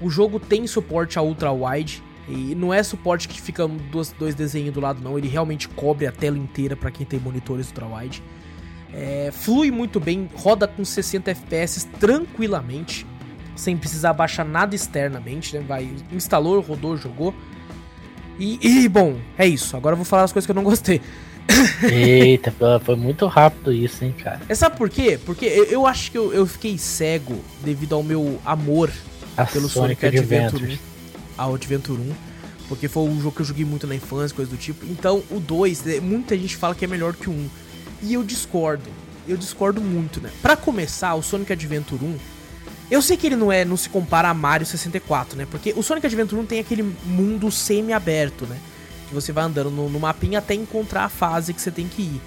O 0.00 0.10
jogo 0.10 0.40
tem 0.40 0.66
suporte 0.66 1.18
a 1.18 1.22
ultra 1.22 1.52
wide 1.52 2.02
e 2.28 2.54
não 2.54 2.72
é 2.72 2.82
suporte 2.82 3.28
que 3.28 3.40
fica 3.40 3.66
dois, 3.68 4.12
dois 4.12 4.34
desenhos 4.34 4.72
do 4.72 4.80
lado 4.80 5.00
não, 5.02 5.18
ele 5.18 5.28
realmente 5.28 5.68
cobre 5.68 6.06
a 6.06 6.12
tela 6.12 6.38
inteira 6.38 6.74
para 6.74 6.90
quem 6.90 7.04
tem 7.04 7.20
monitores 7.20 7.68
ultra 7.68 7.86
wide. 7.86 8.22
É, 8.92 9.30
flui 9.32 9.70
muito 9.70 9.98
bem, 9.98 10.28
roda 10.34 10.68
com 10.68 10.84
60 10.84 11.30
FPS 11.30 11.86
tranquilamente, 11.98 13.06
sem 13.56 13.76
precisar 13.76 14.12
baixar 14.12 14.44
nada 14.44 14.74
externamente, 14.74 15.56
né? 15.56 15.64
Vai, 15.66 15.90
instalou, 16.12 16.60
rodou, 16.60 16.96
jogou. 16.96 17.34
E, 18.38 18.58
e, 18.62 18.88
bom, 18.88 19.16
é 19.36 19.46
isso. 19.46 19.76
Agora 19.76 19.94
eu 19.94 19.96
vou 19.96 20.04
falar 20.04 20.24
as 20.24 20.32
coisas 20.32 20.46
que 20.46 20.50
eu 20.50 20.56
não 20.56 20.64
gostei. 20.64 21.00
Eita, 21.82 22.52
foi 22.82 22.96
muito 22.96 23.26
rápido 23.26 23.72
isso, 23.72 24.04
hein, 24.04 24.14
cara. 24.16 24.40
É, 24.48 24.54
sabe 24.54 24.76
por 24.76 24.88
quê? 24.88 25.18
Porque 25.24 25.44
eu, 25.44 25.64
eu 25.64 25.86
acho 25.86 26.10
que 26.10 26.18
eu, 26.18 26.32
eu, 26.32 26.46
fiquei 26.46 26.78
cego 26.78 27.38
devido 27.62 27.94
ao 27.94 28.02
meu 28.02 28.40
amor 28.44 28.90
A 29.36 29.44
pelo 29.44 29.68
Sonic, 29.68 30.00
Sonic 30.00 30.18
Adventure 30.18 30.74
1. 30.74 30.78
Ao 31.36 31.54
Adventure 31.54 32.00
1. 32.00 32.12
Porque 32.68 32.88
foi 32.88 33.02
um 33.02 33.20
jogo 33.20 33.36
que 33.36 33.42
eu 33.42 33.46
joguei 33.46 33.64
muito 33.64 33.86
na 33.86 33.94
infância, 33.94 34.34
coisa 34.34 34.50
do 34.50 34.56
tipo. 34.56 34.86
Então, 34.86 35.22
o 35.30 35.38
2, 35.38 35.86
é, 35.86 36.00
muita 36.00 36.36
gente 36.36 36.56
fala 36.56 36.74
que 36.74 36.84
é 36.84 36.88
melhor 36.88 37.14
que 37.14 37.28
o 37.28 37.32
1. 37.32 37.50
E 38.02 38.14
eu 38.14 38.22
discordo. 38.22 38.90
Eu 39.28 39.36
discordo 39.36 39.80
muito, 39.80 40.20
né? 40.20 40.30
Pra 40.40 40.56
começar, 40.56 41.14
o 41.14 41.22
Sonic 41.22 41.52
Adventure 41.52 42.02
1. 42.02 42.16
Eu 42.90 43.00
sei 43.00 43.16
que 43.16 43.26
ele 43.26 43.36
não 43.36 43.50
é, 43.50 43.64
não 43.64 43.76
se 43.76 43.88
compara 43.88 44.28
a 44.28 44.34
Mario 44.34 44.66
64, 44.66 45.36
né? 45.36 45.46
Porque 45.50 45.72
o 45.76 45.82
Sonic 45.82 46.06
Adventure 46.06 46.40
1 46.40 46.46
tem 46.46 46.60
aquele 46.60 46.82
mundo 47.04 47.50
semi-aberto, 47.50 48.46
né? 48.46 48.58
Que 49.08 49.14
você 49.14 49.32
vai 49.32 49.44
andando 49.44 49.70
no, 49.70 49.88
no 49.88 50.00
mapinha 50.00 50.38
até 50.38 50.54
encontrar 50.54 51.04
a 51.04 51.08
fase 51.08 51.52
que 51.54 51.60
você 51.60 51.70
tem 51.70 51.88
que 51.88 52.02
ir. 52.02 52.20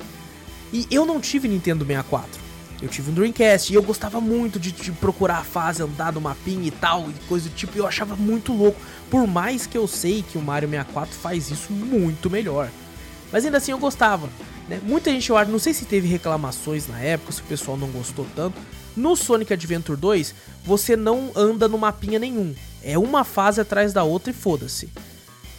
E 0.71 0.87
eu 0.91 1.05
não 1.05 1.19
tive 1.19 1.47
Nintendo 1.47 1.85
64. 1.85 2.47
Eu 2.81 2.87
tive 2.87 3.09
um 3.09 3.13
Dreamcast 3.13 3.73
e 3.73 3.75
eu 3.75 3.81
gostava 3.81 4.21
muito 4.21 4.59
de, 4.59 4.71
de, 4.71 4.91
procurar 4.91 5.39
a 5.39 5.43
fase, 5.43 5.81
andar 5.81 6.13
no 6.13 6.21
mapinha 6.21 6.67
e 6.67 6.71
tal, 6.71 7.09
e 7.09 7.13
coisa 7.27 7.49
do 7.49 7.55
tipo, 7.55 7.75
eu 7.75 7.87
achava 7.87 8.15
muito 8.15 8.53
louco. 8.53 8.79
Por 9.09 9.25
mais 9.25 9.65
que 9.65 9.77
eu 9.77 9.87
sei 9.87 10.21
que 10.21 10.37
o 10.37 10.41
Mario 10.41 10.69
64 10.69 11.15
faz 11.15 11.49
isso 11.49 11.73
muito 11.73 12.29
melhor. 12.29 12.69
Mas 13.31 13.45
ainda 13.45 13.57
assim 13.57 13.71
eu 13.71 13.79
gostava. 13.79 14.29
Né? 14.69 14.79
Muita 14.83 15.09
gente, 15.09 15.29
eu 15.29 15.37
acho, 15.37 15.49
não 15.49 15.59
sei 15.59 15.73
se 15.73 15.85
teve 15.85 16.07
reclamações 16.07 16.87
na 16.87 16.99
época, 16.99 17.31
se 17.31 17.41
o 17.41 17.45
pessoal 17.45 17.77
não 17.77 17.89
gostou 17.89 18.27
tanto. 18.35 18.57
No 18.95 19.15
Sonic 19.15 19.53
Adventure 19.53 19.99
2, 19.99 20.35
você 20.63 20.95
não 20.95 21.31
anda 21.35 21.67
no 21.67 21.77
mapinha 21.77 22.19
nenhum. 22.19 22.53
É 22.83 22.97
uma 22.97 23.23
fase 23.23 23.59
atrás 23.59 23.91
da 23.91 24.03
outra 24.03 24.31
e 24.31 24.33
foda-se. 24.33 24.89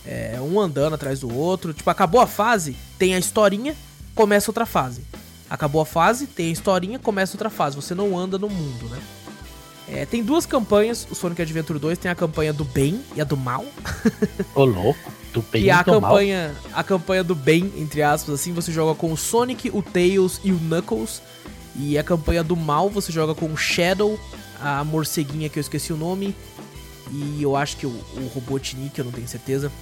É, 0.06 0.38
um 0.40 0.58
andando 0.58 0.94
atrás 0.94 1.20
do 1.20 1.34
outro. 1.34 1.72
Tipo, 1.72 1.90
acabou 1.90 2.20
a 2.20 2.26
fase, 2.26 2.76
tem 2.98 3.14
a 3.14 3.18
historinha, 3.18 3.76
começa 4.14 4.50
outra 4.50 4.66
fase. 4.66 5.02
Acabou 5.50 5.80
a 5.80 5.86
fase, 5.86 6.26
tem 6.26 6.48
a 6.48 6.52
historinha, 6.52 6.98
começa 6.98 7.34
outra 7.34 7.50
fase. 7.50 7.76
Você 7.76 7.94
não 7.94 8.18
anda 8.18 8.38
no 8.38 8.48
mundo, 8.48 8.88
né? 8.88 8.98
É, 9.90 10.04
tem 10.04 10.22
duas 10.22 10.44
campanhas, 10.44 11.06
o 11.10 11.14
Sonic 11.14 11.40
Adventure 11.40 11.78
2 11.78 11.96
tem 11.96 12.10
a 12.10 12.14
campanha 12.14 12.52
do 12.52 12.64
bem 12.64 13.00
e 13.16 13.20
a 13.22 13.24
do 13.24 13.36
mal. 13.36 13.64
Ô 14.54 14.64
louco, 14.64 15.10
do 15.32 15.40
bem 15.40 15.64
e, 15.64 15.70
a 15.70 15.82
campanha, 15.82 16.54
mal. 16.62 16.72
a 16.74 16.84
campanha 16.84 17.24
do 17.24 17.34
bem, 17.34 17.72
entre 17.76 18.02
aspas, 18.02 18.34
assim, 18.34 18.52
você 18.52 18.70
joga 18.70 18.94
com 18.94 19.10
o 19.10 19.16
Sonic, 19.16 19.70
o 19.72 19.82
Tails 19.82 20.40
e 20.44 20.52
o 20.52 20.58
Knuckles. 20.58 21.22
E 21.74 21.96
a 21.96 22.02
campanha 22.02 22.42
do 22.42 22.56
mal 22.56 22.90
você 22.90 23.12
joga 23.12 23.34
com 23.34 23.46
o 23.46 23.56
Shadow, 23.56 24.18
a 24.60 24.82
morceguinha 24.84 25.48
que 25.48 25.58
eu 25.58 25.60
esqueci 25.60 25.92
o 25.92 25.96
nome. 25.96 26.34
E 27.10 27.42
eu 27.42 27.56
acho 27.56 27.76
que 27.76 27.86
o, 27.86 27.90
o 27.90 28.30
Robotnik, 28.34 28.98
eu 28.98 29.04
não 29.04 29.12
tenho 29.12 29.28
certeza. 29.28 29.72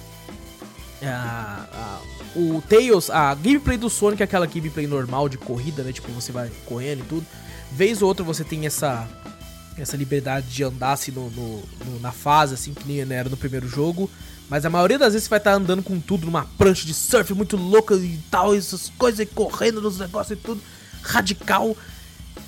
A, 1.01 1.65
a, 1.71 2.01
o 2.35 2.61
Tails, 2.67 3.09
a 3.09 3.33
gameplay 3.35 3.77
do 3.77 3.89
Sonic 3.89 4.21
é 4.21 4.25
aquela 4.25 4.45
gameplay 4.45 4.87
normal 4.87 5.29
de 5.29 5.37
corrida, 5.37 5.83
né? 5.83 5.93
Tipo, 5.93 6.11
você 6.11 6.31
vai 6.31 6.51
correndo 6.65 7.01
e 7.01 7.03
tudo. 7.03 7.25
Vez 7.71 8.01
ou 8.01 8.07
outra 8.07 8.23
você 8.23 8.43
tem 8.43 8.65
essa 8.65 9.07
essa 9.77 9.95
liberdade 9.95 10.47
de 10.47 10.63
andar 10.63 10.93
assim 10.93 11.11
no, 11.11 11.29
no, 11.29 11.63
no, 11.85 11.99
na 11.99 12.11
fase, 12.11 12.55
assim, 12.55 12.73
que 12.73 12.87
nem 12.87 12.99
era 12.99 13.29
no 13.29 13.37
primeiro 13.37 13.67
jogo. 13.67 14.09
Mas 14.49 14.65
a 14.65 14.69
maioria 14.69 14.97
das 14.97 15.13
vezes 15.13 15.25
você 15.25 15.29
vai 15.29 15.39
estar 15.39 15.51
tá 15.51 15.57
andando 15.57 15.83
com 15.83 15.99
tudo 15.99 16.25
numa 16.25 16.45
prancha 16.57 16.85
de 16.85 16.93
surf 16.93 17.33
muito 17.33 17.57
louca 17.57 17.95
e 17.95 18.19
tal, 18.31 18.55
essas 18.55 18.91
coisas, 18.97 19.19
e 19.19 19.25
correndo 19.25 19.81
nos 19.81 19.99
negócios 19.99 20.37
e 20.37 20.41
tudo. 20.41 20.61
Radical. 21.01 21.75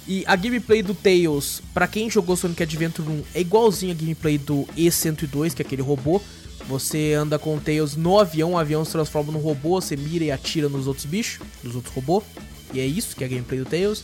E 0.08 0.24
a 0.26 0.36
gameplay 0.36 0.82
do 0.82 0.96
Tails, 0.96 1.62
para 1.74 1.88
quem 1.88 2.10
jogou 2.10 2.36
Sonic 2.36 2.64
Adventure 2.64 3.08
1, 3.08 3.24
é 3.36 3.42
igualzinho 3.42 3.92
a 3.92 3.96
gameplay 3.96 4.38
do 4.38 4.68
E102, 4.76 5.54
que 5.54 5.62
é 5.62 5.66
aquele 5.66 5.82
robô. 5.82 6.22
Você 6.70 7.14
anda 7.14 7.40
com 7.40 7.56
o 7.56 7.60
Tails 7.60 7.96
no 7.96 8.20
avião, 8.20 8.52
o 8.52 8.58
avião 8.60 8.86
se 8.86 8.92
transforma 8.92 9.32
num 9.32 9.40
robô, 9.40 9.82
você 9.82 9.98
mira 9.98 10.26
e 10.26 10.32
atira 10.32 10.70
nos 10.70 10.86
outros 10.86 11.04
bichos, 11.04 11.40
nos 11.64 11.76
outros 11.76 11.92
robôs. 11.96 12.24
E 12.72 12.80
é 12.80 12.86
isso 12.86 13.16
que 13.16 13.24
é 13.24 13.28
a 13.28 13.30
gameplay 13.30 13.60
do 13.60 13.66
Tails. 13.66 14.04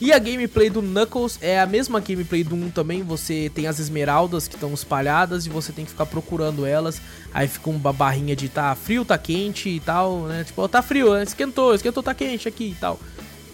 E 0.00 0.12
a 0.12 0.18
gameplay 0.20 0.70
do 0.70 0.80
Knuckles 0.80 1.40
é 1.42 1.60
a 1.60 1.66
mesma 1.66 1.98
gameplay 1.98 2.44
do 2.44 2.54
1 2.54 2.70
também. 2.70 3.02
Você 3.02 3.50
tem 3.52 3.66
as 3.66 3.80
esmeraldas 3.80 4.46
que 4.46 4.54
estão 4.54 4.72
espalhadas 4.72 5.44
e 5.44 5.48
você 5.48 5.72
tem 5.72 5.84
que 5.84 5.90
ficar 5.90 6.06
procurando 6.06 6.64
elas. 6.64 7.02
Aí 7.32 7.48
fica 7.48 7.68
uma 7.68 7.92
barrinha 7.92 8.36
de 8.36 8.48
tá 8.48 8.72
frio, 8.76 9.04
tá 9.04 9.18
quente 9.18 9.68
e 9.68 9.80
tal, 9.80 10.20
né? 10.26 10.44
Tipo, 10.44 10.68
tá 10.68 10.82
frio, 10.82 11.14
né? 11.14 11.24
esquentou, 11.24 11.74
esquentou, 11.74 12.00
tá 12.00 12.14
quente 12.14 12.46
aqui 12.46 12.70
e 12.70 12.74
tal. 12.76 13.00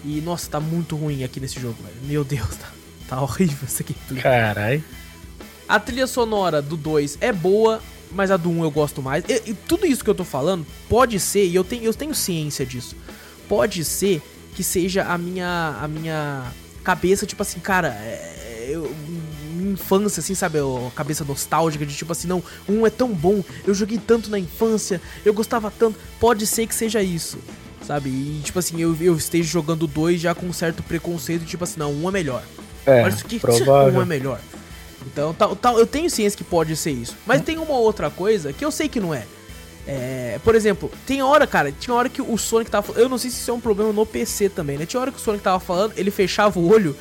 E 0.05 0.21
nossa, 0.21 0.51
tá 0.51 0.61
muito 0.61 0.97
ruim 0.97 1.25
aqui 1.25 1.41
nesse 1.41 1.59
jogo, 1.59 1.77
velho. 1.83 1.97
Meu 2.03 2.25
Deus, 2.25 2.57
tá, 2.61 2.69
tá 3.09 3.23
horrível 3.23 3.61
essa 3.65 3.83
gameplay. 3.83 4.23
Carai. 4.23 4.85
A 5.67 5.81
trilha 5.81 6.07
sonora 6.07 6.61
do 6.61 6.77
2 6.77 7.17
é 7.23 7.33
boa, 7.33 7.81
mas 8.13 8.31
a 8.31 8.37
do 8.37 8.51
1 8.51 8.65
eu 8.65 8.71
gosto 8.71 9.03
mais. 9.03 9.25
E, 9.29 9.51
e, 9.51 9.55
tudo 9.55 9.87
isso 9.87 10.03
que 10.03 10.11
eu 10.11 10.15
tô 10.15 10.25
falando 10.25 10.67
pode 10.89 11.19
ser, 11.21 11.47
e 11.47 11.55
eu 11.55 11.65
tenho, 11.65 11.85
eu 11.85 11.95
tenho 11.95 12.15
ciência 12.15 12.67
disso, 12.67 12.97
pode 13.49 13.85
ser 13.85 14.23
que 14.55 14.63
seja 14.63 15.05
a 15.05 15.17
minha, 15.17 15.79
a 15.81 15.89
minha 15.89 16.53
cabeça, 16.83 17.27
tipo 17.27 17.43
assim, 17.43 17.61
cara, 17.61 17.89
é, 17.89 18.67
eu, 18.69 18.91
minha 19.55 19.73
infância, 19.73 20.21
assim, 20.21 20.35
sabe? 20.35 20.59
A 20.59 20.91
cabeça 20.95 21.25
nostálgica 21.25 21.85
de 21.85 21.95
tipo 21.95 22.13
assim, 22.13 22.27
não, 22.27 22.43
um 22.69 22.87
é 22.87 22.91
tão 22.91 23.09
bom, 23.09 23.45
eu 23.67 23.75
joguei 23.75 23.99
tanto 23.99 24.31
na 24.31 24.39
infância, 24.39 25.01
eu 25.25 25.33
gostava 25.33 25.71
tanto. 25.71 25.99
Pode 26.19 26.47
ser 26.47 26.67
que 26.67 26.75
seja 26.75 27.03
isso. 27.03 27.39
sabe? 27.83 28.09
E, 28.09 28.41
tipo 28.45 28.59
assim, 28.59 28.81
eu, 28.81 28.97
eu 29.01 29.17
esteja 29.17 29.49
jogando 29.49 29.87
dois 29.87 30.21
já 30.21 30.35
com 30.35 30.47
um 30.47 30.53
certo 30.53 30.83
preconceito, 30.83 31.45
tipo 31.45 31.65
assim, 31.65 31.79
não, 31.79 31.93
um 31.93 32.09
é 32.09 32.13
melhor. 32.13 32.43
É, 32.87 33.03
Mas 33.03 33.21
o 33.21 33.25
que 33.25 33.39
provável. 33.39 33.99
um 33.99 34.03
é 34.03 34.05
melhor. 34.05 34.41
Então, 35.07 35.33
tal, 35.35 35.57
tal, 35.57 35.79
eu 35.79 35.87
tenho 35.87 36.11
ciência 36.11 36.37
que 36.37 36.45
pode 36.45 36.77
ser 36.77 36.91
isso. 36.91 37.17
Mas 37.27 37.41
hum. 37.41 37.45
tem 37.45 37.59
uma 37.59 37.79
outra 37.79 38.11
coisa 38.11 38.53
que 38.53 38.65
eu 38.65 38.71
sei 38.71 38.89
que 38.89 39.01
não 39.01 39.15
é. 39.15 39.25
É, 39.87 40.39
por 40.45 40.55
exemplo, 40.55 40.91
tem 41.07 41.23
hora, 41.23 41.47
cara, 41.47 41.73
tinha 41.73 41.95
hora 41.95 42.09
que 42.09 42.21
o 42.21 42.37
Sonic 42.37 42.71
tava 42.71 42.93
Eu 42.93 43.09
não 43.09 43.17
sei 43.17 43.31
se 43.31 43.39
isso 43.39 43.51
é 43.51 43.55
um 43.55 43.61
problema 43.61 43.93
no 43.93 44.05
PC 44.05 44.49
também, 44.51 44.79
né? 44.79 44.87
Tinha 44.87 45.01
hora 45.01 45.11
que 45.11 45.17
o 45.17 45.21
Sonic 45.21 45.43
tava 45.43 45.59
falando, 45.59 45.95
ele 45.97 46.11
fechava 46.11 46.59
o 46.59 46.71
olho 46.71 46.95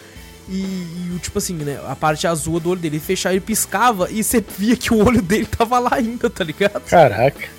e, 0.47 0.61
e 0.61 1.19
tipo 1.21 1.37
assim, 1.37 1.53
né? 1.53 1.79
A 1.87 1.95
parte 1.95 2.25
azul 2.25 2.59
do 2.59 2.71
olho 2.71 2.79
dele, 2.79 2.95
ele 2.95 3.03
fechava 3.03 3.35
e 3.35 3.39
piscava 3.39 4.09
e 4.09 4.23
você 4.23 4.43
via 4.57 4.75
que 4.75 4.93
o 4.93 5.05
olho 5.05 5.21
dele 5.21 5.45
tava 5.45 5.77
lá 5.77 5.91
ainda, 5.93 6.29
tá 6.29 6.43
ligado? 6.43 6.81
Caraca. 6.85 7.49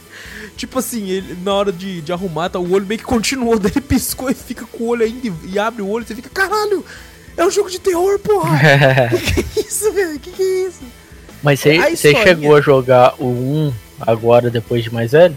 Tipo 0.57 0.79
assim, 0.81 1.09
ele, 1.09 1.39
na 1.43 1.55
hora 1.55 1.73
de, 1.73 2.03
de 2.03 2.13
arrumar, 2.13 2.51
tá, 2.51 2.59
o 2.59 2.73
olho 2.73 2.87
meio 2.87 2.99
que 2.99 3.05
continuou, 3.05 3.57
daí 3.61 3.71
ele 3.73 3.81
piscou 3.81 4.31
e 4.31 4.35
fica 4.35 4.67
com 4.67 4.85
o 4.85 4.89
olho 4.89 5.05
ainda 5.05 5.29
e, 5.29 5.33
e 5.53 5.59
abre 5.59 5.83
o 5.83 5.89
olho 5.89 6.05
você 6.05 6.15
fica, 6.15 6.29
caralho, 6.29 6.85
é 7.37 7.45
um 7.45 7.51
jogo 7.51 7.71
de 7.71 7.79
terror, 7.79 8.19
porra! 8.19 8.59
que, 9.35 9.43
que 9.43 9.61
é 9.61 9.63
isso, 9.63 9.93
velho? 9.93 10.19
Que 10.19 10.31
que 10.31 10.43
é 10.43 10.67
isso? 10.69 10.81
Mas 11.43 11.61
você 11.61 12.15
chegou 12.15 12.57
a 12.57 12.61
jogar 12.61 13.15
o 13.19 13.27
1 13.27 13.73
agora, 14.01 14.51
depois 14.51 14.85
de 14.85 14.93
mais 14.93 15.13
velho? 15.13 15.37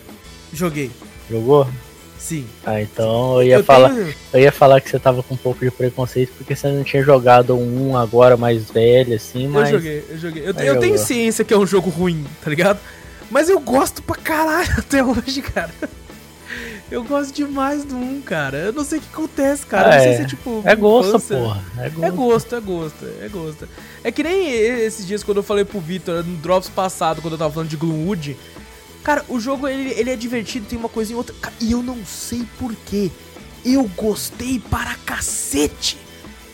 Joguei. 0.52 0.92
Jogou? 1.30 1.68
Sim. 2.20 2.48
Ah, 2.66 2.82
então 2.82 3.42
eu 3.42 3.48
ia 3.48 3.56
eu 3.56 3.64
falar. 3.64 3.90
Tenho... 3.90 4.16
Eu 4.34 4.40
ia 4.40 4.52
falar 4.52 4.80
que 4.80 4.90
você 4.90 4.98
tava 4.98 5.22
com 5.22 5.34
um 5.34 5.38
pouco 5.38 5.64
de 5.66 5.70
preconceito 5.70 6.32
porque 6.38 6.56
você 6.56 6.70
não 6.70 6.84
tinha 6.84 7.04
jogado 7.04 7.54
um 7.58 7.98
agora 7.98 8.38
mais 8.38 8.70
velho, 8.70 9.14
assim, 9.14 9.48
mas. 9.48 9.70
Eu 9.70 9.80
joguei, 9.80 10.06
eu 10.10 10.18
joguei. 10.18 10.44
Eu, 10.44 10.54
eu 10.54 10.80
tenho 10.80 10.98
ciência 10.98 11.44
que 11.44 11.54
é 11.54 11.58
um 11.58 11.68
jogo 11.68 11.90
ruim, 11.90 12.26
tá 12.42 12.50
ligado? 12.50 12.80
Mas 13.30 13.50
eu 13.50 13.60
gosto 13.60 14.02
pra 14.02 14.16
caralho 14.16 14.72
até 14.80 15.04
hoje, 15.04 15.42
cara. 15.42 15.72
Eu 16.92 17.04
gosto 17.04 17.34
demais 17.34 17.84
do 17.84 17.96
1, 17.96 18.22
cara. 18.22 18.58
Eu 18.58 18.74
não 18.74 18.84
sei 18.84 19.00
o 19.00 19.02
que 19.02 19.08
acontece, 19.12 19.66
cara. 19.66 19.94
Ah, 19.94 19.96
não 19.96 20.04
sei 20.04 20.12
é. 20.12 20.16
se 20.18 20.22
é 20.22 20.26
tipo. 20.26 20.62
É 20.66 20.76
gosto, 20.76 21.20
porra. 21.20 21.64
É 21.78 21.90
gosto. 21.90 22.06
é 22.06 22.12
gosto, 22.12 22.56
é 22.56 22.60
gosto, 22.60 23.06
é 23.22 23.30
gosto. 23.30 23.70
É 24.04 24.12
que 24.12 24.24
nem 24.24 24.50
esses 24.50 25.06
dias 25.06 25.24
quando 25.24 25.38
eu 25.38 25.44
falei 25.44 25.66
pro 25.66 25.80
Victor, 25.80 26.24
no 26.24 26.38
Drops 26.38 26.70
passado, 26.70 27.22
quando 27.22 27.34
eu 27.34 27.38
tava 27.40 27.54
falando 27.54 27.70
de 27.70 27.78
Gloomwood. 27.78 28.38
Cara, 29.04 29.26
o 29.28 29.40
jogo 29.40 29.68
ele, 29.68 29.92
ele 29.92 30.12
é 30.12 30.16
divertido, 30.16 30.66
tem 30.66 30.78
uma 30.78 30.90
coisinha 30.90 31.18
outra. 31.18 31.36
E 31.60 31.72
eu 31.72 31.82
não 31.82 32.06
sei 32.06 32.46
porquê. 32.58 33.12
Eu 33.66 33.90
gostei 33.96 34.60
para 34.60 34.96
cacete. 35.06 35.98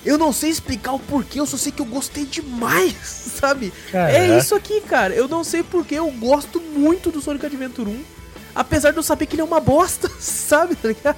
Eu 0.05 0.17
não 0.17 0.31
sei 0.31 0.49
explicar 0.49 0.93
o 0.93 0.99
porquê, 0.99 1.39
eu 1.39 1.45
só 1.45 1.57
sei 1.57 1.71
que 1.71 1.81
eu 1.81 1.85
gostei 1.85 2.25
demais, 2.25 2.95
sabe? 3.03 3.73
Caraca. 3.91 4.17
É 4.17 4.37
isso 4.37 4.55
aqui, 4.55 4.79
cara. 4.81 5.13
Eu 5.13 5.27
não 5.27 5.43
sei 5.43 5.61
porquê, 5.61 5.95
eu 5.95 6.09
gosto 6.11 6.61
muito 6.61 7.11
do 7.11 7.19
Sonic 7.19 7.45
Adventure 7.45 7.89
1. 7.89 8.18
Apesar 8.59 8.91
de 8.91 8.97
eu 8.97 9.03
saber 9.03 9.25
que 9.25 9.35
ele 9.35 9.41
é 9.41 9.45
uma 9.45 9.61
bosta, 9.61 10.11
sabe, 10.19 10.75
tá 10.75 10.89
ligado? 10.89 11.15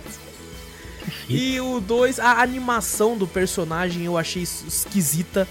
E 1.27 1.59
o 1.59 1.79
2, 1.79 2.19
a 2.19 2.39
animação 2.39 3.17
do 3.17 3.25
personagem 3.25 4.05
eu 4.05 4.15
achei 4.15 4.43
esquisita. 4.43 5.47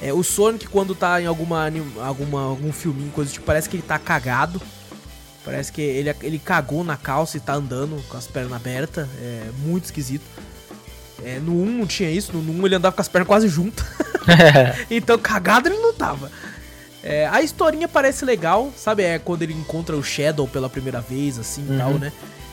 É, 0.00 0.12
o 0.12 0.22
Sonic, 0.22 0.68
quando 0.68 0.94
tá 0.94 1.20
em 1.20 1.26
alguma, 1.26 1.68
alguma, 2.00 2.42
algum 2.42 2.72
filminho, 2.72 3.10
coisa 3.10 3.32
tipo, 3.32 3.44
parece 3.44 3.68
que 3.68 3.74
ele 3.74 3.82
tá 3.82 3.98
cagado. 3.98 4.62
Parece 5.44 5.72
que 5.72 5.82
ele, 5.82 6.14
ele 6.22 6.38
cagou 6.38 6.84
na 6.84 6.96
calça 6.96 7.36
e 7.36 7.40
tá 7.40 7.54
andando 7.54 8.00
com 8.08 8.16
as 8.16 8.28
pernas 8.28 8.52
abertas. 8.52 9.08
É 9.20 9.50
muito 9.64 9.86
esquisito. 9.86 10.24
É, 11.24 11.40
no 11.40 11.60
1 11.60 11.78
não 11.78 11.86
tinha 11.88 12.10
isso, 12.10 12.32
no 12.32 12.52
1 12.52 12.66
ele 12.66 12.76
andava 12.76 12.94
com 12.94 13.02
as 13.02 13.08
pernas 13.08 13.26
quase 13.26 13.48
juntas. 13.48 13.84
então 14.88 15.18
cagado 15.18 15.68
ele 15.68 15.78
não 15.78 15.92
tava. 15.92 16.30
É, 17.02 17.26
a 17.26 17.42
historinha 17.42 17.88
parece 17.88 18.24
legal, 18.24 18.72
sabe? 18.76 19.02
É 19.02 19.18
quando 19.18 19.42
ele 19.42 19.52
encontra 19.52 19.96
o 19.96 20.02
Shadow 20.02 20.46
pela 20.46 20.70
primeira 20.70 21.00
vez, 21.00 21.38
assim 21.38 21.64
e 21.66 21.70
uhum. 21.70 21.78
tal, 21.78 21.92
né? 21.94 22.12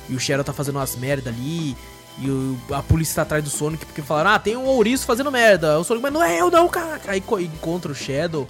E 0.10 0.16
o 0.16 0.20
Shadow 0.20 0.44
tá 0.44 0.54
fazendo 0.54 0.78
umas 0.78 0.96
merda 0.96 1.30
ali. 1.30 1.78
E 2.18 2.30
o, 2.30 2.58
a 2.72 2.82
polícia 2.82 3.16
tá 3.16 3.22
atrás 3.22 3.44
do 3.44 3.50
Sonic 3.50 3.86
porque 3.86 4.02
falaram: 4.02 4.32
Ah, 4.32 4.40
tem 4.40 4.58
um 4.58 4.66
ouriço 4.66 5.06
fazendo 5.06 5.32
merda. 5.32 5.80
O 5.80 5.84
Sonic, 5.84 6.02
mas 6.02 6.14
não 6.14 6.24
é 6.24 6.42
eu 6.42 6.50
não, 6.50 6.68
cara. 6.68 7.00
Aí 7.08 7.24
encontra 7.42 7.92
o 7.92 7.96
Shadow. 7.96 8.48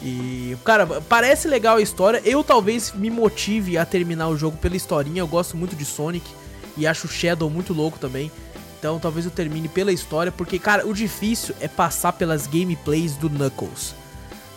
E, 0.00 0.56
cara, 0.64 0.86
parece 1.08 1.46
legal 1.48 1.76
a 1.76 1.82
história. 1.82 2.22
Eu 2.24 2.42
talvez 2.42 2.92
me 2.92 3.10
motive 3.10 3.76
a 3.76 3.84
terminar 3.84 4.28
o 4.28 4.36
jogo 4.36 4.56
pela 4.56 4.76
historinha. 4.76 5.20
Eu 5.20 5.28
gosto 5.28 5.56
muito 5.56 5.76
de 5.76 5.84
Sonic. 5.84 6.28
E 6.76 6.86
acho 6.86 7.06
o 7.06 7.10
Shadow 7.10 7.50
muito 7.50 7.74
louco 7.74 7.98
também. 7.98 8.30
Então 8.78 8.98
talvez 8.98 9.24
eu 9.24 9.30
termine 9.30 9.68
pela 9.68 9.92
história. 9.92 10.32
Porque, 10.32 10.58
cara, 10.58 10.86
o 10.86 10.94
difícil 10.94 11.54
é 11.60 11.68
passar 11.68 12.12
pelas 12.12 12.46
gameplays 12.46 13.16
do 13.16 13.28
Knuckles. 13.28 13.94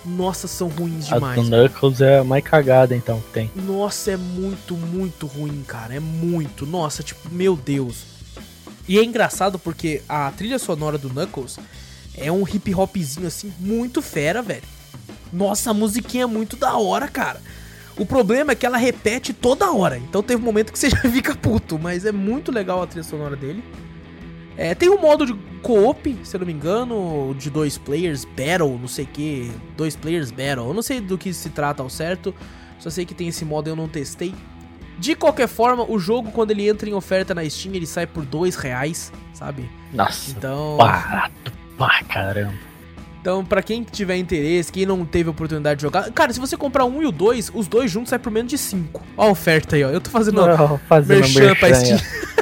Nossa, 0.05 0.47
são 0.47 0.67
ruins 0.67 1.07
demais. 1.07 1.39
A 1.39 1.41
do 1.41 1.49
Knuckles 1.49 2.01
é 2.01 2.19
a 2.19 2.23
mais 2.23 2.43
cagada, 2.43 2.95
então, 2.95 3.19
que 3.21 3.31
tem. 3.31 3.51
Nossa, 3.55 4.11
é 4.11 4.17
muito, 4.17 4.75
muito 4.75 5.25
ruim, 5.25 5.63
cara. 5.67 5.95
É 5.95 5.99
muito. 5.99 6.65
Nossa, 6.65 7.01
tipo, 7.01 7.29
meu 7.31 7.55
Deus. 7.55 8.03
E 8.87 8.99
é 8.99 9.03
engraçado 9.03 9.57
porque 9.57 10.01
a 10.07 10.31
trilha 10.31 10.59
sonora 10.59 10.97
do 10.97 11.09
Knuckles 11.09 11.57
é 12.15 12.31
um 12.31 12.47
hip 12.47 12.73
hopzinho 12.73 13.27
assim, 13.27 13.51
muito 13.59 14.01
fera, 14.01 14.41
velho. 14.41 14.63
Nossa, 15.33 15.71
a 15.71 15.73
musiquinha 15.73 16.23
é 16.23 16.27
muito 16.27 16.55
da 16.55 16.77
hora, 16.77 17.07
cara. 17.07 17.41
O 17.97 18.05
problema 18.05 18.51
é 18.51 18.55
que 18.55 18.65
ela 18.65 18.77
repete 18.77 19.33
toda 19.33 19.71
hora. 19.71 19.97
Então 19.97 20.21
teve 20.21 20.41
um 20.41 20.45
momento 20.45 20.71
que 20.71 20.79
você 20.79 20.89
já 20.91 21.01
fica 21.01 21.35
puto. 21.35 21.79
Mas 21.79 22.05
é 22.05 22.11
muito 22.11 22.51
legal 22.51 22.81
a 22.81 22.87
trilha 22.87 23.03
sonora 23.03 23.35
dele. 23.35 23.63
É, 24.57 24.73
tem 24.73 24.89
um 24.89 24.99
modo 24.99 25.25
de 25.25 25.33
co-op, 25.61 26.17
se 26.23 26.35
eu 26.35 26.39
não 26.39 26.47
me 26.47 26.53
engano, 26.53 27.35
de 27.37 27.49
dois 27.49 27.77
players, 27.77 28.23
battle, 28.23 28.77
não 28.79 28.87
sei 28.87 29.05
o 29.05 29.07
que, 29.07 29.51
dois 29.75 29.95
players 29.95 30.31
battle. 30.31 30.67
Eu 30.67 30.73
não 30.73 30.81
sei 30.81 31.01
do 31.01 31.17
que 31.17 31.33
se 31.33 31.49
trata 31.49 31.83
ao 31.83 31.89
certo, 31.89 32.33
só 32.79 32.89
sei 32.89 33.05
que 33.05 33.13
tem 33.13 33.27
esse 33.27 33.43
modo 33.43 33.69
eu 33.69 33.75
não 33.75 33.87
testei. 33.87 34.33
De 34.97 35.13
qualquer 35.13 35.47
forma, 35.47 35.85
o 35.89 35.99
jogo, 35.99 36.31
quando 36.31 36.51
ele 36.51 36.69
entra 36.69 36.89
em 36.89 36.93
oferta 36.93 37.35
na 37.35 37.47
Steam, 37.49 37.75
ele 37.75 37.85
sai 37.85 38.07
por 38.07 38.25
dois 38.25 38.55
reais, 38.55 39.11
sabe? 39.33 39.69
Nossa, 39.91 40.31
então... 40.31 40.77
barato 40.77 41.51
pra 41.77 42.01
caramba. 42.03 42.53
Então, 43.19 43.43
para 43.43 43.63
quem 43.63 43.83
tiver 43.83 44.17
interesse, 44.17 44.71
quem 44.71 44.85
não 44.85 45.03
teve 45.03 45.29
oportunidade 45.31 45.79
de 45.79 45.81
jogar, 45.81 46.11
cara, 46.11 46.31
se 46.31 46.39
você 46.39 46.55
comprar 46.55 46.85
um 46.85 47.01
e 47.01 47.07
o 47.07 47.11
dois, 47.11 47.51
os 47.53 47.67
dois 47.67 47.89
juntos 47.89 48.11
sai 48.11 48.19
por 48.19 48.31
menos 48.31 48.51
de 48.51 48.57
cinco. 48.57 49.01
Ó 49.17 49.25
a 49.25 49.29
oferta 49.31 49.75
aí, 49.75 49.83
ó. 49.83 49.89
Eu 49.89 49.99
tô 49.99 50.11
fazendo, 50.11 50.45
não, 50.45 50.77
fazendo 50.87 51.21
merchan, 51.21 51.39
merchan 51.39 51.59
pra 51.59 51.73
Steam. 51.73 51.99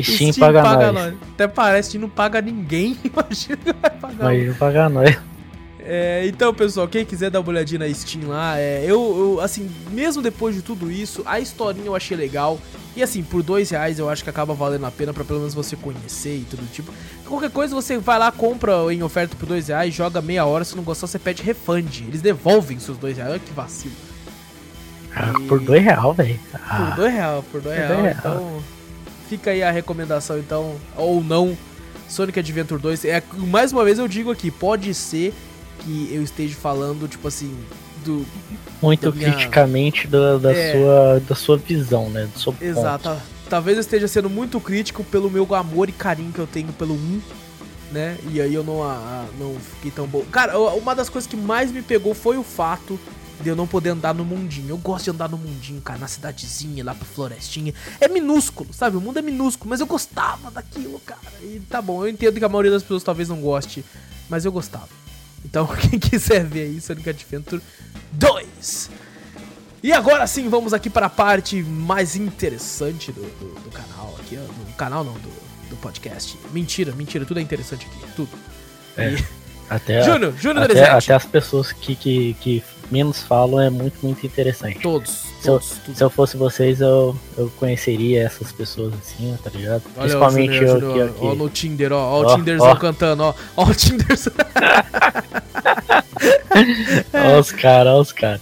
Steam, 0.00 0.32
Steam 0.32 0.46
paga, 0.46 0.62
paga 0.62 0.92
nós. 0.92 1.04
nós. 1.12 1.14
Até 1.34 1.48
parece 1.48 1.90
que 1.90 1.98
não 1.98 2.08
paga 2.08 2.40
ninguém. 2.40 2.96
Imagina 3.04 3.56
que 3.56 3.72
vai 3.72 3.90
pagar. 3.90 4.34
Imagina 4.34 4.54
pagar 4.54 4.90
nós. 4.90 5.18
É, 5.90 6.26
então, 6.26 6.52
pessoal, 6.52 6.86
quem 6.86 7.02
quiser 7.02 7.30
dar 7.30 7.40
uma 7.40 7.48
olhadinha 7.48 7.78
na 7.78 7.94
Steam 7.94 8.28
lá, 8.28 8.58
é, 8.58 8.84
eu, 8.84 9.36
eu, 9.38 9.40
assim, 9.40 9.70
mesmo 9.90 10.20
depois 10.20 10.54
de 10.54 10.60
tudo 10.60 10.90
isso, 10.90 11.22
a 11.24 11.40
historinha 11.40 11.86
eu 11.86 11.96
achei 11.96 12.14
legal. 12.14 12.60
E 12.94 13.02
assim, 13.02 13.22
por 13.22 13.42
dois 13.42 13.70
reais 13.70 13.98
eu 13.98 14.10
acho 14.10 14.22
que 14.24 14.28
acaba 14.28 14.52
valendo 14.52 14.84
a 14.84 14.90
pena 14.90 15.14
para 15.14 15.24
pelo 15.24 15.38
menos 15.38 15.54
você 15.54 15.76
conhecer 15.76 16.36
e 16.36 16.44
tudo 16.44 16.66
tipo. 16.72 16.92
Qualquer 17.24 17.48
coisa 17.50 17.74
você 17.74 17.96
vai 17.96 18.18
lá, 18.18 18.30
compra 18.32 18.92
em 18.92 19.02
oferta 19.02 19.34
por 19.36 19.46
dois 19.46 19.68
reais, 19.68 19.94
joga 19.94 20.20
meia 20.20 20.44
hora, 20.44 20.64
se 20.64 20.76
não 20.76 20.82
gostar 20.82 21.06
você 21.06 21.18
pede 21.18 21.42
refund. 21.42 22.02
Eles 22.06 22.20
devolvem 22.20 22.78
seus 22.78 22.98
dois 22.98 23.16
reais, 23.16 23.32
olha 23.32 23.40
que 23.40 23.52
vacilo. 23.52 23.94
Ah, 25.14 25.32
e... 25.40 25.46
Por 25.46 25.60
dois 25.60 25.82
reais, 25.82 26.16
velho. 26.16 26.40
Ah. 26.54 26.76
Por 26.76 26.96
dois 26.96 27.12
reais, 27.14 27.44
por 27.50 27.60
dois 27.62 27.78
reais. 27.78 28.16
Então, 28.18 28.62
fica 29.28 29.50
aí 29.50 29.62
a 29.62 29.70
recomendação 29.70 30.38
então, 30.38 30.76
ou 30.96 31.22
não, 31.22 31.56
Sonic 32.08 32.38
Adventure 32.38 32.80
2. 32.80 33.04
É, 33.04 33.22
mais 33.34 33.72
uma 33.72 33.84
vez 33.84 33.98
eu 33.98 34.08
digo 34.08 34.30
aqui, 34.30 34.50
pode 34.50 34.92
ser 34.94 35.34
que 35.80 36.08
eu 36.12 36.22
esteja 36.22 36.56
falando, 36.56 37.06
tipo 37.06 37.28
assim, 37.28 37.54
do. 38.04 38.24
Muito 38.80 39.12
minha... 39.12 39.32
criticamente 39.32 40.06
da, 40.06 40.38
da, 40.38 40.52
é... 40.52 40.72
sua, 40.72 41.20
da 41.20 41.34
sua 41.34 41.56
visão, 41.56 42.08
né? 42.08 42.28
Do 42.32 42.38
seu 42.38 42.54
Exato. 42.60 43.10
Ponto. 43.10 43.22
Talvez 43.48 43.76
eu 43.76 43.80
esteja 43.80 44.08
sendo 44.08 44.28
muito 44.28 44.60
crítico 44.60 45.02
pelo 45.04 45.30
meu 45.30 45.54
amor 45.54 45.88
e 45.88 45.92
carinho 45.92 46.32
que 46.32 46.38
eu 46.38 46.46
tenho 46.46 46.72
pelo 46.72 46.94
1, 46.94 47.20
né? 47.92 48.18
E 48.30 48.40
aí 48.40 48.52
eu 48.52 48.62
não, 48.62 48.82
a, 48.82 49.24
não 49.38 49.56
fiquei 49.76 49.90
tão 49.90 50.06
bom. 50.06 50.22
Cara, 50.30 50.58
uma 50.58 50.94
das 50.94 51.08
coisas 51.08 51.28
que 51.28 51.36
mais 51.36 51.72
me 51.72 51.82
pegou 51.82 52.14
foi 52.14 52.36
o 52.36 52.42
fato 52.42 52.98
de 53.40 53.48
eu 53.48 53.56
não 53.56 53.66
poder 53.66 53.90
andar 53.90 54.14
no 54.14 54.24
mundinho. 54.24 54.70
Eu 54.70 54.78
gosto 54.78 55.04
de 55.04 55.10
andar 55.10 55.28
no 55.28 55.38
mundinho, 55.38 55.80
cara, 55.80 55.98
na 55.98 56.08
cidadezinha, 56.08 56.84
lá 56.84 56.94
pra 56.94 57.04
florestinha. 57.04 57.72
É 58.00 58.08
minúsculo, 58.08 58.72
sabe? 58.72 58.96
O 58.96 59.00
mundo 59.00 59.18
é 59.18 59.22
minúsculo, 59.22 59.70
mas 59.70 59.80
eu 59.80 59.86
gostava 59.86 60.50
daquilo, 60.50 61.00
cara. 61.00 61.20
E 61.42 61.60
tá 61.68 61.80
bom, 61.80 62.04
eu 62.04 62.08
entendo 62.08 62.38
que 62.38 62.44
a 62.44 62.48
maioria 62.48 62.70
das 62.70 62.82
pessoas 62.82 63.02
talvez 63.02 63.28
não 63.28 63.40
goste, 63.40 63.84
mas 64.28 64.44
eu 64.44 64.52
gostava. 64.52 64.88
Então, 65.44 65.66
quem 65.90 65.98
quiser 65.98 66.44
ver 66.44 66.62
aí, 66.62 66.80
Sonic 66.80 67.08
Adventure 67.08 67.62
2. 68.12 68.90
E 69.82 69.92
agora 69.92 70.26
sim, 70.26 70.48
vamos 70.48 70.72
aqui 70.72 70.90
para 70.90 71.06
a 71.06 71.10
parte 71.10 71.62
mais 71.62 72.16
interessante 72.16 73.12
do, 73.12 73.20
do, 73.20 73.60
do 73.60 73.70
canal 73.70 74.16
aqui, 74.18 74.36
do 74.36 74.74
canal 74.76 75.04
não, 75.04 75.12
do, 75.14 75.30
do, 75.70 75.76
podcast. 75.76 76.36
Mentira, 76.50 76.92
mentira, 76.92 77.24
tudo 77.24 77.38
é 77.38 77.42
interessante 77.42 77.86
aqui, 77.86 78.12
tudo. 78.16 78.30
É, 78.96 79.12
e... 79.12 79.24
até, 79.70 80.02
Júnior, 80.02 80.34
Júnior 80.36 80.64
até, 80.64 80.90
até 80.90 81.14
as 81.14 81.24
pessoas 81.24 81.70
que, 81.70 81.94
que, 81.94 82.34
que 82.40 82.64
menos 82.92 83.22
falam 83.22 83.60
é 83.60 83.70
muito, 83.70 83.96
muito 84.02 84.26
interessante. 84.26 84.80
Todos, 84.80 85.10
se 85.10 85.44
todos. 85.44 85.72
Eu, 85.88 85.94
se 85.94 86.04
eu 86.04 86.10
fosse 86.10 86.36
vocês, 86.36 86.80
eu, 86.80 87.16
eu 87.36 87.50
conheceria 87.56 88.22
essas 88.22 88.52
pessoas 88.52 88.92
assim, 88.94 89.36
tá 89.42 89.50
ligado? 89.50 89.82
Olha, 89.96 90.00
Principalmente 90.00 90.64
ó, 90.64 90.66
Júnior, 90.66 90.96
eu 90.96 91.06
aqui, 91.06 91.18
Ó, 91.20 91.34
no 91.34 91.48
Tinder, 91.48 91.92
ó, 91.92 91.96
ó, 91.96 92.22
ó 92.22 92.22
o 92.22 92.36
Tinderzão 92.36 92.68
ó. 92.68 92.76
cantando, 92.76 93.22
ó. 93.22 93.34
Ó 93.56 93.64
o 93.64 93.74
Tinderzão. 93.74 94.32
ó 97.14 97.38
os 97.38 97.52
caras, 97.52 97.92
ó 97.92 98.00
os 98.00 98.12
caras. 98.12 98.40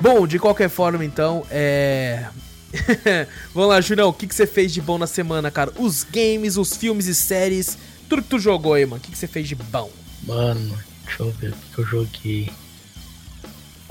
Bom, 0.00 0.26
de 0.26 0.38
qualquer 0.38 0.68
forma, 0.68 1.04
então, 1.04 1.44
é... 1.50 2.26
Vamos 3.54 3.70
lá, 3.70 3.80
Julião, 3.80 4.08
o 4.08 4.12
que, 4.12 4.26
que 4.26 4.34
você 4.34 4.46
fez 4.46 4.72
de 4.72 4.80
bom 4.80 4.98
na 4.98 5.06
semana, 5.06 5.50
cara? 5.50 5.72
Os 5.78 6.04
games, 6.04 6.56
os 6.56 6.76
filmes 6.76 7.06
e 7.06 7.14
séries, 7.14 7.78
tudo 8.08 8.22
que 8.22 8.28
tu 8.28 8.38
jogou 8.38 8.74
aí, 8.74 8.84
mano. 8.84 8.96
O 8.96 9.00
que, 9.00 9.12
que 9.12 9.18
você 9.18 9.26
fez 9.26 9.46
de 9.46 9.54
bom? 9.54 9.90
Mano, 10.26 10.76
deixa 11.04 11.22
eu 11.22 11.30
ver 11.32 11.52
o 11.52 11.74
que 11.74 11.78
eu 11.78 11.84
joguei. 11.84 12.50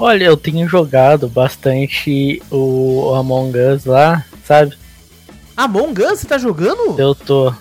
Olha, 0.04 0.24
eu 0.26 0.36
tenho 0.36 0.68
jogado 0.68 1.30
bastante 1.30 2.42
o 2.50 3.14
Among 3.14 3.56
Us 3.56 3.86
lá, 3.86 4.26
sabe? 4.44 4.76
Among 5.56 6.02
Us, 6.02 6.22
você 6.22 6.26
tá 6.26 6.40
jogando? 6.40 7.00
Eu 7.00 7.14
tô. 7.14 7.54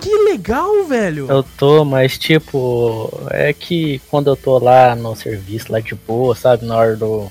Que 0.00 0.08
legal, 0.24 0.86
velho! 0.86 1.26
Eu 1.28 1.42
tô, 1.42 1.84
mas 1.84 2.16
tipo, 2.16 3.12
é 3.30 3.52
que 3.52 4.00
quando 4.08 4.30
eu 4.30 4.36
tô 4.36 4.58
lá 4.58 4.96
no 4.96 5.14
serviço, 5.14 5.70
lá 5.70 5.78
de 5.78 5.94
boa, 5.94 6.34
sabe? 6.34 6.64
Na 6.64 6.74
hora 6.74 6.96
do, 6.96 7.30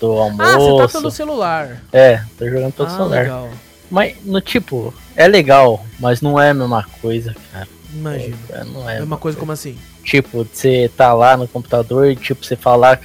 do 0.00 0.12
almoço. 0.12 0.42
Ah, 0.42 0.58
você 0.58 0.86
tá 0.94 1.00
pelo 1.00 1.10
celular. 1.10 1.82
É, 1.92 2.22
tô 2.38 2.48
jogando 2.48 2.72
pelo 2.72 2.88
ah, 2.88 2.90
celular. 2.90 3.22
Legal. 3.22 3.50
Mas, 3.90 4.16
no 4.24 4.40
tipo, 4.40 4.94
é 5.14 5.28
legal, 5.28 5.84
mas 6.00 6.22
não 6.22 6.40
é 6.40 6.50
a 6.50 6.54
mesma 6.54 6.86
coisa, 7.02 7.36
cara. 7.52 7.68
Imagina. 7.92 8.36
É, 8.48 8.64
não 8.64 8.88
é. 8.88 8.98
Mesma 9.00 9.18
coisa 9.18 9.38
como 9.38 9.52
assim? 9.52 9.76
Tipo, 10.02 10.44
você 10.44 10.90
tá 10.96 11.12
lá 11.12 11.36
no 11.36 11.46
computador 11.46 12.10
e, 12.10 12.16
tipo, 12.16 12.44
você 12.44 12.56
falar. 12.56 12.98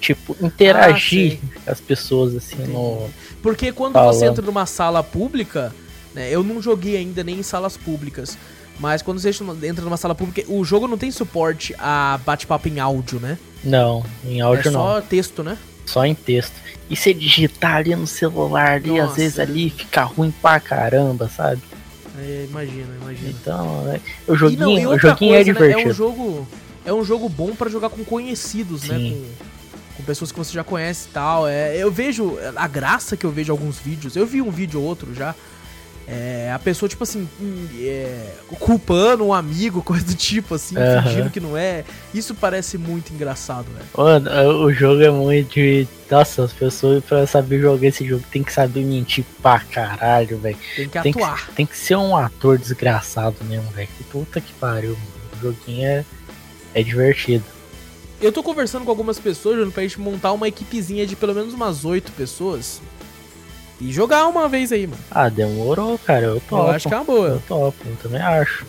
Tipo, 0.00 0.36
interagir 0.40 1.38
ah, 1.42 1.60
com 1.64 1.70
as 1.70 1.80
pessoas 1.80 2.34
assim 2.36 2.54
Entendi. 2.56 2.72
no. 2.72 3.08
Porque 3.42 3.72
quando 3.72 3.94
Falando. 3.94 4.14
você 4.14 4.26
entra 4.26 4.44
numa 4.44 4.66
sala 4.66 5.02
pública, 5.02 5.74
né? 6.14 6.28
Eu 6.30 6.42
não 6.42 6.60
joguei 6.60 6.96
ainda 6.96 7.24
nem 7.24 7.38
em 7.38 7.42
salas 7.42 7.76
públicas. 7.76 8.36
Mas 8.78 9.00
quando 9.00 9.18
você 9.18 9.30
entra 9.30 9.84
numa 9.84 9.96
sala 9.96 10.14
pública, 10.14 10.44
o 10.52 10.62
jogo 10.64 10.86
não 10.86 10.98
tem 10.98 11.10
suporte 11.10 11.74
a 11.78 12.20
bate-papo 12.24 12.68
em 12.68 12.78
áudio, 12.78 13.18
né? 13.18 13.38
Não, 13.64 14.04
em 14.24 14.40
áudio 14.40 14.68
é 14.68 14.70
não. 14.70 14.80
Só 14.80 15.00
texto, 15.00 15.42
né? 15.42 15.56
Só 15.86 16.04
em 16.04 16.14
texto. 16.14 16.54
E 16.90 16.96
você 16.96 17.14
digitar 17.14 17.76
ali 17.76 17.94
no 17.96 18.06
celular 18.06 18.72
ali, 18.72 19.00
às 19.00 19.16
vezes 19.16 19.38
ali 19.38 19.70
fica 19.70 20.02
ruim 20.02 20.30
pra 20.42 20.60
caramba, 20.60 21.28
sabe? 21.28 21.62
É, 22.18 22.46
imagina, 22.48 22.88
imagina. 23.00 23.30
Então, 23.30 23.92
é, 23.92 24.00
o 24.30 24.34
joguinho, 24.34 24.82
não, 24.82 24.94
o 24.94 24.98
joguinho 24.98 25.34
é 25.34 25.36
coisa, 25.36 25.50
é 25.50 25.52
divertido. 25.54 25.78
Né? 25.78 25.82
É 25.82 25.88
um 25.88 25.94
jogo, 25.94 26.48
é 26.86 26.92
um 26.92 27.04
jogo 27.04 27.28
bom 27.28 27.54
para 27.54 27.70
jogar 27.70 27.88
com 27.88 28.04
conhecidos, 28.04 28.84
né? 28.84 28.96
Sim. 28.96 29.10
né? 29.10 29.28
Com, 29.38 29.45
com, 29.96 30.02
pessoas 30.02 30.32
que 30.32 30.38
você 30.38 30.52
já 30.52 30.64
conhece 30.64 31.08
e 31.08 31.12
tal. 31.12 31.48
É, 31.48 31.76
eu 31.76 31.90
vejo 31.90 32.38
a 32.54 32.66
graça 32.66 33.16
que 33.16 33.24
eu 33.24 33.30
vejo 33.30 33.52
alguns 33.52 33.78
vídeos. 33.78 34.16
Eu 34.16 34.26
vi 34.26 34.42
um 34.42 34.50
vídeo 34.50 34.80
ou 34.80 34.86
outro 34.86 35.14
já 35.14 35.34
é, 36.08 36.52
a 36.54 36.58
pessoa, 36.58 36.88
tipo 36.88 37.02
assim, 37.02 37.28
hum, 37.40 37.66
é, 37.80 38.34
culpando 38.60 39.26
um 39.26 39.32
amigo, 39.32 39.82
coisa 39.82 40.04
do 40.04 40.14
tipo, 40.14 40.54
assim, 40.54 40.76
uhum. 40.76 41.02
fingindo 41.02 41.30
que 41.30 41.40
não 41.40 41.56
é. 41.56 41.84
Isso 42.14 42.32
parece 42.34 42.78
muito 42.78 43.12
engraçado, 43.12 43.66
velho. 43.72 43.86
Mano, 43.96 44.64
o 44.64 44.72
jogo 44.72 45.02
é 45.02 45.10
muito 45.10 45.54
de. 45.54 45.88
Nossa, 46.08 46.44
as 46.44 46.52
pessoas, 46.52 47.04
pra 47.04 47.26
saber 47.26 47.60
jogar 47.60 47.88
esse 47.88 48.06
jogo, 48.06 48.22
tem 48.30 48.44
que 48.44 48.52
saber 48.52 48.84
mentir 48.84 49.24
pra 49.42 49.58
caralho, 49.58 50.38
velho. 50.38 50.56
Tem 50.76 50.88
que 50.88 51.02
tem 51.02 51.10
atuar. 51.10 51.46
Que, 51.46 51.52
tem 51.54 51.66
que 51.66 51.76
ser 51.76 51.96
um 51.96 52.16
ator 52.16 52.56
desgraçado 52.56 53.36
mesmo, 53.44 53.68
velho. 53.72 53.88
Puta 54.08 54.40
que 54.40 54.52
pariu, 54.52 54.90
mano. 54.90 55.26
O 55.36 55.40
joguinho 55.40 55.84
é, 55.84 56.04
é 56.72 56.82
divertido. 56.84 57.44
Eu 58.20 58.32
tô 58.32 58.42
conversando 58.42 58.84
com 58.84 58.90
algumas 58.90 59.18
pessoas, 59.18 59.56
Júnior, 59.56 59.72
pra 59.72 59.82
gente 59.82 60.00
montar 60.00 60.32
uma 60.32 60.48
equipezinha 60.48 61.06
de 61.06 61.14
pelo 61.14 61.34
menos 61.34 61.52
umas 61.52 61.84
oito 61.84 62.12
pessoas 62.12 62.80
e 63.80 63.92
jogar 63.92 64.26
uma 64.26 64.48
vez 64.48 64.72
aí, 64.72 64.86
mano. 64.86 65.02
Ah, 65.10 65.28
demorou, 65.28 65.98
cara. 65.98 66.24
Eu 66.26 66.40
topo. 66.40 66.56
Eu 66.56 66.70
acho 66.70 66.88
que 66.88 66.94
é 66.94 66.96
uma 66.96 67.04
boa. 67.04 67.28
Eu 67.28 67.42
topo, 67.46 67.76
eu 67.86 67.96
também 67.96 68.20
acho. 68.20 68.64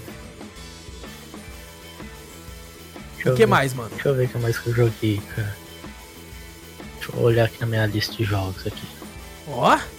o 3.20 3.24
que 3.24 3.32
ver. 3.32 3.46
mais, 3.46 3.74
mano? 3.74 3.90
Deixa 3.90 4.10
eu 4.10 4.16
ver 4.16 4.26
o 4.26 4.30
que 4.30 4.38
mais 4.38 4.58
que 4.58 4.68
eu 4.68 4.74
joguei, 4.74 5.22
cara. 5.36 5.56
Deixa 6.96 7.12
eu 7.14 7.24
olhar 7.24 7.46
aqui 7.46 7.60
na 7.60 7.66
minha 7.68 7.86
lista 7.86 8.14
de 8.14 8.24
jogos 8.26 8.68
aqui. 8.68 8.84
Ó. 9.48 9.76
Oh. 9.76 9.98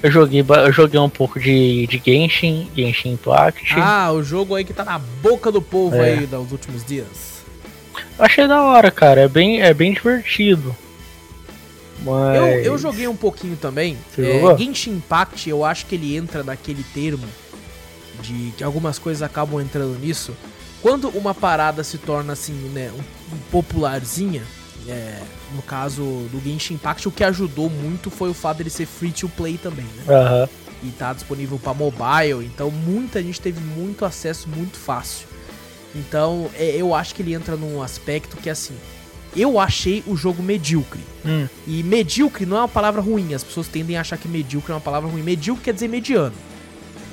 Eu 0.00 0.12
joguei, 0.12 0.44
eu 0.48 0.72
joguei 0.72 1.00
um 1.00 1.10
pouco 1.10 1.40
de, 1.40 1.84
de 1.88 2.00
Genshin, 2.04 2.70
Genshin 2.76 3.14
Impact. 3.14 3.74
Ah, 3.76 4.12
o 4.12 4.22
jogo 4.22 4.54
aí 4.54 4.64
que 4.64 4.72
tá 4.72 4.84
na 4.84 4.98
boca 4.98 5.50
do 5.50 5.60
povo 5.60 5.96
é. 5.96 6.12
aí 6.12 6.26
dos 6.26 6.52
últimos 6.52 6.84
dias. 6.84 7.37
Achei 8.18 8.48
da 8.48 8.62
hora, 8.62 8.90
cara. 8.90 9.22
É 9.22 9.28
bem, 9.28 9.62
é 9.62 9.72
bem 9.72 9.92
divertido. 9.92 10.74
Mas... 12.02 12.36
Eu, 12.36 12.46
eu 12.72 12.78
joguei 12.78 13.06
um 13.08 13.16
pouquinho 13.16 13.56
também. 13.56 13.96
É, 14.18 14.56
Genshin 14.56 14.92
Impact, 14.92 15.48
eu 15.48 15.64
acho 15.64 15.86
que 15.86 15.94
ele 15.94 16.16
entra 16.16 16.42
naquele 16.42 16.82
termo 16.82 17.26
de 18.22 18.52
que 18.56 18.64
algumas 18.64 18.98
coisas 18.98 19.22
acabam 19.22 19.60
entrando 19.60 19.98
nisso. 19.98 20.34
Quando 20.80 21.08
uma 21.08 21.34
parada 21.34 21.82
se 21.82 21.98
torna 21.98 22.32
assim, 22.32 22.52
né, 22.72 22.90
um, 22.92 23.34
um 23.34 23.38
popularzinha, 23.50 24.42
é, 24.88 25.20
no 25.54 25.62
caso 25.62 26.02
do 26.02 26.40
Genshin 26.42 26.74
Impact, 26.74 27.08
o 27.08 27.10
que 27.10 27.24
ajudou 27.24 27.68
muito 27.68 28.10
foi 28.10 28.30
o 28.30 28.34
fato 28.34 28.58
dele 28.58 28.70
ser 28.70 28.86
free 28.86 29.12
to 29.12 29.28
play 29.28 29.58
também, 29.58 29.86
né? 29.96 30.04
Uhum. 30.08 30.48
E 30.84 30.90
tá 30.92 31.12
disponível 31.12 31.58
para 31.58 31.74
mobile, 31.74 32.46
então 32.46 32.70
muita 32.70 33.20
gente 33.20 33.40
teve 33.40 33.60
muito 33.60 34.04
acesso 34.04 34.48
muito 34.48 34.78
fácil. 34.78 35.27
Então, 35.94 36.50
é, 36.54 36.76
eu 36.76 36.94
acho 36.94 37.14
que 37.14 37.22
ele 37.22 37.34
entra 37.34 37.56
num 37.56 37.82
aspecto 37.82 38.36
que 38.36 38.50
assim, 38.50 38.76
eu 39.34 39.58
achei 39.58 40.02
o 40.06 40.16
jogo 40.16 40.42
medíocre. 40.42 41.00
Hum. 41.24 41.48
E 41.66 41.82
medíocre 41.82 42.46
não 42.46 42.56
é 42.56 42.60
uma 42.60 42.68
palavra 42.68 43.00
ruim. 43.00 43.34
As 43.34 43.44
pessoas 43.44 43.68
tendem 43.68 43.96
a 43.96 44.00
achar 44.00 44.16
que 44.16 44.28
medíocre 44.28 44.72
é 44.72 44.74
uma 44.74 44.80
palavra 44.80 45.08
ruim. 45.08 45.22
Medíocre 45.22 45.64
quer 45.64 45.74
dizer 45.74 45.88
mediano. 45.88 46.34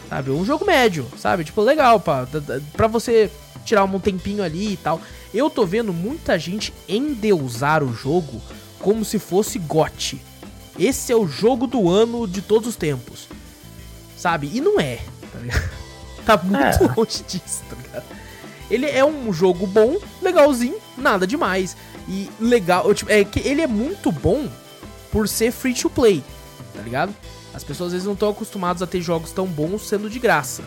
Sabe? 0.10 0.32
Um 0.32 0.46
jogo 0.46 0.66
médio, 0.66 1.08
sabe? 1.18 1.44
Tipo, 1.44 1.62
legal, 1.62 2.00
pra, 2.00 2.28
pra 2.74 2.88
você 2.88 3.30
tirar 3.66 3.84
um 3.84 4.00
tempinho 4.00 4.44
ali 4.44 4.74
e 4.74 4.78
tal. 4.78 5.02
Eu 5.34 5.50
tô 5.50 5.66
vendo 5.66 5.92
muita 5.92 6.38
gente 6.38 6.74
endeusar 6.88 7.84
o 7.84 7.94
jogo 7.94 8.42
como 8.80 9.04
se 9.04 9.20
fosse 9.20 9.58
GOT. 9.60 10.22
Esse 10.78 11.12
é 11.12 11.16
o 11.16 11.28
jogo 11.28 11.66
do 11.66 11.90
ano 11.90 12.28
de 12.28 12.42
todos 12.42 12.70
os 12.70 12.76
tempos. 12.76 13.28
Sabe? 14.18 14.50
E 14.54 14.62
não 14.62 14.80
é, 14.80 15.00
tá 15.32 15.40
ligado? 15.40 15.86
Tá 16.26 16.38
muito 16.38 16.58
é. 16.58 16.94
longe 16.98 17.22
disso, 17.22 17.62
tá 17.70 17.76
ligado? 17.76 18.04
Ele 18.70 18.86
é 18.86 19.04
um 19.06 19.32
jogo 19.32 19.68
bom, 19.68 19.98
legalzinho, 20.22 20.78
nada 20.98 21.28
demais. 21.28 21.76
E 22.08 22.30
legal, 22.40 22.94
tipo, 22.94 23.12
é 23.12 23.24
que 23.24 23.40
ele 23.40 23.62
é 23.62 23.68
muito 23.68 24.12
bom 24.12 24.48
por 25.12 25.28
ser 25.28 25.52
free 25.52 25.74
to 25.74 25.90
play, 25.90 26.24
tá 26.74 26.82
ligado? 26.82 27.14
As 27.54 27.64
pessoas 27.64 27.88
às 27.88 27.94
vezes 27.94 28.06
não 28.06 28.14
estão 28.14 28.30
acostumadas 28.30 28.82
a 28.82 28.88
ter 28.88 29.02
jogos 29.02 29.32
tão 29.32 29.46
bons 29.46 29.88
sendo 29.88 30.10
de 30.10 30.20
graça. 30.20 30.64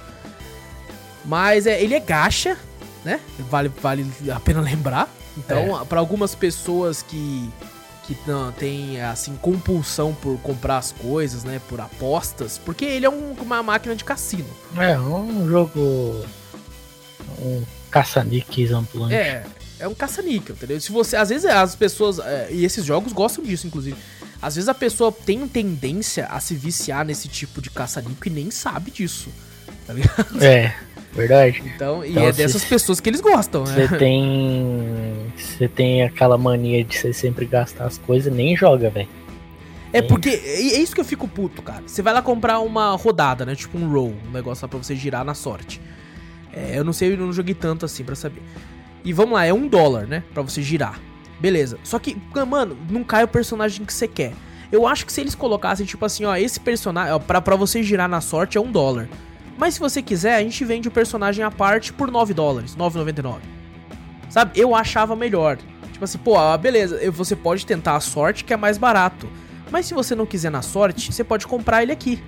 Mas 1.25 1.67
é, 1.67 1.83
ele 1.83 1.95
é 1.95 2.01
gacha, 2.01 2.57
né? 3.05 3.21
Vale, 3.51 3.71
vale 3.83 4.07
a 4.35 4.41
pena 4.41 4.61
lembrar. 4.63 5.09
Então, 5.37 5.81
é. 5.81 5.85
para 5.85 6.01
algumas 6.01 6.35
pessoas 6.35 7.03
que 7.03 7.51
que 8.09 8.17
não, 8.27 8.51
tem 8.51 9.03
assim 9.03 9.37
compulsão 9.37 10.15
por 10.15 10.39
comprar 10.41 10.79
as 10.79 10.93
coisas, 10.93 11.45
né, 11.45 11.61
por 11.69 11.79
apostas, 11.79 12.57
porque 12.57 12.87
ele 12.87 13.05
é 13.05 13.11
um, 13.11 13.35
uma 13.35 13.63
máquina 13.63 13.95
de 13.95 14.03
cassino. 14.03 14.49
É, 14.79 14.99
um 14.99 15.47
jogo 15.47 16.25
um 17.39 17.63
caça-níqueis 17.99 18.71
ambulante. 18.71 19.15
É, 19.15 19.45
é 19.81 19.89
um 19.89 19.95
caça-níquel, 19.95 20.55
entendeu? 20.55 20.81
Se 20.81 20.93
você, 20.93 21.17
às 21.17 21.29
vezes 21.29 21.45
as 21.45 21.75
pessoas, 21.75 22.19
é, 22.19 22.49
e 22.51 22.65
esses 22.65 22.85
jogos 22.85 23.13
gostam 23.13 23.45
disso, 23.45 23.67
inclusive. 23.67 23.97
Às 24.41 24.55
vezes 24.55 24.69
a 24.69 24.75
pessoa 24.75 25.11
tem 25.11 25.49
tendência 25.49 26.27
a 26.27 26.39
se 26.39 26.55
viciar 26.55 27.05
nesse 27.05 27.27
tipo 27.27 27.61
de 27.61 27.71
caça-níquel 27.71 28.31
e 28.33 28.35
nem 28.35 28.51
sabe 28.51 28.91
disso, 28.91 29.31
tá 29.87 29.93
ligado? 29.93 30.43
É, 30.43 30.75
verdade. 31.13 31.63
Então, 31.75 32.05
e 32.05 32.13
então, 32.13 32.23
é 32.23 32.33
dessas 32.33 32.65
pessoas 32.65 33.01
que 33.01 33.11
eles 33.11 33.21
gostam, 33.21 33.65
né? 33.65 33.89
Você 33.89 33.99
tem, 33.99 35.33
você 35.37 35.67
tem 35.67 36.05
aquela 36.05 36.39
mania 36.39 36.85
de 36.85 36.97
você 36.97 37.13
sempre 37.13 37.47
gastar 37.47 37.87
as 37.87 37.99
coisas 37.99 38.33
e 38.33 38.37
nem 38.37 38.57
joga, 38.57 38.91
velho. 38.91 39.09
É 39.93 40.03
porque 40.03 40.29
é 40.29 40.61
isso 40.61 40.95
que 40.95 41.01
eu 41.01 41.05
fico 41.05 41.27
puto, 41.27 41.63
cara. 41.63 41.83
Você 41.87 42.03
vai 42.03 42.13
lá 42.13 42.21
comprar 42.21 42.61
uma 42.61 42.95
rodada, 42.95 43.45
né? 43.47 43.57
Tipo 43.57 43.79
um 43.79 43.91
roll, 43.91 44.15
um 44.29 44.31
negócio 44.31 44.65
lá 44.65 44.69
pra 44.69 44.79
você 44.79 44.95
girar 44.95 45.25
na 45.25 45.35
sorte. 45.35 45.81
É, 46.59 46.79
eu 46.79 46.85
não 46.85 46.93
sei, 46.93 47.13
eu 47.13 47.17
não 47.17 47.33
joguei 47.33 47.55
tanto 47.55 47.85
assim 47.87 48.03
para 48.03 48.17
saber. 48.17 48.43
E 49.05 49.13
vamos 49.13 49.35
lá, 49.35 49.45
é 49.45 49.53
um 49.53 49.69
dólar, 49.69 50.07
né? 50.07 50.25
Pra 50.35 50.43
você 50.43 50.61
girar. 50.61 51.01
Beleza. 51.39 51.79
Só 51.85 51.99
que, 51.99 52.17
mano, 52.47 52.77
não 52.91 53.05
cai 53.05 53.23
o 53.23 53.29
personagem 53.29 53.87
que 53.87 53.93
você 53.93 54.09
quer. 54.09 54.33
Eu 54.73 54.87
acho 54.87 55.07
que 55.07 55.13
se 55.13 55.21
eles 55.21 55.35
colocassem, 55.35 55.87
tipo 55.87 56.05
assim, 56.05 56.25
ó, 56.25 56.35
esse 56.37 56.59
personagem, 56.59 57.13
ó, 57.13 57.19
pra, 57.19 57.41
pra 57.41 57.55
você 57.55 57.83
girar 57.83 58.09
na 58.09 58.21
sorte 58.21 58.59
é 58.59 58.61
um 58.61 58.71
dólar. 58.71 59.09
Mas 59.57 59.75
se 59.75 59.81
você 59.81 60.03
quiser, 60.03 60.35
a 60.35 60.43
gente 60.43 60.65
vende 60.65 60.89
o 60.89 60.91
personagem 60.91 61.45
à 61.45 61.51
parte 61.51 61.93
por 61.93 62.11
9 62.11 62.35
dólares, 62.35 62.77
9,99. 62.77 63.39
Sabe? 64.29 64.53
Eu 64.61 64.75
achava 64.75 65.17
melhor. 65.17 65.59
Tipo 65.93 66.05
assim, 66.05 66.19
pô, 66.19 66.37
beleza, 66.59 66.99
você 67.11 67.35
pode 67.35 67.65
tentar 67.65 67.97
a 67.97 68.01
sorte 68.01 68.45
que 68.45 68.53
é 68.53 68.57
mais 68.57 68.79
barato. 68.79 69.29
Mas 69.71 69.87
se 69.87 69.95
você 69.95 70.15
não 70.15 70.27
quiser 70.27 70.51
na 70.51 70.63
sorte, 70.63 71.13
você 71.13 71.25
pode 71.25 71.47
comprar 71.47 71.83
ele 71.83 71.93
aqui. 71.93 72.23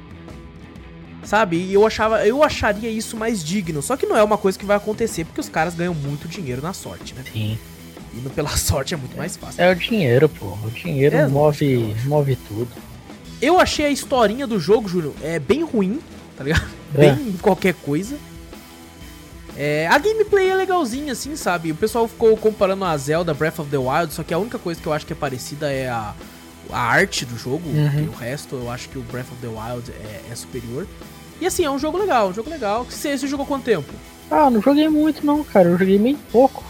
Sabe? 1.24 1.56
E 1.56 1.74
eu 1.74 1.86
achava, 1.86 2.26
eu 2.26 2.42
acharia 2.42 2.90
isso 2.90 3.16
mais 3.16 3.44
digno. 3.44 3.82
Só 3.82 3.96
que 3.96 4.06
não 4.06 4.16
é 4.16 4.22
uma 4.22 4.38
coisa 4.38 4.58
que 4.58 4.64
vai 4.64 4.76
acontecer 4.76 5.24
porque 5.24 5.40
os 5.40 5.48
caras 5.48 5.74
ganham 5.74 5.94
muito 5.94 6.26
dinheiro 6.26 6.62
na 6.62 6.72
sorte, 6.72 7.14
né? 7.14 7.22
Sim. 7.32 7.58
Indo 8.14 8.30
pela 8.30 8.50
sorte 8.56 8.94
é 8.94 8.96
muito 8.96 9.16
mais 9.16 9.36
fácil. 9.36 9.62
É 9.62 9.70
o 9.70 9.74
dinheiro, 9.74 10.28
pô. 10.28 10.56
O 10.64 10.70
dinheiro 10.70 11.16
é, 11.16 11.28
move, 11.28 11.94
move 12.04 12.36
tudo. 12.48 12.70
Eu 13.40 13.60
achei 13.60 13.86
a 13.86 13.90
historinha 13.90 14.46
do 14.46 14.58
jogo, 14.58 14.88
Júlio, 14.88 15.14
é 15.22 15.38
bem 15.38 15.62
ruim, 15.62 16.00
tá 16.36 16.44
ligado? 16.44 16.68
É. 16.94 17.12
Bem 17.12 17.32
qualquer 17.40 17.74
coisa. 17.74 18.16
É, 19.56 19.86
a 19.88 19.98
gameplay 19.98 20.48
é 20.48 20.54
legalzinha, 20.54 21.12
assim, 21.12 21.36
sabe? 21.36 21.70
O 21.70 21.74
pessoal 21.74 22.08
ficou 22.08 22.36
comparando 22.36 22.84
a 22.84 22.96
Zelda 22.96 23.34
Breath 23.34 23.58
of 23.58 23.70
the 23.70 23.76
Wild, 23.76 24.12
só 24.12 24.22
que 24.22 24.32
a 24.32 24.38
única 24.38 24.58
coisa 24.58 24.80
que 24.80 24.86
eu 24.86 24.92
acho 24.92 25.06
que 25.06 25.12
é 25.12 25.16
parecida 25.16 25.70
é 25.70 25.88
a, 25.88 26.14
a 26.72 26.78
arte 26.78 27.24
do 27.24 27.36
jogo, 27.36 27.68
uhum. 27.68 28.08
o 28.08 28.16
resto 28.16 28.56
eu 28.56 28.70
acho 28.70 28.88
que 28.88 28.98
o 28.98 29.02
Breath 29.02 29.30
of 29.32 29.40
the 29.40 29.48
Wild 29.48 29.90
é, 29.90 30.32
é, 30.32 30.34
superior. 30.34 30.86
E 31.40 31.46
assim, 31.46 31.64
é 31.64 31.70
um 31.70 31.78
jogo 31.78 31.98
legal, 31.98 32.28
um 32.28 32.34
jogo 32.34 32.50
legal. 32.50 32.84
Você, 32.84 33.16
você 33.16 33.26
jogou 33.26 33.46
quanto 33.46 33.64
tempo? 33.64 33.92
Ah, 34.30 34.50
não 34.50 34.60
joguei 34.60 34.88
muito 34.88 35.24
não, 35.24 35.42
cara. 35.42 35.68
Eu 35.68 35.78
joguei 35.78 35.98
bem 35.98 36.16
pouco. 36.30 36.64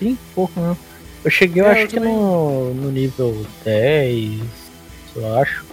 Bem 0.00 0.18
pouco, 0.34 0.58
não. 0.58 0.76
Eu 1.24 1.30
cheguei, 1.30 1.62
é, 1.62 1.66
eu 1.66 1.70
acho 1.70 1.80
eu 1.80 1.88
que 1.88 2.00
no, 2.00 2.74
no 2.74 2.90
nível 2.90 3.46
10, 3.64 4.42
eu 5.16 5.38
acho. 5.38 5.64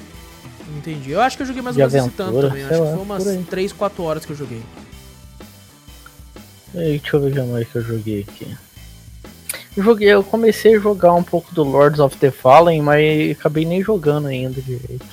Entendi. 0.77 1.11
Eu 1.11 1.21
acho 1.21 1.35
que 1.35 1.43
eu 1.43 1.47
joguei 1.47 1.61
mais 1.61 1.75
ou 1.75 1.79
menos 1.79 1.93
esse 1.93 2.09
tanto 2.09 2.41
também. 2.41 2.63
Acho 2.63 2.81
lá, 2.81 2.87
que 2.87 2.93
foi 2.93 3.03
umas 3.03 3.45
3, 3.47 3.73
4 3.73 4.03
horas 4.03 4.25
que 4.25 4.31
eu 4.31 4.35
joguei. 4.35 4.61
Aí, 6.73 6.99
deixa 6.99 7.17
eu 7.17 7.21
ver 7.21 7.43
mais 7.43 7.67
que 7.67 7.77
eu 7.77 7.81
joguei 7.81 8.25
aqui. 8.27 8.57
Eu, 9.75 9.83
joguei, 9.83 10.09
eu 10.09 10.23
comecei 10.23 10.75
a 10.75 10.79
jogar 10.79 11.13
um 11.13 11.23
pouco 11.23 11.53
do 11.53 11.63
Lords 11.63 11.99
of 11.99 12.17
the 12.17 12.29
Fallen, 12.29 12.81
mas 12.81 13.31
acabei 13.31 13.65
nem 13.65 13.81
jogando 13.81 14.27
ainda 14.27 14.61
direito. 14.61 15.05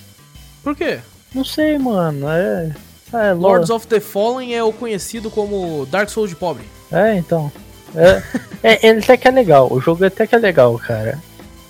Por 0.63 0.75
quê? 0.75 0.99
Não 1.35 1.45
sei, 1.45 1.79
mano. 1.79 2.29
É. 2.29 2.75
é 3.13 3.33
Lords 3.33 3.71
of 3.71 3.87
the 3.87 4.01
Fallen 4.01 4.55
é 4.55 4.63
o 4.63 4.73
conhecido 4.73 5.31
como 5.31 5.87
Dark 5.87 6.09
Souls 6.09 6.31
de 6.31 6.37
pobre. 6.37 6.65
É, 6.91 7.17
então. 7.17 7.53
É, 7.95 8.23
é, 8.63 8.87
ele 8.89 8.99
até 9.01 9.17
que 9.17 9.29
é 9.29 9.31
legal. 9.31 9.73
O 9.73 9.81
jogo 9.81 10.05
até 10.05 10.27
que 10.27 10.35
é 10.35 10.39
legal, 10.39 10.77
cara. 10.79 11.19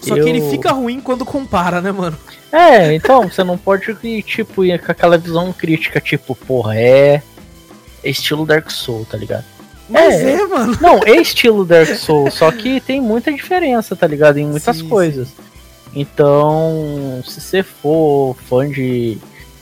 Só 0.00 0.16
eu... 0.16 0.24
que 0.24 0.30
ele 0.30 0.50
fica 0.50 0.72
ruim 0.72 1.00
quando 1.00 1.24
compara, 1.24 1.80
né, 1.80 1.92
mano? 1.92 2.16
É, 2.50 2.94
então, 2.94 3.28
você 3.28 3.44
não 3.44 3.58
pode, 3.58 3.94
tipo, 4.22 4.64
ir 4.64 4.80
com 4.80 4.90
aquela 4.90 5.18
visão 5.18 5.52
crítica, 5.52 6.00
tipo, 6.00 6.34
porra, 6.34 6.78
é 6.78 7.22
estilo 8.02 8.46
Dark 8.46 8.70
Souls, 8.70 9.06
tá 9.08 9.18
ligado? 9.18 9.44
Mas 9.88 10.14
é, 10.14 10.32
é, 10.32 10.46
mano. 10.46 10.76
Não, 10.80 11.00
é 11.04 11.16
estilo 11.16 11.64
Dark 11.64 11.88
Souls, 11.96 12.34
só 12.34 12.50
que 12.52 12.80
tem 12.80 13.00
muita 13.00 13.32
diferença, 13.32 13.96
tá 13.96 14.06
ligado? 14.06 14.38
Em 14.38 14.46
muitas 14.46 14.78
sim, 14.78 14.88
coisas. 14.88 15.28
Sim. 15.28 15.34
Então, 15.94 17.22
se 17.26 17.40
você 17.40 17.62
for 17.62 18.36
fã 18.48 18.68
de 18.68 19.18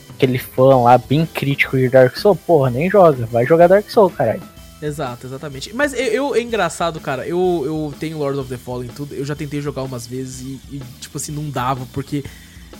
aquele 0.09 0.37
fã 0.37 0.75
lá 0.77 0.97
bem 0.97 1.25
crítico 1.25 1.77
de 1.77 1.89
Dark 1.89 2.17
Souls, 2.17 2.39
porra, 2.45 2.69
nem 2.69 2.89
joga. 2.89 3.25
Vai 3.27 3.45
jogar 3.45 3.67
Dark 3.67 3.89
Souls, 3.89 4.13
caralho. 4.13 4.41
Exato, 4.81 5.25
exatamente. 5.25 5.73
Mas 5.73 5.93
eu, 5.93 6.05
eu, 6.05 6.35
é 6.35 6.41
engraçado, 6.41 6.99
cara. 6.99 7.25
Eu, 7.25 7.63
eu 7.65 7.93
tenho 7.99 8.17
Lord 8.17 8.39
of 8.39 8.49
the 8.49 8.57
Fallen 8.57 8.89
tudo. 8.89 9.15
Eu 9.15 9.25
já 9.25 9.35
tentei 9.35 9.61
jogar 9.61 9.83
umas 9.83 10.05
vezes 10.05 10.41
e, 10.41 10.75
e, 10.75 10.81
tipo 10.99 11.17
assim, 11.17 11.31
não 11.31 11.49
dava, 11.49 11.87
porque 11.93 12.23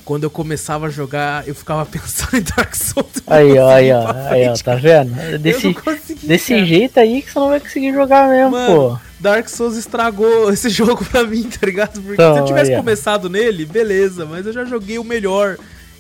quando 0.08 0.24
eu 0.24 0.30
começava 0.30 0.88
a 0.88 0.90
jogar, 0.90 1.46
eu 1.46 1.54
ficava 1.54 1.84
pensando 1.92 2.38
em 2.38 2.42
Dark 2.42 2.74
Souls. 2.74 3.22
Aí, 3.28 3.60
ó, 3.60 3.70
aí, 3.70 3.92
ó, 3.92 4.10
aí, 4.30 4.48
ó, 4.48 4.54
tá 4.54 4.76
vendo? 4.76 5.14
Desse, 5.38 5.76
desse 6.24 6.66
jeito 6.66 6.98
aí 6.98 7.22
que 7.22 7.30
você 7.30 7.38
não 7.38 7.50
vai 7.50 7.60
conseguir 7.60 7.92
jogar 7.92 8.30
mesmo, 8.30 8.52
Mano, 8.52 8.74
pô. 8.74 9.00
Dark 9.20 9.50
Souls 9.50 9.76
estragou 9.76 10.50
esse 10.54 10.70
jogo 10.70 11.04
pra 11.04 11.26
mim, 11.26 11.44
tá 11.44 11.66
ligado? 11.66 12.02
Porque 12.02 12.14
então, 12.14 12.36
se 12.36 12.40
eu 12.40 12.46
tivesse 12.46 12.72
aí, 12.72 12.78
começado 12.78 13.30
nele, 13.30 13.66
beleza, 13.66 14.26
mas 14.26 14.46
eu 14.46 14.54
já 14.54 14.64
joguei 14.64 14.98
o 14.98 15.04
melhor. 15.04 15.58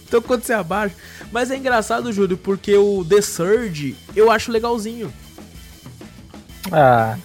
Então 0.07 0.21
quando 0.21 0.43
você 0.43 0.53
abaixa. 0.53 0.95
Mas 1.29 1.51
é 1.51 1.57
engraçado, 1.57 2.13
Júlio, 2.13 2.37
porque 2.37 2.77
o 2.77 3.03
The 3.03 3.21
Surge 3.21 3.93
eu 4.15 4.31
acho 4.31 4.53
legalzinho. 4.53 5.11
Ah. 6.71 7.17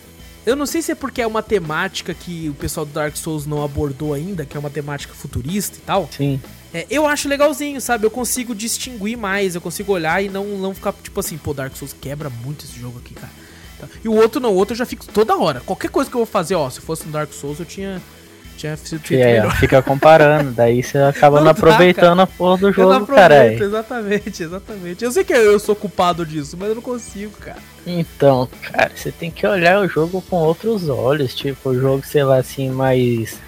Eu 0.45 0.57
não 0.57 0.67
sei 0.67 0.83
se 0.83 0.91
é 0.91 0.97
porque 0.97 1.23
é 1.23 1.27
uma 1.29 1.45
temática 1.45 2.13
que 2.13 2.49
o 2.49 2.55
pessoal 2.55 2.85
do 2.85 2.93
Dark 2.93 3.17
Souls 3.17 3.47
não 3.47 3.63
abordou 3.63 4.13
ainda, 4.13 4.45
que 4.45 4.57
é 4.57 4.61
uma 4.61 4.71
temática 4.71 5.15
futurista 5.15 5.79
e 5.79 5.83
tal. 5.83 6.09
Sim. 6.11 6.41
É, 6.75 6.87
eu 6.91 7.07
acho 7.07 7.29
legalzinho, 7.29 7.81
sabe? 7.81 8.07
Eu 8.07 8.11
consigo 8.11 8.55
distinguir 8.55 9.17
mais, 9.17 9.55
eu 9.55 9.61
consigo 9.61 9.93
olhar 9.93 10.23
e 10.23 10.29
não, 10.29 10.45
não 10.59 10.75
ficar 10.75 10.95
tipo 11.03 11.21
assim, 11.21 11.37
pô, 11.37 11.53
Dark 11.53 11.77
Souls 11.77 11.95
quebra 11.99 12.31
muito 12.31 12.65
esse 12.65 12.79
jogo 12.79 12.99
aqui, 12.99 13.15
cara. 13.15 13.33
Tá. 13.79 13.87
E 14.03 14.09
o 14.09 14.15
outro 14.15 14.41
não, 14.41 14.53
o 14.53 14.55
outro 14.55 14.73
eu 14.73 14.79
já 14.79 14.87
fico 14.87 15.07
toda 15.07 15.37
hora. 15.37 15.61
Qualquer 15.61 15.91
coisa 15.91 16.09
que 16.09 16.17
eu 16.17 16.21
vou 16.21 16.27
fazer, 16.27 16.55
ó, 16.55 16.71
se 16.71 16.81
fosse 16.81 17.05
no 17.05 17.13
Dark 17.13 17.33
Souls 17.33 17.59
eu 17.59 17.67
tinha. 17.67 18.01
Tinha 18.55 18.77
sido 18.77 19.01
feito 19.01 19.23
é, 19.23 19.51
fica 19.53 19.83
comparando, 19.83 20.53
daí 20.53 20.83
você 20.83 20.99
acaba 20.99 21.39
não, 21.41 21.45
não 21.47 21.51
aproveitando 21.51 22.21
a 22.21 22.27
porra 22.27 22.59
do 22.59 22.71
jogo, 22.71 23.07
cara. 23.07 23.53
Exatamente, 23.53 24.43
exatamente. 24.43 25.03
Eu 25.03 25.11
sei 25.11 25.25
que 25.25 25.33
eu 25.33 25.59
sou 25.59 25.75
culpado 25.75 26.25
disso, 26.25 26.57
mas 26.57 26.69
eu 26.69 26.75
não 26.77 26.83
consigo, 26.83 27.33
cara. 27.39 27.59
Então, 27.85 28.49
cara, 28.61 28.93
você 28.95 29.11
tem 29.11 29.31
que 29.31 29.47
olhar 29.47 29.81
o 29.81 29.89
jogo 29.89 30.23
com 30.29 30.37
outros 30.37 30.89
olhos, 30.89 31.35
tipo, 31.35 31.71
o 31.71 31.81
jogo, 31.81 32.07
sei 32.07 32.23
lá, 32.23 32.37
assim, 32.37 32.71
mais 32.71 33.41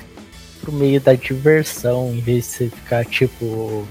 pro 0.64 0.72
meio 0.72 1.00
da 1.00 1.14
diversão, 1.14 2.12
em 2.14 2.20
vez 2.20 2.44
de 2.44 2.50
você 2.50 2.68
ficar, 2.68 3.04
tipo, 3.04 3.86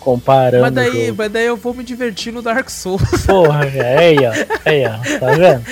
comparando. 0.00 0.62
Mas 0.62 0.74
daí, 0.74 1.12
mas 1.12 1.32
daí 1.32 1.46
eu 1.46 1.56
vou 1.56 1.72
me 1.72 1.84
divertir 1.84 2.32
no 2.32 2.42
Dark 2.42 2.68
Souls. 2.68 3.02
Porra, 3.26 3.64
aí, 3.64 4.16
ó. 4.18 4.32
Aí, 4.64 4.84
ó. 4.84 5.18
Tá 5.18 5.30
vendo? 5.32 5.64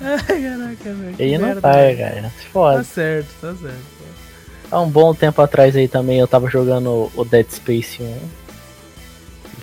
Ai, 0.00 0.42
caraca, 0.42 0.94
velho. 0.94 1.16
Aí 1.18 1.38
não 1.38 1.60
tá, 1.60 1.72
cara. 1.72 2.32
Foda. 2.52 2.78
Tá 2.78 2.84
certo, 2.84 3.28
tá 3.40 3.54
certo. 3.54 3.98
Há 4.70 4.80
um 4.80 4.88
bom 4.88 5.14
tempo 5.14 5.40
atrás 5.40 5.74
aí 5.74 5.88
também 5.88 6.18
eu 6.18 6.28
tava 6.28 6.50
jogando 6.50 7.10
o 7.14 7.24
Dead 7.24 7.46
Space 7.50 8.02
1 8.02 8.37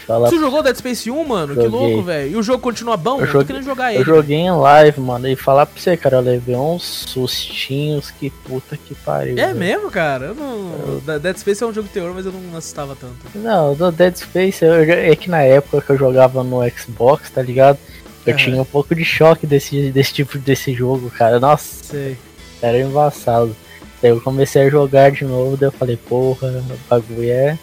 Você 0.07 0.37
jogou 0.37 0.61
Dead 0.61 0.75
Space 0.75 1.09
1, 1.09 1.23
mano? 1.25 1.55
Joguei. 1.55 1.69
Que 1.69 1.75
louco, 1.75 2.03
velho. 2.03 2.31
E 2.31 2.35
o 2.35 2.43
jogo 2.43 2.59
continua 2.59 2.95
bom? 2.95 3.19
Eu, 3.19 3.25
eu 3.25 3.31
tô 3.31 3.45
querendo 3.45 3.63
jogar 3.63 3.91
ele. 3.91 4.01
Eu 4.01 4.05
joguei 4.05 4.37
em 4.37 4.51
live, 4.51 5.01
mano. 5.01 5.27
E 5.27 5.35
falar 5.35 5.65
pra 5.65 5.81
você, 5.81 5.97
cara, 5.97 6.17
eu 6.17 6.21
levei 6.21 6.55
uns 6.55 6.83
sustinhos 7.07 8.11
que 8.11 8.29
puta 8.29 8.77
que 8.77 8.93
pariu. 8.93 9.33
É 9.33 9.47
véio. 9.47 9.55
mesmo, 9.55 9.89
cara? 9.89 10.27
Eu 10.27 10.35
não. 10.35 11.01
Eu... 11.07 11.19
Dead 11.19 11.37
Space 11.37 11.63
é 11.63 11.65
um 11.65 11.73
jogo 11.73 11.87
de 11.87 11.93
terror, 11.93 12.11
mas 12.13 12.25
eu 12.25 12.31
não 12.31 12.57
assustava 12.57 12.95
tanto. 12.95 13.15
Não, 13.35 13.73
do 13.73 13.91
Dead 13.91 14.15
Space 14.15 14.63
eu... 14.63 14.73
é 14.73 15.15
que 15.15 15.29
na 15.29 15.41
época 15.41 15.81
que 15.81 15.91
eu 15.91 15.97
jogava 15.97 16.43
no 16.43 16.59
Xbox, 16.69 17.29
tá 17.29 17.41
ligado? 17.41 17.79
Eu 18.25 18.33
uhum. 18.33 18.37
tinha 18.37 18.61
um 18.61 18.65
pouco 18.65 18.93
de 18.93 19.03
choque 19.03 19.45
desse, 19.45 19.91
desse 19.91 20.13
tipo 20.13 20.37
desse 20.37 20.73
jogo, 20.73 21.09
cara. 21.09 21.39
Nossa. 21.39 21.83
Sei. 21.83 22.17
Era 22.61 22.79
embaçado. 22.79 23.55
Daí 24.01 24.11
eu 24.11 24.21
comecei 24.21 24.63
a 24.63 24.69
jogar 24.69 25.11
de 25.11 25.23
novo, 25.25 25.57
daí 25.57 25.67
eu 25.67 25.71
falei, 25.71 25.97
porra, 25.97 26.47
o 26.47 26.89
bagulho 26.89 27.29
é 27.29 27.57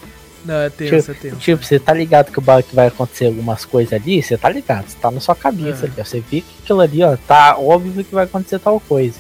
não, 0.45 0.55
é 0.55 0.71
tenso, 0.71 0.97
tipo, 0.97 1.11
é 1.11 1.15
tenso. 1.15 1.37
Tipo, 1.37 1.65
você 1.65 1.79
tá 1.79 1.93
ligado 1.93 2.33
que 2.33 2.39
o 2.39 2.43
bagulho 2.43 2.67
vai 2.73 2.89
acontecer 2.89 3.27
algumas 3.27 3.65
coisas 3.65 3.93
ali, 3.93 4.23
você 4.23 4.37
tá 4.37 4.49
ligado, 4.49 4.89
você 4.89 4.97
tá 5.01 5.11
na 5.11 5.21
sua 5.21 5.37
cabeça 5.37 5.87
é. 5.87 5.89
ali, 5.89 6.01
ó, 6.01 6.05
Você 6.05 6.21
vê 6.21 6.41
que 6.41 6.55
aquilo 6.63 6.81
ali, 6.81 7.03
ó, 7.03 7.17
tá 7.17 7.57
óbvio 7.57 8.05
que 8.05 8.15
vai 8.15 8.25
acontecer 8.25 8.59
tal 8.59 8.81
coisa. 8.81 9.19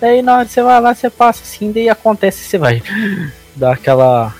Daí 0.00 0.22
na 0.22 0.36
hora 0.36 0.46
que 0.46 0.52
você 0.52 0.62
vai 0.62 0.80
lá, 0.80 0.94
você 0.94 1.10
passa 1.10 1.42
assim, 1.42 1.72
daí 1.72 1.88
acontece, 1.88 2.44
você 2.44 2.58
vai 2.58 2.82
dar 3.54 3.72
aquela. 3.74 4.34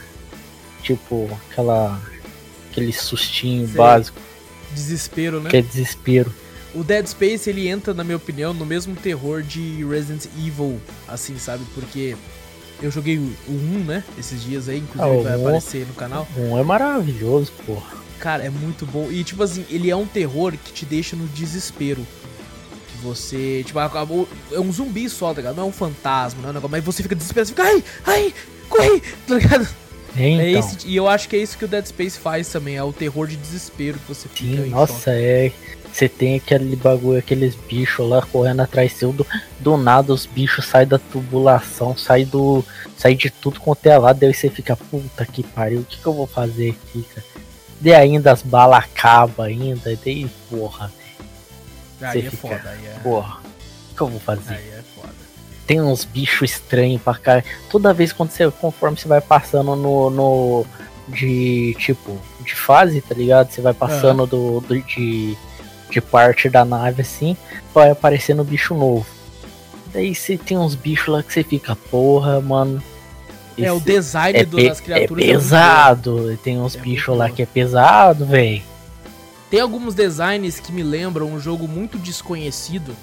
Tipo, 0.82 1.28
aquela. 1.50 2.00
aquele 2.70 2.92
sustinho 2.92 3.66
Sei. 3.66 3.76
básico. 3.76 4.18
Desespero, 4.72 5.40
né? 5.40 5.50
Que 5.50 5.58
é 5.58 5.62
desespero. 5.62 6.32
O 6.72 6.84
Dead 6.84 7.04
Space 7.06 7.50
ele 7.50 7.68
entra, 7.68 7.92
na 7.92 8.04
minha 8.04 8.16
opinião, 8.16 8.54
no 8.54 8.64
mesmo 8.64 8.94
terror 8.94 9.42
de 9.42 9.84
Resident 9.84 10.26
Evil, 10.38 10.80
assim, 11.08 11.36
sabe? 11.36 11.64
Porque 11.74 12.16
eu 12.82 12.90
joguei 12.90 13.18
o 13.18 13.32
1, 13.48 13.84
né? 13.84 14.04
Esses 14.18 14.42
dias 14.42 14.68
aí, 14.68 14.78
inclusive 14.78 15.20
ah, 15.20 15.22
vai 15.22 15.36
um, 15.36 15.40
aparecer 15.42 15.86
no 15.86 15.94
canal. 15.94 16.26
O 16.36 16.54
1 16.54 16.58
é 16.58 16.62
maravilhoso, 16.64 17.52
porra. 17.66 17.98
Cara, 18.18 18.44
é 18.44 18.50
muito 18.50 18.84
bom. 18.86 19.10
E 19.10 19.24
tipo 19.24 19.42
assim, 19.42 19.64
ele 19.70 19.90
é 19.90 19.96
um 19.96 20.06
terror 20.06 20.52
que 20.52 20.72
te 20.72 20.84
deixa 20.84 21.16
no 21.16 21.26
desespero. 21.28 22.06
Que 22.88 22.98
você, 23.02 23.62
tipo, 23.64 23.78
acabou. 23.78 24.28
É 24.52 24.60
um 24.60 24.72
zumbi 24.72 25.08
só, 25.08 25.32
tá 25.32 25.40
ligado? 25.40 25.56
Não 25.56 25.64
é 25.64 25.66
um 25.66 25.72
fantasma, 25.72 26.40
não 26.42 26.48
é 26.48 26.50
um 26.50 26.54
negócio. 26.54 26.70
Mas 26.70 26.84
você 26.84 27.02
fica 27.02 27.14
desesperado, 27.14 27.48
você 27.48 27.54
fica, 27.54 27.64
ai, 27.64 27.84
ai, 28.06 28.34
corre, 28.68 29.00
tá 29.26 29.34
ligado? 29.34 29.68
É, 30.16 30.28
então. 30.28 30.44
É 30.44 30.50
esse, 30.52 30.76
e 30.86 30.96
eu 30.96 31.08
acho 31.08 31.28
que 31.28 31.36
é 31.36 31.38
isso 31.38 31.56
que 31.56 31.64
o 31.64 31.68
Dead 31.68 31.86
Space 31.86 32.18
faz 32.18 32.48
também, 32.48 32.76
é 32.76 32.82
o 32.82 32.92
terror 32.92 33.26
de 33.26 33.36
desespero 33.36 33.98
que 33.98 34.08
você 34.08 34.28
fica. 34.28 34.62
Sim, 34.62 34.70
nossa, 34.70 34.92
choque. 34.92 35.10
é. 35.10 35.52
Você 35.92 36.08
tem 36.08 36.36
aquele 36.36 36.76
bagulho, 36.76 37.18
aqueles 37.18 37.54
bichos 37.54 38.08
lá 38.08 38.22
correndo 38.22 38.60
atrás 38.60 38.92
seu. 38.92 39.12
Do, 39.12 39.26
do 39.58 39.76
nada 39.76 40.12
os 40.12 40.24
bichos 40.24 40.64
saem 40.66 40.86
da 40.86 40.98
tubulação, 40.98 41.96
saem 41.96 42.26
do. 42.26 42.64
sai 42.96 43.14
de 43.14 43.30
tudo 43.30 43.60
quanto 43.60 43.86
é 43.86 43.98
lado. 43.98 44.20
Daí 44.20 44.32
você 44.32 44.48
fica, 44.48 44.76
puta 44.76 45.26
que 45.26 45.42
pariu, 45.42 45.80
o 45.80 45.84
que, 45.84 45.98
que 45.98 46.06
eu 46.06 46.14
vou 46.14 46.26
fazer 46.26 46.70
aqui, 46.70 47.02
cara? 47.14 47.26
Daí 47.80 47.94
ainda 47.94 48.32
as 48.32 48.42
balas 48.42 48.84
acabam 48.84 49.46
ainda. 49.46 49.98
Daí, 50.04 50.30
porra. 50.48 50.92
Aí 52.00 52.20
é 52.20 52.30
fica, 52.30 52.36
foda, 52.36 52.70
aí 52.70 52.86
é. 52.86 52.98
Porra, 53.02 53.40
o 53.90 53.94
que 53.94 54.00
eu 54.00 54.06
vou 54.06 54.20
fazer? 54.20 54.54
Aí 54.54 54.68
é 54.68 54.82
foda. 54.94 55.12
Tem 55.66 55.80
uns 55.80 56.04
bichos 56.04 56.50
estranhos 56.50 57.02
pra 57.02 57.14
cá. 57.14 57.44
Toda 57.68 57.92
vez 57.92 58.12
quando 58.12 58.30
você, 58.30 58.50
conforme 58.50 58.96
você 58.96 59.06
vai 59.06 59.20
passando 59.20 59.76
no, 59.76 60.10
no 60.10 60.66
de 61.08 61.74
tipo 61.78 62.18
de 62.44 62.54
fase, 62.54 63.00
tá 63.00 63.14
ligado? 63.14 63.50
Você 63.50 63.60
vai 63.60 63.74
passando 63.74 64.20
uhum. 64.20 64.26
do, 64.26 64.60
do, 64.60 64.82
de 64.82 65.36
de 65.90 66.00
parte 66.00 66.48
da 66.48 66.64
nave 66.64 67.02
assim, 67.02 67.36
vai 67.74 67.90
aparecendo 67.90 68.42
um 68.42 68.44
bicho 68.44 68.74
novo. 68.74 69.06
Daí 69.92 70.14
você 70.14 70.38
tem 70.38 70.56
uns 70.56 70.74
bichos 70.74 71.08
lá 71.08 71.22
que 71.22 71.32
você 71.32 71.42
fica, 71.42 71.74
porra, 71.74 72.40
mano. 72.40 72.82
É, 73.58 73.72
o 73.72 73.80
design 73.80 74.38
é 74.38 74.44
das 74.44 74.80
criaturas 74.80 75.24
é 75.24 75.32
pesado. 75.32 76.32
É 76.32 76.36
tem 76.36 76.58
uns 76.58 76.76
é 76.76 76.80
bichos 76.80 77.16
lá 77.16 77.28
que 77.28 77.42
é 77.42 77.46
pesado, 77.46 78.24
velho. 78.24 78.62
Tem 79.50 79.60
alguns 79.60 79.94
designs 79.94 80.60
que 80.60 80.72
me 80.72 80.82
lembram 80.82 81.26
um 81.26 81.40
jogo 81.40 81.66
muito 81.66 81.98
desconhecido, 81.98 82.96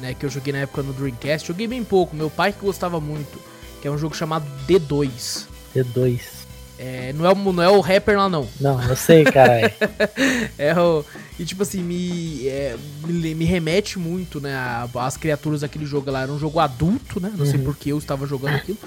né? 0.00 0.14
Que 0.14 0.24
eu 0.24 0.30
joguei 0.30 0.52
na 0.52 0.60
época 0.60 0.82
no 0.82 0.92
Dreamcast. 0.92 1.46
Joguei 1.46 1.66
bem 1.66 1.84
pouco, 1.84 2.16
meu 2.16 2.30
pai 2.30 2.52
que 2.52 2.64
gostava 2.64 2.98
muito. 2.98 3.38
Que 3.80 3.88
é 3.88 3.90
um 3.90 3.98
jogo 3.98 4.16
chamado 4.16 4.46
D2. 4.66 5.46
D2. 5.76 6.41
É, 6.84 7.12
não, 7.12 7.30
é, 7.30 7.34
não 7.34 7.62
é 7.62 7.68
o 7.68 7.78
rapper 7.78 8.18
lá, 8.18 8.28
não. 8.28 8.48
Não, 8.60 8.82
eu 8.82 8.96
sei, 8.96 9.22
cara. 9.22 9.72
é 10.58 10.76
o. 10.76 11.04
E 11.38 11.44
tipo 11.44 11.62
assim, 11.62 11.80
me, 11.80 12.48
é, 12.48 12.76
me, 13.06 13.36
me, 13.36 13.44
remete 13.44 14.00
muito, 14.00 14.40
né? 14.40 14.52
As 14.96 15.16
criaturas 15.16 15.60
daquele 15.60 15.86
jogo 15.86 16.10
lá. 16.10 16.22
Era 16.22 16.32
um 16.32 16.40
jogo 16.40 16.58
adulto, 16.58 17.20
né? 17.20 17.30
Não 17.32 17.44
uhum. 17.44 17.50
sei 17.50 17.60
porque 17.60 17.92
eu 17.92 17.98
estava 17.98 18.26
jogando 18.26 18.56
aquilo. 18.56 18.78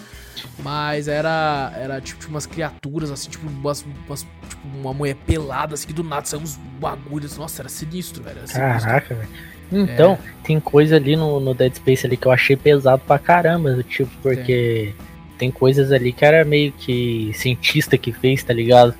Mas 0.60 1.08
era, 1.08 1.72
era 1.74 2.02
tipo 2.02 2.28
umas 2.28 2.46
criaturas, 2.46 3.10
assim, 3.12 3.30
tipo, 3.30 3.48
umas, 3.48 3.86
umas, 4.06 4.24
tipo 4.50 4.68
uma 4.78 4.94
mulher 4.94 5.16
pelada, 5.26 5.74
assim, 5.74 5.88
que 5.88 5.94
do 5.94 6.04
nada 6.04 6.26
saiu 6.26 6.42
uns 6.42 6.58
bagulhos. 6.78 7.38
Nossa, 7.38 7.62
era 7.62 7.70
sinistro, 7.70 8.22
velho. 8.22 8.40
Era 8.40 8.48
sinistro. 8.48 8.90
Caraca, 8.90 9.16
velho. 9.16 9.30
Então, 9.72 10.14
é. 10.22 10.44
tem 10.44 10.60
coisa 10.60 10.98
ali 10.98 11.16
no, 11.16 11.40
no 11.40 11.54
Dead 11.54 11.74
Space 11.74 12.06
ali 12.06 12.18
que 12.18 12.28
eu 12.28 12.32
achei 12.34 12.58
pesado 12.58 13.02
pra 13.08 13.18
caramba, 13.18 13.82
tipo, 13.88 14.12
porque 14.22 14.94
tem 14.96 15.15
coisas 15.52 15.92
ali 15.92 16.12
que 16.12 16.24
era 16.24 16.44
meio 16.46 16.72
que 16.72 17.32
cientista 17.34 17.98
que 17.98 18.12
fez, 18.12 18.44
tá 18.44 18.54
ligado? 18.54 18.94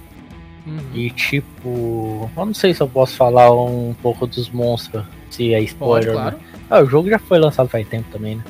Uhum. 0.66 0.80
E 0.94 1.10
tipo, 1.12 2.30
eu 2.36 2.46
não 2.46 2.54
sei 2.54 2.74
se 2.74 2.82
eu 2.82 2.88
posso 2.88 3.16
falar 3.16 3.52
um 3.52 3.96
pouco 4.02 4.26
dos 4.26 4.50
monstros, 4.50 5.06
se 5.30 5.54
é 5.54 5.62
spoiler, 5.62 6.14
Pode, 6.14 6.18
claro. 6.18 6.38
né? 6.38 6.44
Ah, 6.70 6.82
o 6.82 6.86
jogo 6.86 7.10
já 7.10 7.20
foi 7.20 7.38
lançado 7.38 7.70
faz 7.70 7.88
tempo 7.88 8.08
também, 8.12 8.36
né? 8.36 8.44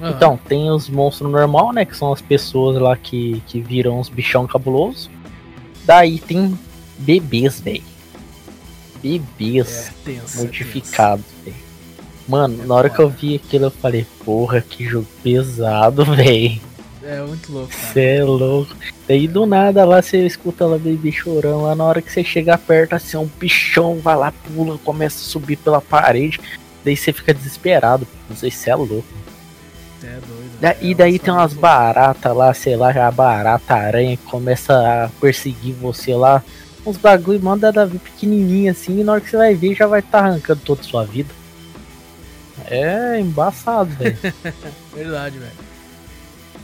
Uhum. 0.00 0.10
Então, 0.10 0.38
tem 0.48 0.70
os 0.70 0.88
monstros 0.88 1.30
normal, 1.30 1.72
né? 1.72 1.84
Que 1.84 1.96
são 1.96 2.12
as 2.12 2.22
pessoas 2.22 2.80
lá 2.80 2.96
que, 2.96 3.42
que 3.46 3.60
viram 3.60 3.98
os 3.98 4.08
bichão 4.08 4.46
cabulosos. 4.46 5.10
Daí 5.84 6.18
tem 6.18 6.56
bebês, 6.98 7.60
velho. 7.60 7.82
Bebês 9.02 9.88
é, 9.88 9.92
tenso, 10.04 10.38
modificados, 10.38 11.24
velho. 11.44 11.56
Mano, 12.28 12.62
é 12.62 12.66
na 12.66 12.74
hora 12.74 12.90
que 12.90 12.98
eu 12.98 13.08
vi 13.08 13.36
aquilo, 13.36 13.66
eu 13.66 13.70
falei, 13.70 14.06
porra, 14.24 14.60
que 14.60 14.84
jogo 14.84 15.06
pesado, 15.22 16.04
velho. 16.14 16.60
É 17.02 17.20
muito 17.20 17.52
louco. 17.52 17.72
Você 17.72 18.00
é 18.00 18.24
louco. 18.24 18.74
Daí 19.06 19.28
do 19.28 19.46
nada 19.46 19.84
lá 19.84 20.02
você 20.02 20.26
escuta 20.26 20.64
ela 20.64 20.78
baby 20.78 21.12
chorando. 21.12 21.62
Lá 21.62 21.74
na 21.74 21.84
hora 21.84 22.02
que 22.02 22.12
você 22.12 22.24
chega 22.24 22.58
perto, 22.58 22.94
assim, 22.94 23.16
um 23.16 23.28
bichão 23.38 23.98
vai 24.00 24.16
lá, 24.16 24.32
pula, 24.32 24.78
começa 24.78 25.16
a 25.18 25.28
subir 25.28 25.56
pela 25.56 25.80
parede. 25.80 26.40
Daí 26.84 26.96
você 26.96 27.12
fica 27.12 27.32
desesperado. 27.32 28.06
Não 28.28 28.36
sei 28.36 28.50
se 28.50 28.68
é 28.68 28.74
louco. 28.74 29.04
É 30.02 30.06
doido. 30.06 30.60
Da, 30.60 30.74
e 30.80 30.94
daí 30.94 31.18
tem 31.18 31.32
umas 31.32 31.52
baratas 31.52 32.36
lá, 32.36 32.52
sei 32.52 32.76
lá, 32.76 32.90
a 32.90 33.10
barata 33.10 33.74
aranha 33.74 34.16
que 34.16 34.24
começa 34.24 34.74
a 35.04 35.08
perseguir 35.20 35.74
você 35.74 36.14
lá. 36.14 36.42
Uns 36.84 36.96
bagulho, 36.96 37.40
manda 37.40 37.70
da 37.70 37.86
pequenininha 37.86 38.72
assim. 38.72 39.00
E 39.00 39.04
na 39.04 39.12
hora 39.12 39.20
que 39.20 39.30
você 39.30 39.36
vai 39.36 39.54
ver, 39.54 39.74
já 39.74 39.86
vai 39.86 40.00
estar 40.00 40.22
tá 40.22 40.26
arrancando 40.26 40.60
toda 40.64 40.80
a 40.80 40.84
sua 40.84 41.04
vida. 41.04 41.32
É 42.66 43.18
embaçado, 43.20 43.90
velho. 43.90 44.18
Verdade, 44.94 45.38
velho. 45.38 45.67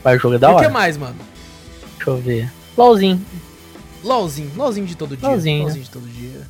Mas 0.04 0.18
o 0.18 0.22
jogo 0.22 0.34
é 0.34 0.38
da 0.38 0.50
e 0.50 0.52
hora. 0.52 0.64
o 0.64 0.68
que 0.68 0.72
mais, 0.72 0.96
mano? 0.96 1.16
Deixa 1.96 2.10
eu 2.10 2.16
ver. 2.18 2.52
LOLzinho. 2.76 3.24
LOLzinho. 4.02 4.52
LOLzinho 4.54 4.86
de 4.86 4.96
todo 4.96 5.16
dia. 5.16 5.28
LOLzinho. 5.28 5.62
LOLzinho 5.62 5.84
de 5.84 5.90
todo 5.90 6.06
dia. 6.06 6.42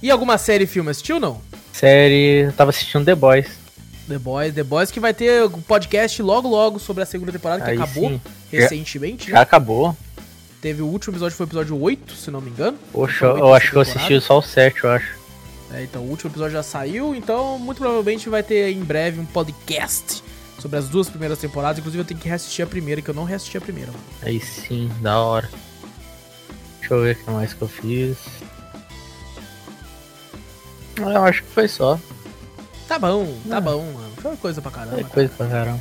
E 0.00 0.10
alguma 0.10 0.38
série 0.38 0.66
filme 0.66 0.90
assistiu 0.90 1.18
não? 1.18 1.40
Série. 1.72 2.44
Eu 2.46 2.52
tava 2.52 2.70
assistindo 2.70 3.04
The 3.04 3.14
Boys. 3.14 3.62
The 4.08 4.18
Boys, 4.18 4.54
The 4.54 4.62
Boys 4.62 4.90
que 4.90 5.00
vai 5.00 5.14
ter 5.14 5.48
podcast 5.66 6.20
logo 6.22 6.48
logo 6.48 6.78
sobre 6.78 7.02
a 7.02 7.06
segunda 7.06 7.32
temporada 7.32 7.64
que 7.64 7.70
Aí 7.70 7.76
acabou 7.76 8.10
sim. 8.10 8.20
recentemente. 8.50 9.30
Já, 9.30 9.36
já 9.36 9.42
acabou. 9.42 9.96
Teve 10.60 10.82
o 10.82 10.86
último 10.86 11.12
episódio, 11.12 11.36
foi 11.36 11.46
o 11.46 11.48
episódio 11.48 11.80
8, 11.80 12.14
se 12.14 12.30
não 12.30 12.40
me 12.40 12.50
engano. 12.50 12.78
Poxa, 12.92 13.26
eu 13.26 13.52
acho 13.52 13.70
que 13.70 13.76
eu 13.76 13.80
assisti 13.80 14.20
só 14.20 14.38
o 14.38 14.42
7, 14.42 14.84
eu 14.84 14.90
acho. 14.90 15.14
É, 15.74 15.82
então 15.82 16.02
o 16.02 16.08
último 16.08 16.30
episódio 16.30 16.52
já 16.52 16.62
saiu, 16.62 17.14
então 17.14 17.58
muito 17.58 17.78
provavelmente 17.78 18.28
vai 18.28 18.42
ter 18.42 18.70
em 18.70 18.80
breve 18.80 19.18
um 19.18 19.24
podcast 19.24 20.22
sobre 20.62 20.78
as 20.78 20.88
duas 20.88 21.10
primeiras 21.10 21.38
temporadas. 21.38 21.78
Inclusive, 21.78 22.02
eu 22.02 22.06
tenho 22.06 22.20
que 22.20 22.28
reassistir 22.28 22.64
a 22.64 22.68
primeira, 22.68 23.02
que 23.02 23.10
eu 23.10 23.14
não 23.14 23.24
reassisti 23.24 23.58
a 23.58 23.60
primeira. 23.60 23.90
Mano. 23.90 24.04
Aí 24.22 24.40
sim, 24.40 24.90
da 25.00 25.18
hora. 25.18 25.50
Deixa 26.78 26.94
eu 26.94 27.02
ver 27.02 27.16
o 27.16 27.24
que 27.24 27.30
mais 27.30 27.52
que 27.52 27.62
eu 27.62 27.68
fiz. 27.68 28.16
Eu 30.96 31.24
acho 31.24 31.42
que 31.42 31.48
foi 31.50 31.66
só. 31.66 31.98
Tá 32.86 32.98
bom, 32.98 33.34
tá 33.48 33.60
bom, 33.60 33.82
mano. 33.92 34.12
Foi 34.18 34.36
coisa 34.36 34.62
pra 34.62 34.70
caramba. 34.70 34.96
Foi 34.96 35.04
coisa 35.04 35.32
pra 35.36 35.46
caramba. 35.48 35.80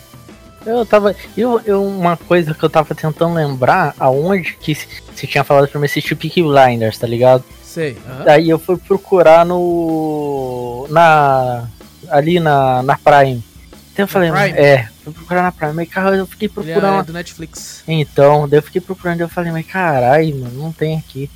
Eu 0.66 0.86
tava. 0.86 1.16
Eu, 1.36 1.60
eu, 1.66 1.84
uma 1.84 2.18
coisa 2.18 2.54
que 2.54 2.64
eu 2.64 2.70
tava 2.70 2.96
tentando 2.96 3.34
lembrar 3.34 3.96
aonde 4.00 4.56
que 4.56 4.76
você 4.76 5.28
tinha 5.28 5.44
falado 5.44 5.68
pra 5.68 5.80
mim 5.80 5.86
assistir 5.86 6.16
Peaky 6.16 6.44
Blinders, 6.44 6.98
tá 6.98 7.08
ligado? 7.08 7.44
Sei. 7.64 7.94
Uhum. 7.94 8.24
Daí 8.26 8.50
eu 8.50 8.58
fui 8.60 8.78
procurar 8.78 9.46
no. 9.46 10.88
Na. 10.90 11.68
Ali 12.10 12.40
na, 12.40 12.82
na 12.84 12.98
Prime. 12.98 13.44
Então 13.92 14.04
eu 14.04 14.08
falei, 14.08 14.30
é, 14.30 14.88
fui 15.04 15.14
procurar 15.14 15.44
na 15.44 15.52
Prime, 15.52 15.74
mas 15.74 15.90
caralho, 15.90 16.18
eu 16.18 16.28
fiquei 16.28 16.48
procurando. 16.48 17.02
é 17.02 17.04
do 17.04 17.14
Netflix. 17.14 17.84
Então, 17.88 18.48
daí 18.48 18.60
eu 18.60 18.64
fiquei 18.64 18.80
procurando 18.80 19.20
e 19.20 19.24
eu 19.24 19.30
falei, 19.30 19.52
mas 19.52 19.66
caralho, 19.66 20.36
mano, 20.38 20.62
não 20.62 20.72
tem 20.72 20.98
aqui. 20.98 21.30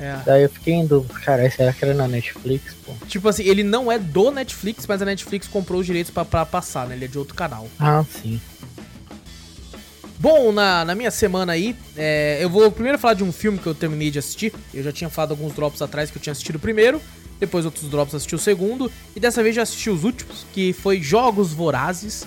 É. 0.00 0.16
Daí 0.24 0.42
eu 0.44 0.48
fiquei 0.48 0.74
em 0.74 0.86
dúvida, 0.86 1.12
caralho, 1.20 1.52
será 1.52 1.72
que 1.72 1.84
era 1.84 1.92
na 1.92 2.08
Netflix, 2.08 2.74
pô? 2.86 2.92
Tipo 3.06 3.28
assim, 3.28 3.42
ele 3.44 3.62
não 3.62 3.90
é 3.92 3.98
do 3.98 4.30
Netflix, 4.30 4.86
mas 4.86 5.02
a 5.02 5.04
Netflix 5.04 5.46
comprou 5.46 5.80
os 5.80 5.86
direitos 5.86 6.10
pra, 6.10 6.24
pra 6.24 6.46
passar, 6.46 6.86
né? 6.86 6.94
Ele 6.94 7.04
é 7.04 7.08
de 7.08 7.18
outro 7.18 7.34
canal. 7.34 7.68
Ah, 7.78 8.04
sim. 8.22 8.40
Bom, 10.20 10.50
na, 10.50 10.84
na 10.84 10.94
minha 10.94 11.10
semana 11.10 11.52
aí, 11.52 11.76
é, 11.96 12.38
eu 12.40 12.48
vou 12.48 12.70
primeiro 12.72 12.98
falar 12.98 13.14
de 13.14 13.22
um 13.22 13.30
filme 13.30 13.58
que 13.58 13.66
eu 13.66 13.74
terminei 13.74 14.10
de 14.10 14.18
assistir. 14.18 14.52
Eu 14.72 14.82
já 14.82 14.92
tinha 14.92 15.10
falado 15.10 15.32
alguns 15.32 15.52
drops 15.52 15.82
atrás 15.82 16.10
que 16.10 16.18
eu 16.18 16.22
tinha 16.22 16.32
assistido 16.32 16.58
primeiro 16.58 17.00
depois 17.38 17.64
outros 17.64 17.88
drops 17.88 18.14
assisti 18.14 18.34
o 18.34 18.38
segundo, 18.38 18.90
e 19.14 19.20
dessa 19.20 19.42
vez 19.42 19.54
já 19.54 19.62
assisti 19.62 19.90
os 19.90 20.04
últimos, 20.04 20.46
que 20.52 20.72
foi 20.72 21.00
Jogos 21.00 21.52
Vorazes. 21.52 22.26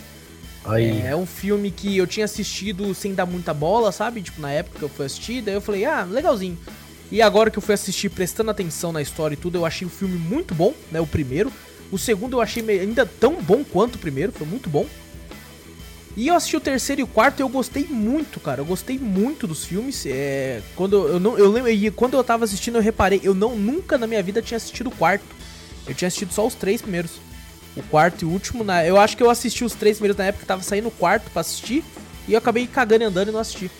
Aí. 0.63 1.01
É 1.01 1.15
um 1.15 1.25
filme 1.25 1.71
que 1.71 1.97
eu 1.97 2.05
tinha 2.05 2.25
assistido 2.25 2.93
sem 2.93 3.13
dar 3.13 3.25
muita 3.25 3.53
bola, 3.53 3.91
sabe? 3.91 4.21
Tipo, 4.21 4.41
na 4.41 4.51
época 4.51 4.79
que 4.79 4.85
eu 4.85 4.89
fui 4.89 5.05
assistir, 5.05 5.41
daí 5.41 5.55
eu 5.55 5.61
falei, 5.61 5.85
ah, 5.85 6.03
legalzinho. 6.03 6.57
E 7.11 7.21
agora 7.21 7.49
que 7.49 7.57
eu 7.57 7.61
fui 7.61 7.73
assistir 7.73 8.09
prestando 8.09 8.51
atenção 8.51 8.91
na 8.91 9.01
história 9.01 9.33
e 9.33 9.37
tudo, 9.37 9.57
eu 9.57 9.65
achei 9.65 9.85
o 9.85 9.89
filme 9.89 10.17
muito 10.17 10.55
bom, 10.55 10.73
né? 10.91 11.01
O 11.01 11.07
primeiro. 11.07 11.51
O 11.91 11.97
segundo 11.97 12.37
eu 12.37 12.41
achei 12.41 12.63
ainda 12.79 13.05
tão 13.05 13.41
bom 13.41 13.65
quanto 13.65 13.95
o 13.95 13.99
primeiro, 13.99 14.31
foi 14.31 14.47
muito 14.47 14.69
bom. 14.69 14.87
E 16.15 16.27
eu 16.27 16.35
assisti 16.35 16.57
o 16.57 16.59
terceiro 16.59 17.01
e 17.01 17.03
o 17.03 17.07
quarto 17.07 17.39
e 17.39 17.43
eu 17.43 17.49
gostei 17.49 17.85
muito, 17.89 18.39
cara. 18.39 18.61
Eu 18.61 18.65
gostei 18.65 18.99
muito 18.99 19.47
dos 19.47 19.63
filmes. 19.63 20.05
É, 20.05 20.61
quando 20.75 21.07
eu 21.07 21.19
não, 21.19 21.37
eu 21.37 21.49
lembro, 21.49 21.71
e 21.71 21.89
quando 21.91 22.15
eu 22.15 22.23
tava 22.23 22.43
assistindo, 22.43 22.77
eu 22.77 22.81
reparei, 22.81 23.21
eu 23.23 23.33
não 23.33 23.55
nunca 23.55 23.97
na 23.97 24.05
minha 24.07 24.21
vida 24.21 24.41
tinha 24.41 24.57
assistido 24.57 24.87
o 24.87 24.91
quarto. 24.91 25.23
Eu 25.87 25.95
tinha 25.95 26.07
assistido 26.07 26.33
só 26.33 26.45
os 26.45 26.53
três 26.53 26.81
primeiros. 26.81 27.11
O 27.75 27.81
quarto 27.83 28.23
e 28.23 28.25
o 28.25 28.29
último, 28.29 28.65
na, 28.65 28.85
eu 28.85 28.97
acho 28.97 29.15
que 29.15 29.23
eu 29.23 29.29
assisti 29.29 29.63
os 29.63 29.73
três 29.73 29.97
primeiros 29.97 30.17
na 30.17 30.25
época 30.25 30.41
que 30.41 30.47
tava 30.47 30.61
saindo 30.61 30.89
o 30.89 30.91
quarto 30.91 31.31
para 31.31 31.39
assistir 31.39 31.85
e 32.27 32.33
eu 32.33 32.37
acabei 32.37 32.67
cagando 32.67 33.03
e 33.03 33.07
andando 33.07 33.29
e 33.29 33.31
não 33.31 33.39
assisti. 33.39 33.71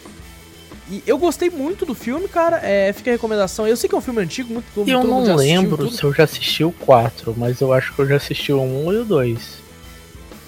E 0.90 1.04
eu 1.06 1.18
gostei 1.18 1.50
muito 1.50 1.86
do 1.86 1.94
filme, 1.94 2.28
cara. 2.28 2.60
É, 2.64 2.92
fica 2.94 3.12
a 3.12 3.14
recomendação. 3.14 3.68
Eu 3.68 3.76
sei 3.76 3.90
que 3.90 3.96
é 3.96 3.98
um 3.98 4.02
filme 4.02 4.22
antigo, 4.22 4.54
muito 4.54 4.90
Eu 4.90 5.04
não 5.04 5.36
lembro 5.36 5.90
se 5.92 6.04
eu 6.04 6.14
já 6.14 6.24
assisti 6.24 6.64
o 6.64 6.72
4, 6.72 7.34
mas 7.38 7.60
eu 7.62 7.72
acho 7.74 7.94
que 7.94 8.00
eu 8.00 8.08
já 8.08 8.16
assisti 8.16 8.52
o 8.52 8.62
1 8.62 8.94
e 8.94 8.98
o 8.98 9.06
2. 9.06 9.61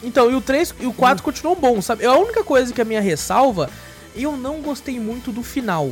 Então, 0.03 0.29
e 0.29 0.35
o 0.35 0.41
3 0.41 0.75
e 0.81 0.85
o 0.85 0.93
4 0.93 1.21
hum. 1.21 1.25
continuam 1.25 1.55
bons, 1.55 1.85
sabe? 1.85 2.05
A 2.05 2.15
única 2.15 2.43
coisa 2.43 2.73
que 2.73 2.81
a 2.81 2.85
minha 2.85 3.01
ressalva, 3.01 3.69
eu 4.15 4.35
não 4.37 4.61
gostei 4.61 4.99
muito 4.99 5.31
do 5.31 5.43
final. 5.43 5.91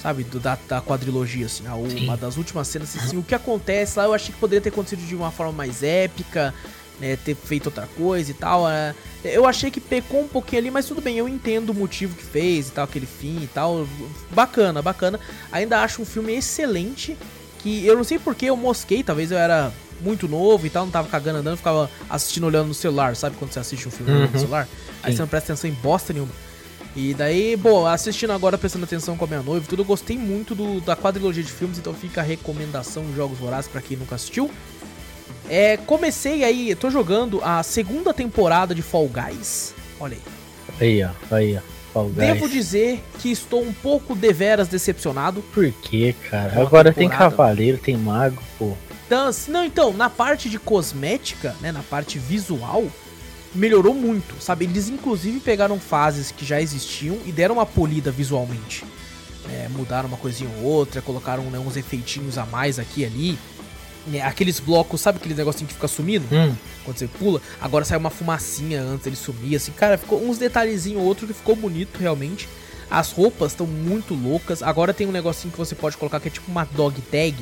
Sabe, 0.00 0.24
do, 0.24 0.40
da, 0.40 0.56
da 0.66 0.80
quadrilogia, 0.80 1.44
assim, 1.44 1.66
a, 1.66 1.74
uma 1.74 2.16
das 2.16 2.38
últimas 2.38 2.68
cenas, 2.68 2.96
assim, 2.96 3.18
o 3.18 3.22
que 3.22 3.34
acontece 3.34 3.98
lá, 3.98 4.06
eu 4.06 4.14
achei 4.14 4.32
que 4.32 4.40
poderia 4.40 4.60
ter 4.60 4.70
acontecido 4.70 5.06
de 5.06 5.14
uma 5.14 5.30
forma 5.30 5.52
mais 5.52 5.82
épica, 5.82 6.54
né, 6.98 7.16
ter 7.16 7.34
feito 7.34 7.66
outra 7.66 7.86
coisa 7.96 8.30
e 8.30 8.34
tal. 8.34 8.64
Né? 8.66 8.94
Eu 9.24 9.44
achei 9.44 9.70
que 9.70 9.80
pecou 9.80 10.20
um 10.22 10.28
pouquinho 10.28 10.62
ali, 10.62 10.70
mas 10.70 10.86
tudo 10.86 11.02
bem, 11.02 11.18
eu 11.18 11.28
entendo 11.28 11.70
o 11.70 11.74
motivo 11.74 12.14
que 12.14 12.24
fez 12.24 12.68
e 12.68 12.72
tal, 12.72 12.84
aquele 12.84 13.06
fim 13.06 13.42
e 13.42 13.46
tal. 13.46 13.86
Bacana, 14.30 14.80
bacana. 14.80 15.20
Ainda 15.52 15.82
acho 15.82 16.00
um 16.00 16.06
filme 16.06 16.34
excelente, 16.34 17.16
que 17.58 17.84
eu 17.84 17.96
não 17.96 18.04
sei 18.04 18.18
porque 18.18 18.46
eu 18.46 18.56
mosquei, 18.56 19.02
talvez 19.02 19.30
eu 19.30 19.38
era 19.38 19.72
muito 20.02 20.28
novo 20.28 20.66
e 20.66 20.70
tal, 20.70 20.84
não 20.84 20.92
tava 20.92 21.08
cagando 21.08 21.38
andando, 21.38 21.56
ficava 21.56 21.90
assistindo 22.08 22.46
olhando 22.46 22.68
no 22.68 22.74
celular, 22.74 23.16
sabe 23.16 23.36
quando 23.36 23.52
você 23.52 23.58
assiste 23.58 23.86
um 23.86 23.90
filme 23.90 24.12
uhum. 24.12 24.28
no 24.30 24.38
celular? 24.38 24.68
Aí 25.02 25.12
Sim. 25.12 25.16
você 25.16 25.22
não 25.22 25.28
presta 25.28 25.52
atenção 25.52 25.70
em 25.70 25.74
bosta 25.74 26.12
nenhuma. 26.12 26.32
E 26.94 27.14
daí, 27.14 27.56
bom, 27.56 27.86
assistindo 27.86 28.32
agora, 28.32 28.58
prestando 28.58 28.84
atenção 28.84 29.16
com 29.16 29.24
a 29.24 29.28
minha 29.28 29.42
noiva 29.42 29.64
tudo, 29.68 29.82
eu 29.82 29.86
gostei 29.86 30.18
muito 30.18 30.54
do, 30.54 30.80
da 30.80 30.96
quadrilogia 30.96 31.42
de 31.42 31.52
filmes, 31.52 31.78
então 31.78 31.94
fica 31.94 32.20
a 32.20 32.24
recomendação 32.24 33.04
de 33.04 33.14
Jogos 33.14 33.38
Vorazes 33.38 33.70
para 33.70 33.80
quem 33.80 33.96
nunca 33.96 34.16
assistiu. 34.16 34.50
É, 35.48 35.76
comecei 35.76 36.44
aí, 36.44 36.74
tô 36.74 36.90
jogando 36.90 37.40
a 37.42 37.62
segunda 37.62 38.12
temporada 38.12 38.74
de 38.74 38.82
Fall 38.82 39.08
Guys. 39.08 39.74
Olha 40.00 40.16
aí. 40.16 40.22
Aí, 40.80 41.04
ó, 41.04 41.34
aí, 41.34 41.56
ó. 41.56 41.80
Devo 42.14 42.48
dizer 42.48 43.02
que 43.18 43.30
estou 43.30 43.62
um 43.62 43.72
pouco 43.72 44.14
deveras 44.14 44.68
decepcionado. 44.68 45.42
Por 45.52 45.70
quê, 45.72 46.14
cara? 46.30 46.60
Agora 46.60 46.92
tem 46.92 47.08
cavaleiro, 47.08 47.78
tem 47.78 47.96
mago, 47.96 48.40
pô. 48.58 48.76
Então, 49.10 49.28
não, 49.48 49.64
então, 49.64 49.92
na 49.92 50.08
parte 50.08 50.48
de 50.48 50.56
cosmética, 50.56 51.56
né, 51.60 51.72
na 51.72 51.82
parte 51.82 52.16
visual, 52.16 52.86
melhorou 53.52 53.92
muito, 53.92 54.40
sabe? 54.40 54.66
Eles 54.66 54.88
inclusive 54.88 55.40
pegaram 55.40 55.80
fases 55.80 56.30
que 56.30 56.44
já 56.44 56.62
existiam 56.62 57.18
e 57.26 57.32
deram 57.32 57.56
uma 57.56 57.66
polida 57.66 58.12
visualmente. 58.12 58.84
É, 59.50 59.68
mudaram 59.68 60.06
uma 60.06 60.16
coisinha 60.16 60.48
ou 60.58 60.62
outra, 60.62 61.02
colocaram 61.02 61.42
né, 61.50 61.58
uns 61.58 61.76
efeitinhos 61.76 62.38
a 62.38 62.46
mais 62.46 62.78
aqui 62.78 63.00
e 63.00 63.04
ali. 63.04 63.38
É, 64.14 64.22
aqueles 64.22 64.60
blocos, 64.60 65.00
sabe 65.00 65.18
aquele 65.18 65.34
negocinho 65.34 65.66
que 65.66 65.74
fica 65.74 65.88
sumindo? 65.88 66.24
Hum. 66.30 66.54
Quando 66.84 66.96
você 66.96 67.08
pula, 67.08 67.42
agora 67.60 67.84
sai 67.84 67.98
uma 67.98 68.10
fumacinha 68.10 68.80
antes 68.80 69.08
ele 69.08 69.16
sumir, 69.16 69.56
assim, 69.56 69.72
cara, 69.72 69.98
ficou 69.98 70.22
uns 70.24 70.38
detalhezinhos 70.38 71.02
ou 71.02 71.08
outro 71.08 71.26
que 71.26 71.32
ficou 71.32 71.56
bonito 71.56 71.98
realmente. 71.98 72.48
As 72.88 73.10
roupas 73.10 73.50
estão 73.50 73.66
muito 73.66 74.14
loucas. 74.14 74.62
Agora 74.62 74.94
tem 74.94 75.08
um 75.08 75.12
negocinho 75.12 75.50
que 75.50 75.58
você 75.58 75.74
pode 75.74 75.96
colocar 75.96 76.20
que 76.20 76.28
é 76.28 76.30
tipo 76.30 76.48
uma 76.48 76.64
dog 76.64 77.00
tag 77.02 77.34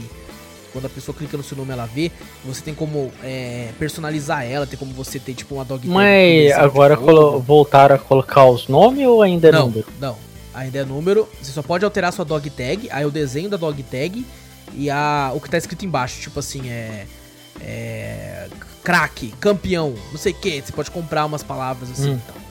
quando 0.72 0.86
a 0.86 0.88
pessoa 0.88 1.16
clica 1.16 1.36
no 1.36 1.42
seu 1.42 1.56
nome 1.56 1.72
ela 1.72 1.86
vê, 1.86 2.10
você 2.44 2.62
tem 2.62 2.74
como 2.74 3.10
é, 3.22 3.70
personalizar 3.78 4.44
ela, 4.44 4.66
tem 4.66 4.78
como 4.78 4.92
você 4.92 5.18
ter 5.18 5.34
tipo 5.34 5.54
uma 5.54 5.64
dog 5.64 5.82
tag. 5.82 5.92
Mas 5.92 6.52
agora 6.52 6.96
voltaram 6.96 7.96
a 7.96 7.98
colocar 7.98 8.44
os 8.46 8.68
nomes 8.68 9.06
ou 9.06 9.22
ainda 9.22 9.48
é 9.48 9.52
não, 9.52 9.66
número? 9.66 9.86
Não, 10.00 10.16
ainda 10.54 10.78
é 10.78 10.84
número. 10.84 11.28
Você 11.40 11.52
só 11.52 11.62
pode 11.62 11.84
alterar 11.84 12.12
sua 12.12 12.24
dog 12.24 12.48
tag, 12.50 12.88
aí 12.90 13.04
o 13.04 13.10
desenho 13.10 13.48
da 13.48 13.56
dog 13.56 13.82
tag 13.82 14.24
e 14.74 14.90
a, 14.90 15.32
o 15.34 15.40
que 15.40 15.50
tá 15.50 15.58
escrito 15.58 15.84
embaixo, 15.84 16.20
tipo 16.20 16.38
assim, 16.38 16.68
é. 16.68 17.06
É. 17.60 18.48
Craque, 18.84 19.34
campeão, 19.40 19.94
não 20.10 20.18
sei 20.18 20.32
o 20.32 20.36
que. 20.36 20.62
Você 20.62 20.72
pode 20.72 20.90
comprar 20.90 21.26
umas 21.26 21.42
palavras 21.42 21.90
assim 21.90 22.12
hum. 22.12 22.20
então. 22.24 22.47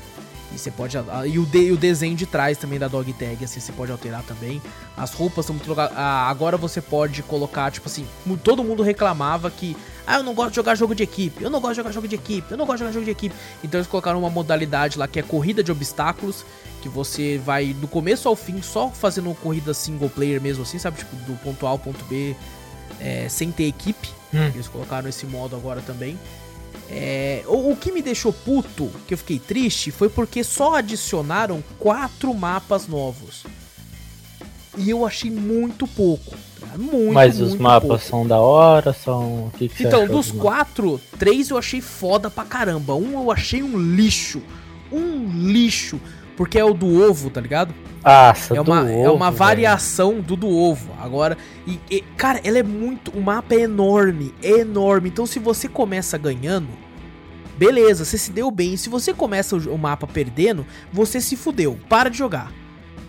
E 0.54 0.58
você 0.58 0.72
pode. 0.72 0.98
E 1.26 1.40
o, 1.40 1.46
de, 1.46 1.72
o 1.72 1.78
desenho 1.78 2.16
de 2.16 2.26
trás 2.26 2.58
também 2.58 2.80
da 2.80 2.88
dog 2.88 3.12
tag, 3.14 3.44
assim, 3.44 3.60
você 3.60 3.72
pode 3.72 3.92
alterar 3.92 4.24
também. 4.24 4.62
As 4.96 5.14
roupas 5.14 5.46
são 5.46 5.56
muito. 5.56 5.76
Agora 5.80 6.58
você 6.58 6.82
pode 6.82 7.22
colocar, 7.24 7.70
tipo 7.72 7.88
assim, 7.88 8.08
todo 8.44 8.64
mundo 8.64 8.82
reclamava 8.82 9.52
que. 9.52 9.76
Ah, 10.06 10.18
eu 10.18 10.24
não 10.24 10.34
gosto 10.34 10.52
de 10.52 10.56
jogar 10.56 10.76
jogo 10.76 10.96
de 10.96 11.04
equipe, 11.04 11.44
eu 11.44 11.50
não 11.50 11.60
gosto 11.60 11.74
de 11.74 11.78
jogar 11.78 11.92
jogo 11.92 12.08
de 12.08 12.16
equipe, 12.16 12.50
eu 12.50 12.58
não 12.58 12.66
gosto 12.66 12.78
de 12.78 12.80
jogar 12.80 12.94
jogo 12.94 13.06
de 13.06 13.12
equipe. 13.12 13.36
Então 13.62 13.78
eles 13.78 13.88
colocaram 13.88 14.20
uma 14.20 14.30
modalidade 14.30 14.98
lá 14.98 15.06
que 15.06 15.20
é 15.20 15.22
corrida 15.22 15.62
de 15.62 15.70
obstáculos, 15.70 16.46
que 16.82 16.88
você 16.88 17.38
vai 17.38 17.74
do 17.74 17.90
começo 17.90 18.30
ao 18.30 18.36
fim 18.36 18.62
só 18.62 18.90
fazendo 18.90 19.36
corrida 19.36 19.74
single 19.74 20.10
player 20.10 20.42
mesmo 20.42 20.64
assim, 20.64 20.80
sabe? 20.80 21.00
Tipo, 21.00 21.14
do 21.18 21.36
ponto 21.40 21.68
A 21.68 21.72
ao 21.72 21.78
ponto 21.78 22.06
B, 22.06 22.38
é, 23.02 23.28
sem 23.28 23.52
ter 23.52 23.66
equipe. 23.66 24.10
Hum. 24.34 24.48
Eles 24.54 24.70
colocaram 24.70 25.10
esse 25.10 25.26
modo 25.26 25.58
agora 25.58 25.82
também. 25.82 26.18
É, 26.90 27.44
o, 27.48 27.72
o, 27.72 27.76
que 27.76 27.92
me 27.92 28.02
deixou 28.02 28.32
puto, 28.32 28.90
que 29.08 29.14
eu 29.14 29.18
fiquei 29.18 29.40
triste, 29.40 29.92
foi 29.92 30.10
porque 30.10 30.44
só 30.44 30.76
adicionaram 30.76 31.64
quatro 31.78 32.34
mapas 32.34 32.88
novos. 32.88 33.44
E 34.78 34.90
eu 34.90 35.06
achei 35.06 35.30
muito 35.32 35.88
pouco. 35.88 36.36
Muito, 36.78 37.14
Mas 37.14 37.42
os 37.42 37.56
mapas 37.56 37.88
pouco. 37.88 38.04
são 38.06 38.28
da 38.28 38.40
hora, 38.40 38.94
são. 38.94 39.52
Que 39.58 39.68
que 39.68 39.84
então, 39.84 40.08
dos 40.08 40.32
quatro, 40.32 41.02
três 41.18 41.50
eu 41.50 41.58
achei 41.58 41.82
foda 41.82 42.30
pra 42.30 42.46
caramba. 42.46 42.94
Um 42.94 43.14
eu 43.14 43.32
achei 43.32 43.64
um 43.64 43.78
lixo. 43.78 44.42
Um 44.92 45.50
lixo. 45.50 46.00
Porque 46.38 46.60
é 46.60 46.64
o 46.64 46.74
do 46.74 47.02
ovo, 47.02 47.32
tá 47.32 47.42
ligado? 47.42 47.74
Ah, 48.04 48.34
é 48.52 48.62
uma, 48.62 48.84
ovo, 48.84 48.90
é 48.90 49.10
uma 49.10 49.32
variação 49.32 50.22
do 50.22 50.36
do 50.36 50.48
ovo. 50.48 50.94
Agora, 51.02 51.36
e, 51.66 51.80
e, 51.90 52.02
cara, 52.16 52.40
ela 52.44 52.60
é 52.60 52.64
muito. 52.64 53.12
O 53.12 53.20
mapa 53.20 53.56
é 53.56 53.62
enorme, 53.62 54.34
é 54.42 54.60
enorme. 54.60 55.10
Então, 55.10 55.26
se 55.26 55.40
você 55.40 55.68
começa 55.68 56.16
ganhando, 56.16 56.70
beleza, 57.58 58.06
você 58.06 58.18
se 58.18 58.32
deu 58.32 58.52
bem. 58.52 58.78
Se 58.78 58.88
você 58.88 59.14
começa 59.14 59.58
o, 59.58 59.74
o 59.74 59.78
mapa 59.78 60.06
perdendo, 60.06 60.66
você 60.94 61.20
se 61.20 61.36
fudeu. 61.36 61.78
Para 61.90 62.10
de 62.10 62.20
jogar. 62.20 62.54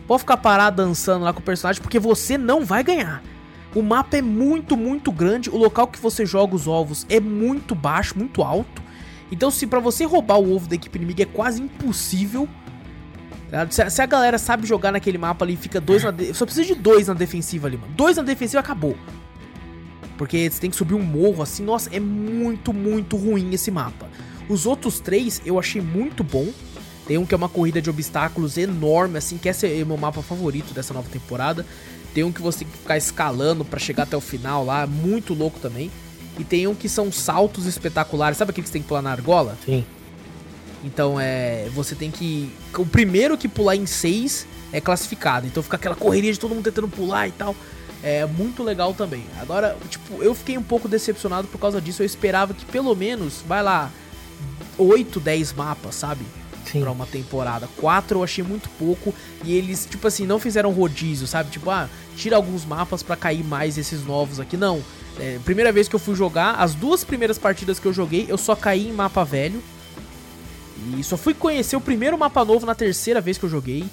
Pode 0.07 0.21
ficar 0.21 0.39
parado 0.39 0.83
dançando 0.83 1.25
lá 1.27 1.33
com 1.35 1.41
o 1.41 1.45
personagem, 1.45 1.83
porque 1.83 1.99
você 1.99 2.39
não 2.39 2.65
vai 2.65 2.83
ganhar. 2.83 3.23
O 3.75 3.83
mapa 3.83 4.17
é 4.17 4.23
muito, 4.23 4.75
muito 4.75 5.13
grande. 5.13 5.51
O 5.51 5.59
local 5.59 5.87
que 5.87 6.01
você 6.01 6.25
joga 6.25 6.57
os 6.57 6.67
ovos 6.67 7.05
é 7.11 7.21
muito 7.21 7.75
baixo, 7.75 8.17
muito 8.17 8.43
alto. 8.43 8.83
Então, 9.31 9.51
se 9.51 9.67
para 9.67 9.81
você 9.81 10.07
roubar 10.07 10.39
o 10.39 10.57
ovo 10.57 10.67
da 10.67 10.75
equipe 10.75 10.97
inimiga 10.97 11.25
é 11.25 11.27
quase 11.27 11.61
impossível, 11.61 12.49
se, 13.71 13.91
se, 13.91 14.03
a 14.03 14.07
galera 14.07 14.39
sabe 14.39 14.67
jogar 14.67 14.93
naquele 14.93 15.19
mapa 15.19 15.45
ali, 15.45 15.57
fica 15.57 15.81
dois 15.81 16.05
na. 16.05 16.11
De... 16.11 16.35
Só 16.35 16.45
precisa 16.45 16.67
de 16.67 16.75
dois 16.75 17.09
na 17.09 17.15
defensiva 17.15 17.67
ali, 17.67 17.77
mano. 17.77 17.93
Dois 17.95 18.17
na 18.17 18.23
defensiva 18.23 18.61
acabou. 18.61 18.97
Porque 20.17 20.51
você 20.51 20.61
tem 20.61 20.71
que 20.71 20.77
subir 20.77 20.95
um 20.95 21.03
morro 21.03 21.43
assim. 21.43 21.65
Nossa, 21.65 21.89
é 21.95 22.01
muito, 22.01 22.73
muito 22.73 23.17
ruim 23.17 23.55
esse 23.55 23.71
mapa. 23.71 24.09
Os 24.49 24.67
outros 24.67 25.01
três 25.01 25.41
eu 25.47 25.59
achei 25.59 25.81
muito 25.81 26.23
bom. 26.23 26.49
Tem 27.07 27.17
um 27.17 27.25
que 27.25 27.33
é 27.33 27.37
uma 27.37 27.49
corrida 27.49 27.81
de 27.81 27.89
obstáculos 27.89 28.59
enorme, 28.59 29.17
assim, 29.17 29.39
que 29.39 29.49
esse 29.49 29.67
é 29.67 29.83
o 29.83 29.87
meu 29.87 29.97
mapa 29.97 30.21
favorito 30.21 30.75
dessa 30.75 30.93
nova 30.93 31.09
temporada. 31.09 31.65
Tem 32.13 32.23
um 32.23 32.31
que 32.31 32.43
você 32.43 32.61
tem 32.61 32.69
que 32.69 32.77
ficar 32.77 32.99
escalando 32.99 33.65
para 33.65 33.79
chegar 33.79 34.03
até 34.03 34.17
o 34.17 34.21
final 34.21 34.65
lá, 34.65 34.87
muito 34.87 35.33
louco 35.33 35.59
também. 35.59 35.91
E 36.39 36.45
tem 36.45 36.67
um 36.67 36.75
que 36.75 36.89
são 36.89 37.11
saltos 37.11 37.65
espetaculares. 37.65 38.37
Sabe 38.37 38.51
aquele 38.51 38.65
que 38.65 38.69
você 38.69 38.75
tem 38.75 38.83
que 38.83 38.89
pular 38.89 39.01
na 39.01 39.11
argola? 39.11 39.57
Sim. 39.65 39.87
Então 40.85 41.19
é. 41.19 41.69
Você 41.75 41.95
tem 41.95 42.11
que. 42.11 42.51
O 42.77 42.87
primeiro 42.87 43.37
que 43.37 43.49
pular 43.49 43.77
em 43.77 43.87
6 43.87 44.47
é 44.73 44.81
classificado. 44.81 45.47
Então 45.47 45.63
fica 45.63 45.77
aquela 45.77 45.97
correria 45.97 46.33
de 46.33 46.39
todo 46.39 46.55
mundo 46.55 46.65
tentando 46.65 46.89
pular 46.89 47.29
e 47.29 47.33
tal. 47.33 47.55
É 48.03 48.25
muito 48.27 48.63
legal 48.63 48.95
também. 48.95 49.25
Agora, 49.41 49.77
tipo, 49.89 50.23
eu 50.23 50.35
fiquei 50.35 50.57
um 50.57 50.63
pouco 50.63 50.89
decepcionado 50.89 51.49
por 51.49 51.59
causa 51.59 51.81
disso. 51.81 52.03
Eu 52.03 52.07
esperava 52.07 52.55
que 52.55 52.65
pelo 52.65 52.95
menos, 52.95 53.43
vai 53.47 53.63
lá, 53.63 53.91
8, 54.77 55.19
10 55.19 55.53
mapas, 55.55 55.97
sabe? 55.97 56.25
Sim. 56.65 56.83
Pra 56.83 56.93
uma 56.93 57.07
temporada. 57.07 57.69
4 57.79 58.19
eu 58.19 58.23
achei 58.23 58.45
muito 58.45 58.69
pouco. 58.79 59.13
E 59.43 59.53
eles, 59.53 59.87
tipo 59.91 60.07
assim, 60.07 60.27
não 60.27 60.39
fizeram 60.39 60.71
rodízio, 60.71 61.27
sabe? 61.27 61.51
Tipo, 61.51 61.71
ah, 61.71 61.89
tira 62.17 62.37
alguns 62.37 62.65
mapas 62.65 63.03
para 63.03 63.17
cair 63.17 63.43
mais 63.43 63.77
esses 63.77 64.05
novos 64.05 64.39
aqui. 64.39 64.57
Não. 64.57 64.83
É, 65.19 65.41
primeira 65.45 65.73
vez 65.73 65.89
que 65.89 65.97
eu 65.97 65.99
fui 65.99 66.15
jogar, 66.15 66.55
as 66.55 66.75
duas 66.75 67.03
primeiras 67.03 67.39
partidas 67.39 67.81
que 67.81 67.87
eu 67.87 67.93
joguei, 67.93 68.27
eu 68.29 68.39
só 68.39 68.55
caí 68.55 68.89
em 68.89 68.93
mapa 68.93 69.25
velho. 69.25 69.61
E 70.97 71.03
só 71.03 71.17
fui 71.17 71.35
conhecer 71.35 71.77
o 71.77 71.81
primeiro 71.81 72.17
mapa 72.17 72.45
novo 72.45 72.65
na 72.65 72.75
terceira 72.75 73.21
vez 73.21 73.39
que 73.39 73.45
eu 73.45 73.51
joguei. 73.51 73.85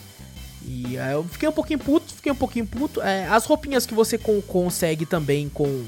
E 0.68 0.98
é, 0.98 1.14
eu 1.14 1.24
fiquei 1.24 1.48
um 1.48 1.52
pouquinho 1.52 1.80
puto, 1.80 2.14
fiquei 2.14 2.32
um 2.32 2.36
pouquinho 2.36 2.66
puto. 2.66 3.02
É, 3.02 3.28
as 3.28 3.46
roupinhas 3.46 3.86
que 3.86 3.94
você 3.94 4.18
com, 4.18 4.42
consegue 4.42 5.06
também 5.06 5.50
com. 5.50 5.86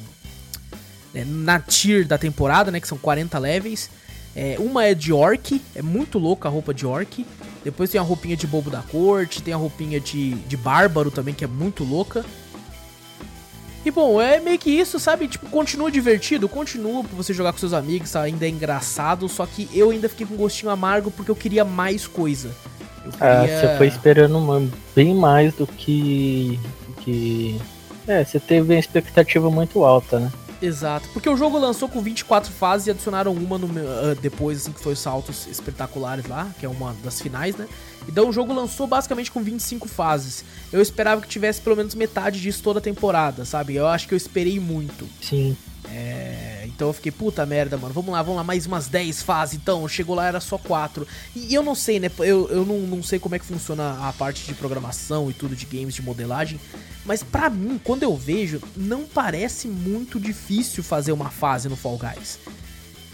Né, 1.14 1.24
na 1.26 1.60
tier 1.60 2.06
da 2.06 2.18
temporada, 2.18 2.72
né? 2.72 2.80
Que 2.80 2.88
são 2.88 2.98
40 2.98 3.38
levels. 3.40 3.90
É, 4.36 4.56
uma 4.60 4.86
é 4.86 4.94
de 4.94 5.12
orc, 5.12 5.60
é 5.74 5.82
muito 5.82 6.20
louca 6.20 6.48
a 6.48 6.52
roupa 6.52 6.74
de 6.74 6.86
orc. 6.86 7.26
Depois 7.64 7.90
tem 7.90 8.00
a 8.00 8.04
roupinha 8.04 8.38
de 8.38 8.46
bobo 8.46 8.70
da 8.70 8.84
corte, 8.84 9.42
tem 9.42 9.54
a 9.54 9.58
roupinha 9.58 10.00
de, 10.00 10.36
de 10.36 10.56
bárbaro 10.56 11.10
também, 11.10 11.34
que 11.34 11.44
é 11.44 11.48
muito 11.48 11.84
louca. 11.84 12.24
E 13.88 13.92
bom, 13.92 14.22
é 14.22 14.38
meio 14.42 14.60
que 14.60 14.70
isso, 14.70 15.00
sabe? 15.00 15.30
Tipo, 15.30 15.48
continua 15.50 15.90
divertido, 15.90 16.50
continua 16.50 17.06
pra 17.06 17.16
você 17.16 17.34
jogar 17.34 17.54
com 17.54 17.58
seus 17.58 17.72
amigos, 17.72 18.12
tá? 18.12 18.22
ainda 18.22 18.46
é 18.46 18.50
engraçado, 18.50 19.30
só 19.30 19.46
que 19.46 19.70
eu 19.74 19.92
ainda 19.92 20.10
fiquei 20.10 20.28
com 20.28 20.34
um 20.34 20.38
gostinho 20.38 20.70
amargo 20.70 21.10
porque 21.10 21.32
eu 21.32 21.36
queria 21.38 21.64
mais 21.64 22.06
coisa. 22.06 22.50
Eu 23.06 23.12
ah, 23.18 23.40
queria... 23.40 23.58
Ah, 23.58 23.62
você 23.62 23.78
foi 23.78 23.88
esperando 23.88 24.38
uma, 24.38 24.62
bem 24.94 25.16
mais 25.16 25.54
do 25.54 25.66
que. 25.66 26.60
Do 26.86 26.94
que... 26.96 27.62
É, 28.06 28.26
você 28.26 28.42
teve 28.42 28.74
uma 28.74 28.80
expectativa 28.80 29.50
muito 29.50 29.82
alta, 29.86 30.20
né? 30.20 30.34
Exato, 30.62 31.08
porque 31.14 31.30
o 31.30 31.38
jogo 31.38 31.58
lançou 31.58 31.88
com 31.88 32.02
24 32.02 32.52
fases 32.52 32.88
e 32.88 32.92
adicionaram 32.92 33.32
uma 33.34 33.58
no, 33.58 33.68
uh, 33.68 34.16
depois, 34.22 34.62
assim, 34.62 34.72
que 34.72 34.80
foi 34.80 34.94
os 34.94 35.00
saltos 35.00 35.48
espetaculares 35.48 36.26
lá, 36.26 36.50
que 36.60 36.66
é 36.66 36.70
uma 36.70 36.96
das 37.04 37.22
finais, 37.22 37.56
né? 37.56 37.68
Então 38.08 38.30
o 38.30 38.34
jogo 38.34 38.54
lançou 38.54 38.88
basicamente 38.88 39.32
com 39.32 39.42
25 39.42 39.88
fases. 39.88 40.44
Eu 40.72 40.82
esperava 40.82 41.22
que 41.22 41.28
tivesse 41.28 41.62
pelo 41.62 41.76
menos 41.76 41.94
metade 41.94 42.42
disso 42.42 42.64
toda 42.64 42.80
a 42.80 42.82
temporada, 42.82 43.46
sabe? 43.46 43.76
Eu 43.76 43.88
acho 43.88 44.08
que 44.08 44.14
eu 44.14 44.18
esperei 44.18 44.60
muito. 44.60 45.08
Sim. 45.22 45.56
É, 45.90 46.57
então 46.78 46.90
eu 46.90 46.94
fiquei, 46.94 47.12
puta 47.12 47.44
merda, 47.44 47.76
mano. 47.76 47.92
Vamos 47.92 48.12
lá, 48.12 48.22
vamos 48.22 48.38
lá, 48.38 48.44
mais 48.44 48.68
umas 48.68 48.88
10 48.88 49.24
fases. 49.24 49.56
Então, 49.56 49.88
chegou 49.88 50.16
lá, 50.16 50.28
era 50.28 50.40
só 50.40 50.60
4. 50.60 51.08
E, 51.36 51.52
eu 51.52 51.64
não 51.64 51.74
sei, 51.74 52.00
né? 52.00 52.12
Eu, 52.20 52.48
eu 52.50 52.64
não, 52.64 52.78
não 52.82 53.02
sei 53.02 53.18
como 53.18 53.34
é 53.34 53.40
que 53.40 53.46
funciona 53.48 54.08
a 54.08 54.14
parte 54.14 54.46
de 54.46 54.54
programação 54.54 55.28
e 55.32 55.34
tudo 55.34 55.56
de 55.56 55.66
games, 55.66 55.96
de 55.96 56.04
modelagem. 56.04 56.60
Mas 57.04 57.24
para 57.24 57.50
mim, 57.50 57.82
quando 57.84 58.04
eu 58.04 58.16
vejo, 58.16 58.62
não 58.76 59.06
parece 59.06 59.68
muito 59.68 60.20
difícil 60.20 60.84
fazer 60.84 61.12
uma 61.14 61.32
fase 61.32 61.68
no 61.68 61.76
Fall 61.76 61.98
Guys. 61.98 62.38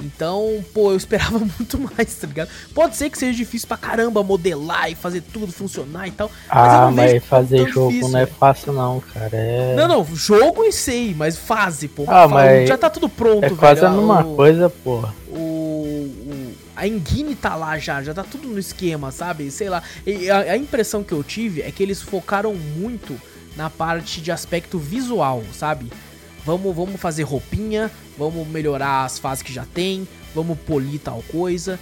Então, 0.04 0.64
pô, 0.74 0.92
eu 0.92 0.98
esperava 0.98 1.40
muito 1.40 1.80
mais, 1.80 2.14
tá 2.16 2.28
ligado? 2.28 2.50
Pode 2.74 2.96
ser 2.96 3.10
que 3.10 3.18
seja 3.18 3.36
difícil 3.36 3.68
pra 3.68 3.78
caramba 3.78 4.24
modelar 4.24 4.92
e 4.92 4.96
fazer 4.96 5.22
tudo 5.22 5.52
funcionar 5.52 6.08
e 6.08 6.12
tal. 6.12 6.30
Ah, 6.50 6.92
mas, 6.92 7.14
mas 7.14 7.26
fazer 7.26 7.70
jogo 7.70 7.90
difícil. 7.90 8.12
não 8.12 8.20
é 8.20 8.26
fácil 8.26 8.74
não, 8.74 9.00
cara. 9.00 9.30
É... 9.34 9.76
Não, 9.76 9.88
não, 9.88 10.16
jogo 10.16 10.64
em 10.64 10.72
sei, 10.72 11.16
mas 11.18 11.38
fase, 11.38 11.88
pô. 11.88 12.06
Ah, 12.08 12.28
mas 12.28 12.68
já 12.68 12.78
tá 12.78 12.90
tudo 12.90 13.08
pronto, 13.08 13.46
é 13.46 13.48
velho. 13.48 13.58
Quase 13.58 13.86
a 13.86 13.90
mesma 13.90 14.24
coisa, 14.24 14.70
pô. 14.70 15.08
O, 15.30 15.36
o, 15.36 16.54
a 16.76 16.88
engine 16.88 17.36
tá 17.36 17.56
lá 17.56 17.78
já, 17.78 18.04
já 18.04 18.14
tá 18.14 18.24
tudo 18.24 18.48
no 18.48 18.60
esquema, 18.60 19.12
sabe? 19.12 19.50
Sei 19.50 19.70
lá. 19.70 19.82
A, 20.32 20.52
a 20.52 20.58
impressão 20.58 21.04
que 21.04 21.14
eu 21.14 21.24
tive 21.24 21.62
é 21.62 21.72
que 21.72 21.82
eles 21.82 22.02
focaram 22.02 22.54
muito 22.54 23.20
na 23.56 23.70
parte 23.70 24.20
de 24.22 24.32
aspecto 24.32 24.78
visual, 24.78 25.44
sabe? 25.54 25.90
Vamos, 26.46 26.76
vamos 26.76 27.00
fazer 27.00 27.24
roupinha, 27.24 27.90
vamos 28.18 28.48
melhorar 28.48 29.06
as 29.06 29.18
fases 29.18 29.42
que 29.42 29.54
já 29.54 29.66
tem, 29.66 30.08
vamos 30.36 30.58
polir 30.60 31.00
tal 31.00 31.24
coisa. 31.30 31.80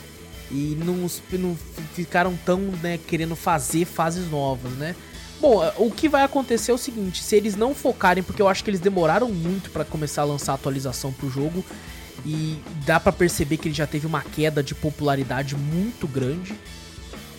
E 0.51 0.77
não, 0.83 1.07
não 1.39 1.57
ficaram 1.93 2.37
tão 2.45 2.59
né, 2.59 2.99
querendo 3.07 3.35
fazer 3.35 3.85
fases 3.85 4.29
novas, 4.29 4.71
né? 4.73 4.95
Bom, 5.39 5.59
o 5.77 5.89
que 5.89 6.07
vai 6.07 6.23
acontecer 6.23 6.71
é 6.71 6.73
o 6.73 6.77
seguinte, 6.77 7.23
se 7.23 7.35
eles 7.35 7.55
não 7.55 7.73
focarem, 7.73 8.21
porque 8.21 8.41
eu 8.41 8.47
acho 8.47 8.63
que 8.63 8.69
eles 8.69 8.79
demoraram 8.79 9.29
muito 9.29 9.71
para 9.71 9.83
começar 9.83 10.21
a 10.21 10.25
lançar 10.25 10.53
atualização 10.53 11.11
pro 11.11 11.31
jogo, 11.31 11.65
e 12.23 12.59
dá 12.85 12.99
para 12.99 13.11
perceber 13.11 13.57
que 13.57 13.67
ele 13.67 13.73
já 13.73 13.87
teve 13.87 14.05
uma 14.05 14.21
queda 14.21 14.61
de 14.61 14.75
popularidade 14.75 15.55
muito 15.55 16.07
grande. 16.07 16.53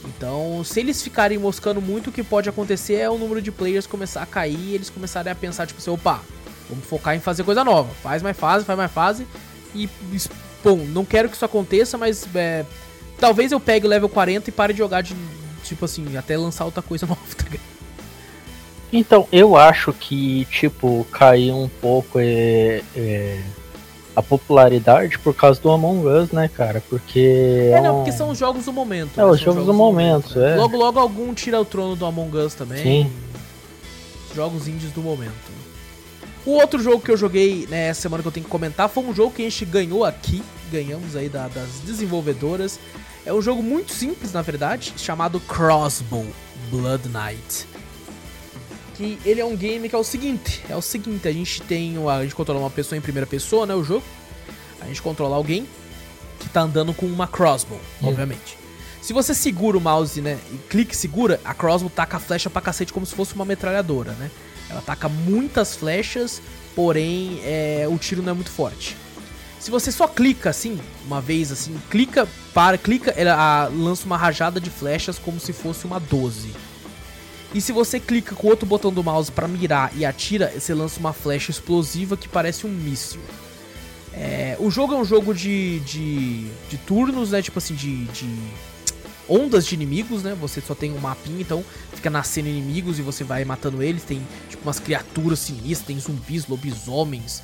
Então, 0.05 0.64
se 0.64 0.81
eles 0.81 1.01
ficarem 1.01 1.39
moscando 1.39 1.81
muito, 1.81 2.11
o 2.11 2.12
que 2.12 2.25
pode 2.25 2.49
acontecer 2.49 2.95
é 2.95 3.09
o 3.09 3.16
número 3.16 3.41
de 3.41 3.53
players 3.53 3.87
começar 3.87 4.23
a 4.23 4.27
cair 4.27 4.59
e 4.59 4.75
eles 4.75 4.91
começarem 4.91 5.31
a 5.31 5.35
pensar, 5.37 5.66
tipo 5.66 5.81
assim, 5.81 5.91
opa, 5.91 6.20
Vamos 6.69 6.85
focar 6.87 7.15
em 7.15 7.21
fazer 7.21 7.45
coisa 7.45 7.65
nova. 7.65 7.89
Faz 8.03 8.23
mais 8.23 8.37
fase, 8.37 8.65
faz 8.65 8.77
mais 8.77 8.91
fase. 8.91 9.27
E, 9.75 9.89
bom, 10.63 10.77
não 10.77 11.05
quero 11.05 11.29
que 11.29 11.37
isso 11.37 11.45
aconteça, 11.45 11.97
mas 11.97 12.27
é, 12.35 12.65
talvez 13.19 13.53
eu 13.53 13.61
pegue 13.61 13.87
o 13.87 13.89
level 13.89 14.09
40 14.09 14.49
e 14.49 14.53
pare 14.53 14.73
de 14.73 14.79
jogar 14.79 15.03
de, 15.03 15.15
tipo 15.63 15.85
assim, 15.85 16.17
até 16.17 16.37
lançar 16.37 16.65
outra 16.65 16.83
coisa 16.83 17.07
nova, 17.07 17.21
tá 17.37 17.45
Então, 18.93 19.27
eu 19.33 19.57
acho 19.57 19.93
que, 19.93 20.45
tipo, 20.47 21.07
caiu 21.11 21.57
um 21.57 21.69
pouco 21.69 22.19
é, 22.19 22.83
é, 22.95 23.41
a 24.15 24.23
popularidade 24.23 25.19
por 25.19 25.35
causa 25.35 25.61
do 25.61 25.71
Among 25.71 26.07
Us, 26.07 26.31
né, 26.31 26.49
cara? 26.49 26.83
Porque. 26.89 27.71
É, 27.73 27.81
não, 27.81 27.97
porque 27.97 28.13
são 28.13 28.31
os 28.31 28.39
jogos 28.39 28.67
do 28.67 28.73
momento. 28.73 29.19
É, 29.19 29.25
né? 29.25 29.31
os 29.31 29.41
jogos, 29.41 29.55
jogos, 29.55 29.67
do 29.67 29.75
momento, 29.75 30.29
momento 30.29 30.39
né? 30.39 30.53
é. 30.53 30.57
Logo, 30.57 30.77
logo 30.77 30.99
algum 30.99 31.33
tira 31.33 31.61
o 31.61 31.65
trono 31.65 31.97
do 31.97 32.05
Among 32.05 32.37
Us 32.37 32.55
também. 32.55 32.83
Sim. 32.83 33.13
Jogos 34.35 34.69
indies 34.69 34.93
do 34.93 35.01
momento. 35.01 35.62
O 36.45 36.53
outro 36.53 36.82
jogo 36.82 37.01
que 37.01 37.11
eu 37.11 37.16
joguei 37.16 37.66
né, 37.68 37.95
semana 37.95 38.22
que 38.22 38.28
eu 38.28 38.32
tenho 38.32 38.45
que 38.45 38.51
comentar 38.51 38.88
foi 38.88 39.05
um 39.05 39.14
jogo 39.14 39.32
que 39.32 39.43
a 39.43 39.45
gente 39.49 39.64
ganhou 39.64 40.05
aqui, 40.05 40.43
ganhamos 40.72 41.14
aí 41.14 41.28
da, 41.28 41.47
das 41.47 41.80
desenvolvedoras. 41.84 42.80
É 43.24 43.32
um 43.32 43.40
jogo 43.40 43.62
muito 43.62 43.93
simples, 43.93 44.32
na 44.32 44.43
verdade, 44.43 44.93
chamado 44.97 45.38
Crossbow 45.38 46.26
Blood 46.68 47.09
Knight. 47.09 47.66
Que 48.97 49.18
ele 49.24 49.40
é 49.40 49.45
um 49.45 49.57
game 49.57 49.88
que 49.88 49.95
é 49.95 49.99
o 49.99 50.03
seguinte, 50.03 50.62
é 50.68 50.76
o 50.76 50.82
seguinte, 50.82 51.28
a 51.28 51.32
gente 51.32 51.62
tem, 51.62 51.95
a 52.09 52.22
gente 52.22 52.34
controla 52.34 52.61
uma 52.61 52.70
pessoa 52.70 52.99
em 52.99 53.01
primeira 53.01 53.26
pessoa, 53.26 53.64
né, 53.64 53.74
o 53.74 53.84
jogo. 53.84 54.05
A 54.80 54.86
gente 54.86 55.01
controla 55.01 55.36
alguém 55.36 55.66
que 56.40 56.49
tá 56.49 56.62
andando 56.62 56.93
com 56.93 57.07
uma 57.07 57.28
crossbow, 57.28 57.78
hum. 58.03 58.09
obviamente. 58.09 58.59
Se 59.01 59.12
você 59.12 59.34
segura 59.34 59.78
o 59.78 59.80
mouse, 59.80 60.20
né, 60.20 60.38
e 60.53 60.59
clique 60.68 60.95
e 60.95 60.97
segura, 60.97 61.40
a 61.45 61.55
crossbow 61.55 61.90
taca 61.90 62.16
a 62.16 62.20
flecha 62.20 62.51
pra 62.51 62.61
cacete 62.61 62.93
como 62.93 63.07
se 63.07 63.14
fosse 63.14 63.34
uma 63.34 63.45
metralhadora, 63.45 64.12
né? 64.12 64.30
Ela 64.73 64.81
ataca 64.81 65.09
muitas 65.09 65.77
flechas, 65.77 66.43
porém 66.75 67.41
é, 67.45 67.87
o 67.89 67.97
tiro 67.99 68.23
não 68.23 68.33
é 68.33 68.35
muito 68.35 68.51
forte. 68.51 68.97
Se 69.61 69.70
você 69.70 69.93
só 69.93 70.09
clica 70.09 70.51
assim, 70.51 70.81
uma 71.07 71.20
vez 71.20 71.53
assim, 71.53 71.81
clica, 71.89 72.27
para, 72.53 72.77
clica, 72.77 73.12
ela 73.12 73.68
lança 73.68 74.05
uma 74.05 74.16
rajada 74.16 74.61
de 74.61 74.70
flechas 74.70 75.20
como 75.20 75.39
se 75.39 75.53
fosse 75.53 75.85
uma 75.85 76.01
12. 76.01 76.51
E 77.55 77.61
se 77.61 77.70
você 77.70 78.01
clica 78.01 78.35
com 78.35 78.49
outro 78.49 78.66
botão 78.66 78.93
do 78.93 79.05
mouse 79.05 79.31
para 79.31 79.47
mirar 79.47 79.93
e 79.95 80.05
atira, 80.05 80.53
você 80.59 80.75
lança 80.75 80.99
uma 80.99 81.12
flecha 81.12 81.51
explosiva 81.51 82.16
que 82.16 82.29
parece 82.29 82.66
um 82.66 82.70
míssil. 82.70 83.20
É, 84.14 84.57
o 84.59 84.70
jogo 84.70 84.95
é 84.95 84.97
um 84.97 85.05
jogo 85.05 85.35
de, 85.35 85.81
de, 85.81 86.47
de 86.68 86.79
turnos, 86.79 87.31
né? 87.31 87.41
Tipo 87.41 87.59
assim, 87.59 87.75
de, 87.75 88.05
de 88.07 88.27
ondas 89.29 89.66
de 89.66 89.75
inimigos, 89.75 90.23
né? 90.23 90.37
Você 90.41 90.61
só 90.61 90.75
tem 90.75 90.93
um 90.93 90.99
mapinha, 90.99 91.41
então 91.41 91.64
fica 91.95 92.11
nascendo 92.11 92.49
inimigos 92.49 92.99
e 92.99 93.03
você 93.03 93.25
vai 93.25 93.45
matando 93.45 93.83
eles. 93.83 94.03
Tem 94.03 94.27
tipo 94.49 94.62
umas 94.64 94.79
criaturas 94.79 95.39
sinistras, 95.39 95.87
tem 95.87 95.99
zumbis, 95.99 96.47
lobisomens 96.47 97.43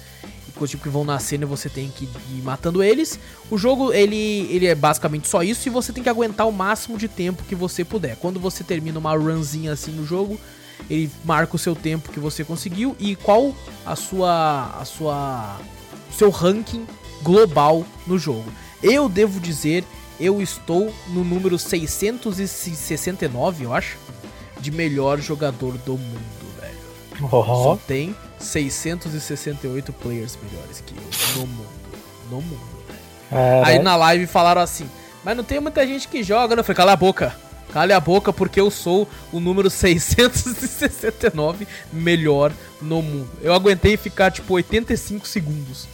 e 0.49 0.53
coisas 0.53 0.71
tipo 0.71 0.83
que 0.83 0.89
vão 0.89 1.05
nascendo 1.05 1.45
e 1.45 1.47
você 1.47 1.69
tem 1.69 1.89
que 1.89 2.05
ir 2.05 2.43
matando 2.43 2.83
eles. 2.83 3.19
O 3.51 3.59
jogo 3.59 3.93
ele, 3.93 4.49
ele 4.51 4.67
é 4.67 4.75
basicamente 4.75 5.29
só 5.29 5.43
isso 5.43 5.69
e 5.69 5.71
você 5.71 5.93
tem 5.93 6.03
que 6.03 6.09
aguentar 6.09 6.49
o 6.49 6.53
máximo 6.53 6.99
de 6.99 7.09
tempo 7.09 7.43
que 7.45 7.55
você 7.55 7.85
puder. 7.85 8.17
Quando 8.17 8.41
você 8.41 8.65
termina 8.65 8.99
uma 8.99 9.17
runzinha 9.17 9.73
assim 9.73 9.93
no 9.93 10.07
jogo, 10.07 10.39
ele 10.89 11.11
marca 11.25 11.57
o 11.57 11.59
seu 11.59 11.75
tempo 11.75 12.11
que 12.11 12.21
você 12.21 12.45
conseguiu 12.45 12.97
e 12.99 13.17
qual 13.17 13.55
a 13.85 13.97
sua 13.97 14.77
a 14.81 14.85
sua 14.85 15.61
seu 16.17 16.31
ranking 16.31 16.87
global 17.23 17.87
no 18.07 18.19
jogo. 18.19 18.51
Eu 18.83 19.09
devo 19.09 19.41
dizer 19.41 19.85
eu 20.21 20.43
estou 20.43 20.93
no 21.09 21.25
número 21.25 21.59
669, 21.59 23.65
eu 23.65 23.73
acho, 23.73 23.97
de 24.61 24.71
melhor 24.71 25.19
jogador 25.21 25.79
do 25.79 25.93
mundo, 25.93 26.61
velho. 26.61 26.77
Oh. 27.31 27.45
Só 27.45 27.79
tem 27.87 28.15
668 28.39 29.93
players 29.93 30.39
melhores 30.43 30.83
que 30.85 30.95
eu 30.95 31.41
no 31.41 31.47
mundo. 31.47 31.69
No 32.31 32.43
mundo, 32.43 32.61
velho. 33.31 33.65
Aí 33.65 33.79
na 33.79 33.97
live 33.97 34.27
falaram 34.27 34.61
assim, 34.61 34.87
mas 35.25 35.37
não 35.37 35.45
tem 35.45 35.61
muita 35.61 35.87
gente 35.87 36.09
que 36.09 36.23
joga, 36.23 36.57
né? 36.57 36.61
Eu 36.61 36.65
falei, 36.65 36.77
cala 36.77 36.93
a 36.93 36.97
boca. 36.97 37.35
Cale 37.73 37.93
a 37.93 38.01
boca 38.01 38.33
porque 38.33 38.59
eu 38.59 38.71
sou 38.71 39.07
o 39.31 39.39
número 39.41 39.69
669 39.69 41.69
melhor 41.93 42.51
no 42.81 43.03
mundo. 43.03 43.29
Eu 43.43 43.53
aguentei 43.53 43.99
ficar 43.99 44.31
tipo 44.31 44.55
85 44.55 45.29
segundos 45.29 45.87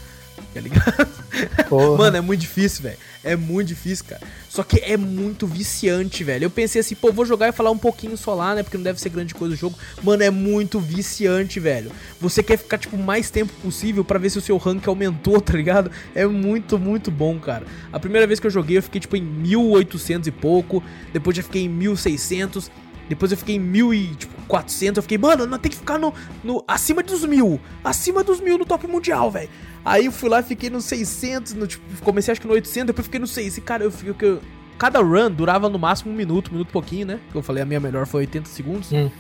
tá 0.55 0.61
ligado? 0.61 1.07
Porra. 1.69 1.99
Mano, 1.99 2.17
é 2.17 2.21
muito 2.21 2.41
difícil, 2.41 2.83
velho. 2.83 2.97
É 3.25 3.35
muito 3.35 3.69
difícil, 3.69 4.05
cara. 4.05 4.23
Só 4.49 4.63
que 4.63 4.79
é 4.81 4.97
muito 4.97 5.47
viciante, 5.47 6.23
velho. 6.23 6.45
Eu 6.45 6.51
pensei 6.51 6.81
assim, 6.81 6.95
pô, 6.95 7.11
vou 7.11 7.25
jogar 7.25 7.49
e 7.49 7.53
falar 7.53 7.71
um 7.71 7.79
pouquinho 7.79 8.17
só 8.17 8.35
lá, 8.35 8.55
né? 8.55 8.63
Porque 8.63 8.77
não 8.77 8.85
deve 8.85 9.01
ser 9.01 9.09
grande 9.09 9.35
coisa 9.35 9.55
o 9.55 9.57
jogo. 9.57 9.77
Mano, 10.03 10.23
é 10.23 10.31
muito 10.31 10.79
viciante, 10.79 11.59
velho. 11.59 11.91
Você 12.21 12.43
quer 12.43 12.59
ficar, 12.59 12.79
tipo, 12.79 12.97
mais 12.97 13.31
tempo 13.31 13.53
possível 13.63 14.05
para 14.05 14.19
ver 14.19 14.31
se 14.31 14.39
o 14.39 14.43
seu 14.43 14.57
rank 14.59 14.87
aumentou, 14.87 15.41
tá 15.43 15.55
ligado? 15.55 15.91
É 16.15 16.27
muito, 16.27 16.79
muito 16.79 17.11
bom, 17.11 17.39
cara. 17.41 17.67
A 17.93 17.99
primeira 17.99 18.27
vez 18.27 18.39
que 18.39 18.47
eu 18.47 18.51
joguei, 18.51 18.79
eu 18.79 18.83
fiquei, 18.83 19.01
tipo, 19.01 19.17
em 19.17 19.23
1800 19.23 20.29
e 20.29 20.31
pouco. 20.31 20.83
Depois 21.13 21.37
já 21.37 21.43
fiquei 21.43 21.65
em 21.65 21.69
1600. 21.69 22.71
Depois 23.09 23.31
eu 23.31 23.39
fiquei 23.39 23.57
em 23.57 23.61
1400. 23.61 24.97
Eu 24.97 25.03
fiquei, 25.03 25.19
mano, 25.19 25.47
não 25.47 25.59
tem 25.59 25.71
que 25.71 25.77
ficar 25.79 25.99
no, 25.99 26.13
no. 26.43 26.65
acima 26.67 27.03
dos 27.03 27.25
mil. 27.25 27.61
Acima 27.83 28.25
dos 28.25 28.41
mil 28.41 28.59
no 28.59 28.65
top 28.65 28.87
mundial, 28.87 29.31
velho. 29.31 29.49
Aí 29.85 30.07
eu 30.07 30.13
fui 30.13 30.31
lá 30.31 30.43
fiquei 30.43 30.71
no 30.71 30.81
600, 30.81 31.55
no, 31.55 31.67
tipo, 31.67 31.85
comecei 32.03 32.33
acho 32.33 32.41
que 32.41 32.47
no 32.47 32.55
800, 32.55 32.87
depois 32.87 33.07
fiquei 33.07 33.21
no 33.21 33.27
600. 33.27 33.59
E 33.59 33.61
cara, 33.61 33.85
eu 33.85 33.91
fiquei. 33.91 34.39
Cada 34.79 35.01
run 35.01 35.31
durava 35.31 35.69
no 35.69 35.79
máximo 35.79 36.13
um 36.13 36.17
minuto, 36.17 36.49
um 36.49 36.53
minuto 36.53 36.71
pouquinho, 36.71 37.07
né? 37.07 37.21
Que 37.31 37.37
eu 37.37 37.43
falei, 37.43 37.63
a 37.63 37.67
minha 37.67 37.79
melhor 37.79 38.07
foi 38.07 38.23
80 38.23 38.49
segundos. 38.49 38.93
Hum. 38.93 39.11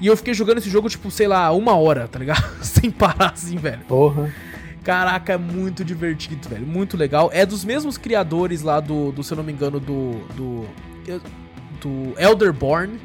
E 0.00 0.06
eu 0.06 0.16
fiquei 0.16 0.32
jogando 0.32 0.58
esse 0.58 0.70
jogo, 0.70 0.88
tipo, 0.88 1.10
sei 1.10 1.26
lá, 1.26 1.50
uma 1.50 1.74
hora, 1.74 2.06
tá 2.06 2.18
ligado? 2.18 2.44
Sem 2.62 2.90
parar 2.90 3.32
assim, 3.32 3.56
velho. 3.56 3.80
Porra. 3.88 4.32
Caraca, 4.84 5.32
é 5.32 5.36
muito 5.36 5.84
divertido, 5.84 6.48
velho. 6.48 6.66
Muito 6.66 6.96
legal. 6.96 7.30
É 7.32 7.44
dos 7.44 7.64
mesmos 7.64 7.98
criadores 7.98 8.62
lá 8.62 8.78
do, 8.80 9.10
do 9.10 9.22
se 9.22 9.32
eu 9.32 9.36
não 9.36 9.44
me 9.44 9.52
engano, 9.52 9.80
do. 9.80 10.12
do. 10.34 10.66
Elderborn. 12.16 12.98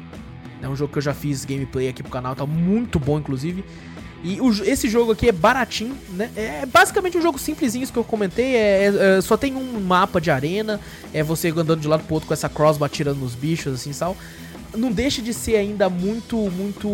É 0.62 0.68
um 0.68 0.74
jogo 0.74 0.92
que 0.92 0.98
eu 0.98 1.02
já 1.02 1.12
fiz 1.12 1.44
gameplay 1.44 1.88
aqui 1.88 2.02
pro 2.02 2.10
canal, 2.10 2.34
tá 2.34 2.46
muito 2.46 2.98
bom, 2.98 3.18
inclusive. 3.18 3.62
E 4.24 4.40
o, 4.40 4.50
esse 4.64 4.88
jogo 4.88 5.12
aqui 5.12 5.28
é 5.28 5.32
baratinho, 5.32 5.94
né? 6.14 6.30
É 6.34 6.64
basicamente 6.64 7.18
um 7.18 7.20
jogo 7.20 7.38
simplesinho, 7.38 7.82
isso 7.82 7.92
que 7.92 7.98
eu 7.98 8.04
comentei. 8.04 8.56
É, 8.56 8.84
é, 8.86 9.18
é, 9.18 9.20
só 9.20 9.36
tem 9.36 9.54
um 9.54 9.78
mapa 9.80 10.18
de 10.18 10.30
arena, 10.30 10.80
é 11.12 11.22
você 11.22 11.50
andando 11.50 11.80
de 11.80 11.86
lado 11.86 12.04
pro 12.04 12.14
outro 12.14 12.26
com 12.26 12.32
essa 12.32 12.48
crossbow 12.48 12.86
atirando 12.86 13.20
nos 13.20 13.34
bichos, 13.34 13.74
assim, 13.74 13.92
tal. 13.92 14.16
Não 14.74 14.90
deixa 14.90 15.20
de 15.20 15.34
ser 15.34 15.56
ainda 15.56 15.90
muito, 15.90 16.38
muito. 16.50 16.88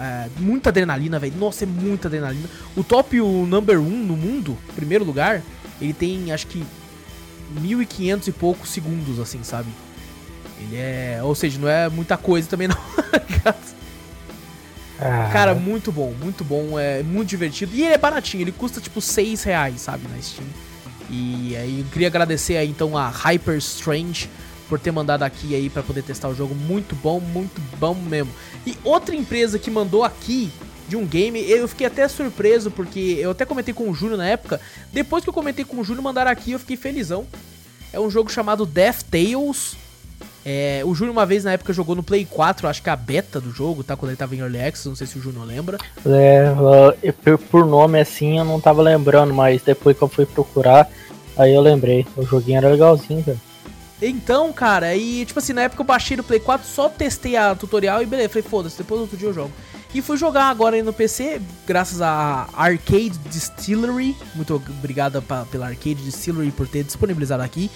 É, 0.00 0.28
muita 0.38 0.70
adrenalina, 0.70 1.18
velho. 1.18 1.34
Nossa, 1.36 1.64
é 1.64 1.66
muita 1.66 2.06
adrenalina. 2.06 2.48
O 2.76 2.84
top 2.84 3.20
o 3.20 3.44
number 3.46 3.80
1 3.80 3.84
um 3.84 4.04
no 4.04 4.16
mundo, 4.16 4.56
primeiro 4.76 5.04
lugar, 5.04 5.42
ele 5.80 5.92
tem 5.92 6.30
acho 6.30 6.46
que 6.46 6.64
1500 7.60 8.28
e 8.28 8.32
poucos 8.32 8.70
segundos, 8.70 9.18
assim, 9.18 9.42
sabe? 9.42 9.68
Ele 10.60 10.76
é. 10.76 11.20
Ou 11.22 11.34
seja, 11.34 11.58
não 11.58 11.68
é 11.68 11.88
muita 11.88 12.16
coisa 12.16 12.48
também, 12.48 12.68
não. 12.68 12.76
Ah. 15.02 15.30
Cara, 15.32 15.54
muito 15.54 15.90
bom, 15.90 16.12
muito 16.20 16.44
bom, 16.44 16.78
é 16.78 17.02
muito 17.02 17.30
divertido. 17.30 17.74
E 17.74 17.82
ele 17.82 17.94
é 17.94 17.98
baratinho, 17.98 18.42
ele 18.42 18.52
custa 18.52 18.82
tipo 18.82 19.00
6 19.00 19.42
reais, 19.44 19.80
sabe, 19.80 20.06
na 20.06 20.20
Steam. 20.20 20.46
E 21.08 21.56
aí 21.56 21.80
eu 21.80 21.86
queria 21.86 22.08
agradecer 22.08 22.58
aí 22.58 22.68
então 22.68 22.96
a 22.96 23.08
Hyper 23.08 23.56
Strange 23.56 24.28
por 24.68 24.78
ter 24.78 24.92
mandado 24.92 25.22
aqui 25.22 25.54
aí 25.54 25.70
para 25.70 25.82
poder 25.82 26.02
testar 26.02 26.28
o 26.28 26.34
jogo. 26.34 26.54
Muito 26.54 26.94
bom, 26.94 27.18
muito 27.18 27.60
bom 27.78 27.94
mesmo. 27.94 28.30
E 28.66 28.76
outra 28.84 29.16
empresa 29.16 29.58
que 29.58 29.70
mandou 29.70 30.04
aqui 30.04 30.52
de 30.86 30.96
um 30.96 31.06
game, 31.06 31.40
eu 31.50 31.66
fiquei 31.66 31.86
até 31.86 32.06
surpreso 32.06 32.70
porque 32.70 33.16
eu 33.18 33.30
até 33.30 33.44
comentei 33.44 33.72
com 33.72 33.88
o 33.88 33.94
Júnior 33.94 34.18
na 34.18 34.26
época. 34.26 34.60
Depois 34.92 35.24
que 35.24 35.30
eu 35.30 35.34
comentei 35.34 35.64
com 35.64 35.80
o 35.80 35.84
Júnior, 35.84 36.04
mandaram 36.04 36.30
aqui, 36.30 36.52
eu 36.52 36.58
fiquei 36.58 36.76
felizão. 36.76 37.26
É 37.92 37.98
um 37.98 38.10
jogo 38.10 38.30
chamado 38.30 38.66
Death 38.66 39.02
Tales. 39.10 39.76
É, 40.44 40.82
o 40.84 40.94
Júnior 40.94 41.12
uma 41.12 41.26
vez 41.26 41.44
na 41.44 41.52
época 41.52 41.72
jogou 41.72 41.94
no 41.94 42.02
Play 42.02 42.24
4, 42.24 42.66
acho 42.66 42.82
que 42.82 42.88
a 42.88 42.96
beta 42.96 43.40
do 43.40 43.50
jogo, 43.50 43.84
tá? 43.84 43.96
Quando 43.96 44.10
ele 44.10 44.16
tava 44.16 44.34
em 44.34 44.38
Early 44.38 44.60
Access, 44.60 44.88
não 44.88 44.96
sei 44.96 45.06
se 45.06 45.18
o 45.18 45.22
Júnior 45.22 45.44
lembra. 45.46 45.78
É, 46.06 46.50
uh, 46.50 47.38
por 47.50 47.66
nome 47.66 48.00
assim 48.00 48.38
eu 48.38 48.44
não 48.44 48.60
tava 48.60 48.80
lembrando, 48.80 49.34
mas 49.34 49.62
depois 49.62 49.96
que 49.96 50.02
eu 50.02 50.08
fui 50.08 50.24
procurar, 50.24 50.88
aí 51.36 51.54
eu 51.54 51.60
lembrei. 51.60 52.06
O 52.16 52.24
joguinho 52.24 52.58
era 52.58 52.70
legalzinho, 52.70 53.22
velho. 53.22 53.40
Então, 54.02 54.50
cara, 54.50 54.86
aí, 54.86 55.26
tipo 55.26 55.38
assim, 55.38 55.52
na 55.52 55.62
época 55.62 55.82
eu 55.82 55.86
baixei 55.86 56.16
no 56.16 56.22
Play 56.22 56.40
4, 56.40 56.66
só 56.66 56.88
testei 56.88 57.36
a 57.36 57.54
tutorial 57.54 58.02
e 58.02 58.06
beleza, 58.06 58.30
falei, 58.30 58.42
foda-se, 58.42 58.78
depois 58.78 59.00
outro 59.02 59.16
dia 59.16 59.28
eu 59.28 59.34
jogo. 59.34 59.52
E 59.92 60.00
fui 60.00 60.16
jogar 60.16 60.44
agora 60.44 60.76
aí 60.76 60.82
no 60.82 60.92
PC, 60.92 61.40
graças 61.66 62.00
a 62.00 62.48
Arcade 62.54 63.18
Distillery. 63.28 64.16
Muito 64.34 64.54
obrigado 64.54 65.20
pra, 65.20 65.44
pela 65.44 65.66
Arcade 65.66 65.96
Distillery 65.96 66.52
por 66.52 66.68
ter 66.68 66.84
disponibilizado 66.84 67.42
aqui. 67.42 67.68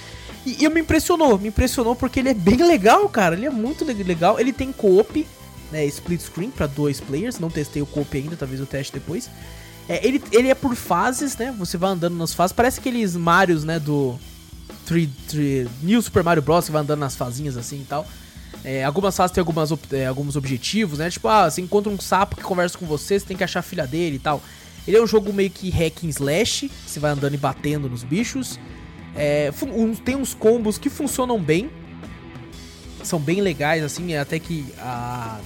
E, 0.44 0.64
e 0.64 0.68
me 0.68 0.80
impressionou, 0.80 1.38
me 1.38 1.48
impressionou 1.48 1.96
porque 1.96 2.20
ele 2.20 2.28
é 2.28 2.34
bem 2.34 2.56
legal, 2.56 3.08
cara. 3.08 3.34
Ele 3.34 3.46
é 3.46 3.50
muito 3.50 3.84
legal. 3.84 4.38
Ele 4.38 4.52
tem 4.52 4.72
co-op, 4.72 5.26
né, 5.72 5.84
split 5.86 6.20
screen 6.20 6.50
para 6.50 6.66
dois 6.66 7.00
players. 7.00 7.38
Não 7.38 7.50
testei 7.50 7.82
o 7.82 7.86
co-op 7.86 8.16
ainda, 8.16 8.36
talvez 8.36 8.60
eu 8.60 8.66
teste 8.66 8.92
depois. 8.92 9.30
É, 9.88 10.06
ele, 10.06 10.22
ele 10.32 10.48
é 10.48 10.54
por 10.54 10.74
fases, 10.74 11.36
né? 11.36 11.54
Você 11.58 11.76
vai 11.76 11.90
andando 11.90 12.16
nas 12.16 12.32
fases. 12.32 12.54
Parece 12.54 12.80
aqueles 12.80 13.16
Marios, 13.16 13.64
né, 13.64 13.78
do 13.78 14.18
3, 14.86 15.08
3, 15.28 15.68
New 15.82 16.00
Super 16.00 16.22
Mario 16.22 16.42
Bros. 16.42 16.66
que 16.66 16.72
vai 16.72 16.82
andando 16.82 17.00
nas 17.00 17.16
fazinhas 17.16 17.56
assim 17.56 17.80
e 17.80 17.84
tal. 17.84 18.06
É, 18.64 18.82
algumas 18.82 19.14
fases 19.14 19.34
tem 19.34 19.42
algumas, 19.42 19.70
é, 19.92 20.06
alguns 20.06 20.36
objetivos, 20.36 20.98
né? 20.98 21.10
Tipo, 21.10 21.28
ah, 21.28 21.50
você 21.50 21.60
encontra 21.60 21.92
um 21.92 22.00
sapo 22.00 22.36
que 22.36 22.42
conversa 22.42 22.78
com 22.78 22.86
você, 22.86 23.18
você 23.18 23.26
tem 23.26 23.36
que 23.36 23.44
achar 23.44 23.60
a 23.60 23.62
filha 23.62 23.86
dele 23.86 24.16
e 24.16 24.18
tal. 24.18 24.42
Ele 24.86 24.96
é 24.96 25.02
um 25.02 25.06
jogo 25.06 25.32
meio 25.32 25.50
que 25.50 25.70
hack 25.70 26.04
and 26.04 26.08
slash, 26.08 26.70
você 26.86 27.00
vai 27.00 27.10
andando 27.10 27.34
e 27.34 27.38
batendo 27.38 27.88
nos 27.88 28.02
bichos. 28.04 28.58
É, 29.16 29.50
tem 30.04 30.16
uns 30.16 30.34
combos 30.34 30.78
que 30.78 30.90
funcionam 30.90 31.40
bem. 31.40 31.70
São 33.02 33.20
bem 33.20 33.40
legais, 33.40 33.82
assim, 33.84 34.14
é 34.14 34.18
até 34.18 34.38
que 34.38 34.64
a 34.78 35.38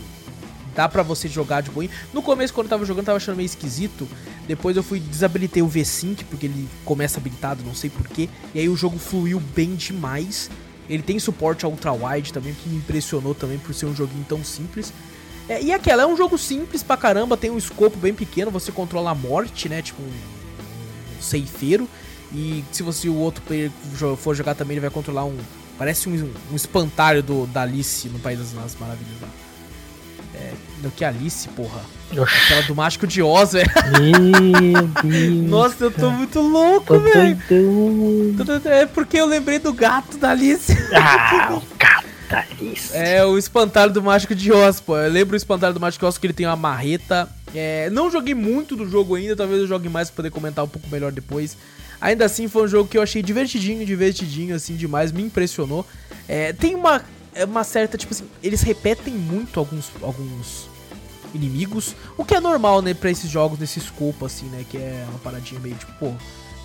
Dá 0.78 0.88
pra 0.88 1.02
você 1.02 1.26
jogar 1.26 1.60
de 1.60 1.72
boinha. 1.72 1.90
No 2.14 2.22
começo, 2.22 2.54
quando 2.54 2.66
eu 2.66 2.70
tava 2.70 2.84
jogando, 2.84 3.00
eu 3.00 3.06
tava 3.06 3.16
achando 3.16 3.34
meio 3.34 3.46
esquisito. 3.46 4.08
Depois 4.46 4.76
eu 4.76 4.82
fui 4.84 5.00
desabilitei 5.00 5.60
o 5.60 5.66
V-Sync, 5.66 6.22
porque 6.26 6.46
ele 6.46 6.68
começa 6.84 7.18
habilitado, 7.18 7.64
não 7.64 7.74
sei 7.74 7.90
porquê. 7.90 8.28
E 8.54 8.60
aí 8.60 8.68
o 8.68 8.76
jogo 8.76 8.96
fluiu 8.96 9.40
bem 9.40 9.74
demais. 9.74 10.48
Ele 10.88 11.02
tem 11.02 11.18
suporte 11.18 11.64
a 11.64 11.68
ultra-wide 11.68 12.32
também, 12.32 12.54
que 12.54 12.68
me 12.68 12.76
impressionou 12.76 13.34
também 13.34 13.58
por 13.58 13.74
ser 13.74 13.86
um 13.86 13.94
joguinho 13.96 14.24
tão 14.28 14.44
simples. 14.44 14.92
É, 15.48 15.60
e 15.60 15.72
aquela, 15.72 16.04
é 16.04 16.06
um 16.06 16.16
jogo 16.16 16.38
simples 16.38 16.80
pra 16.80 16.96
caramba, 16.96 17.36
tem 17.36 17.50
um 17.50 17.58
escopo 17.58 17.96
bem 17.96 18.14
pequeno, 18.14 18.48
você 18.48 18.70
controla 18.70 19.10
a 19.10 19.14
morte, 19.16 19.68
né? 19.68 19.82
Tipo 19.82 20.00
um, 20.00 20.06
um 20.06 21.20
ceifeiro. 21.20 21.88
E 22.32 22.64
se 22.70 22.82
você 22.82 23.08
o 23.08 23.14
outro 23.14 23.42
player 23.42 23.70
for 24.18 24.34
jogar 24.34 24.54
também, 24.54 24.74
ele 24.74 24.80
vai 24.80 24.90
controlar 24.90 25.24
um. 25.24 25.36
Parece 25.78 26.08
um, 26.08 26.32
um 26.50 26.56
espantalho 26.56 27.22
do, 27.22 27.46
da 27.46 27.62
Alice 27.62 28.08
no 28.08 28.18
País 28.18 28.38
das 28.38 28.52
Maravilhas 28.52 29.20
lá. 29.22 29.28
É, 30.34 30.52
do 30.82 30.90
que 30.90 31.04
Alice, 31.04 31.48
porra. 31.48 31.80
Oxi. 32.16 32.36
Aquela 32.44 32.62
do 32.62 32.74
Mágico 32.74 33.06
de 33.06 33.22
Oz, 33.22 33.52
velho. 33.52 33.68
Nossa, 35.48 35.84
eu 35.84 35.90
tô 35.90 36.10
muito 36.10 36.40
louco, 36.40 36.98
velho. 36.98 37.38
É 38.64 38.86
porque 38.86 39.18
eu 39.18 39.26
lembrei 39.26 39.58
do 39.58 39.72
gato 39.72 40.16
da 40.18 40.30
Alice. 40.30 40.72
Ah, 40.94 41.54
o 41.54 41.62
gato 41.78 42.06
da 42.28 42.40
Alice. 42.40 42.90
É, 42.94 43.24
o 43.24 43.38
espantalho 43.38 43.92
do 43.92 44.02
Mágico 44.02 44.34
de 44.34 44.52
Oz, 44.52 44.80
pô. 44.80 44.96
Eu 44.96 45.10
lembro 45.10 45.34
o 45.34 45.36
espantalho 45.36 45.74
do 45.74 45.80
Mágico 45.80 46.04
de 46.04 46.08
Oz 46.08 46.18
que 46.18 46.26
ele 46.26 46.34
tem 46.34 46.46
uma 46.46 46.56
marreta. 46.56 47.28
É, 47.54 47.88
não 47.90 48.10
joguei 48.10 48.34
muito 48.34 48.76
do 48.76 48.88
jogo 48.88 49.14
ainda, 49.14 49.34
talvez 49.34 49.60
eu 49.62 49.66
jogue 49.66 49.88
mais 49.88 50.10
pra 50.10 50.16
poder 50.16 50.30
comentar 50.30 50.64
um 50.64 50.68
pouco 50.68 50.88
melhor 50.88 51.10
depois. 51.10 51.56
Ainda 52.00 52.24
assim, 52.24 52.46
foi 52.48 52.64
um 52.64 52.68
jogo 52.68 52.88
que 52.88 52.96
eu 52.96 53.02
achei 53.02 53.22
divertidinho, 53.22 53.84
divertidinho, 53.84 54.54
assim, 54.54 54.76
demais, 54.76 55.10
me 55.10 55.22
impressionou. 55.22 55.84
É, 56.28 56.52
tem 56.52 56.74
uma, 56.74 57.02
é 57.34 57.44
uma 57.44 57.64
certa, 57.64 57.98
tipo 57.98 58.14
assim, 58.14 58.24
eles 58.42 58.62
repetem 58.62 59.14
muito 59.14 59.58
alguns, 59.58 59.90
alguns 60.02 60.68
inimigos, 61.34 61.94
o 62.16 62.24
que 62.24 62.34
é 62.34 62.40
normal, 62.40 62.80
né, 62.82 62.94
pra 62.94 63.10
esses 63.10 63.30
jogos 63.30 63.58
nesse 63.58 63.78
escopo, 63.78 64.24
assim, 64.24 64.46
né, 64.46 64.64
que 64.68 64.76
é 64.76 65.04
uma 65.08 65.18
paradinha 65.18 65.60
meio, 65.60 65.74
tipo, 65.74 65.92
pô, 65.94 66.12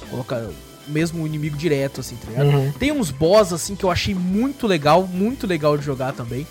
colocar 0.10 0.38
o 0.38 0.54
mesmo 0.88 1.26
inimigo 1.26 1.58
direto, 1.58 2.02
assim, 2.02 2.16
tá 2.16 2.30
ligado? 2.30 2.48
Uhum. 2.48 2.72
Tem 2.74 2.92
uns 2.92 3.10
boss, 3.10 3.54
assim, 3.54 3.76
que 3.76 3.84
eu 3.84 3.92
achei 3.92 4.14
muito 4.14 4.68
legal, 4.68 5.08
muito 5.08 5.48
legal 5.48 5.78
de 5.78 5.86
jogar 5.86 6.14
também. 6.14 6.46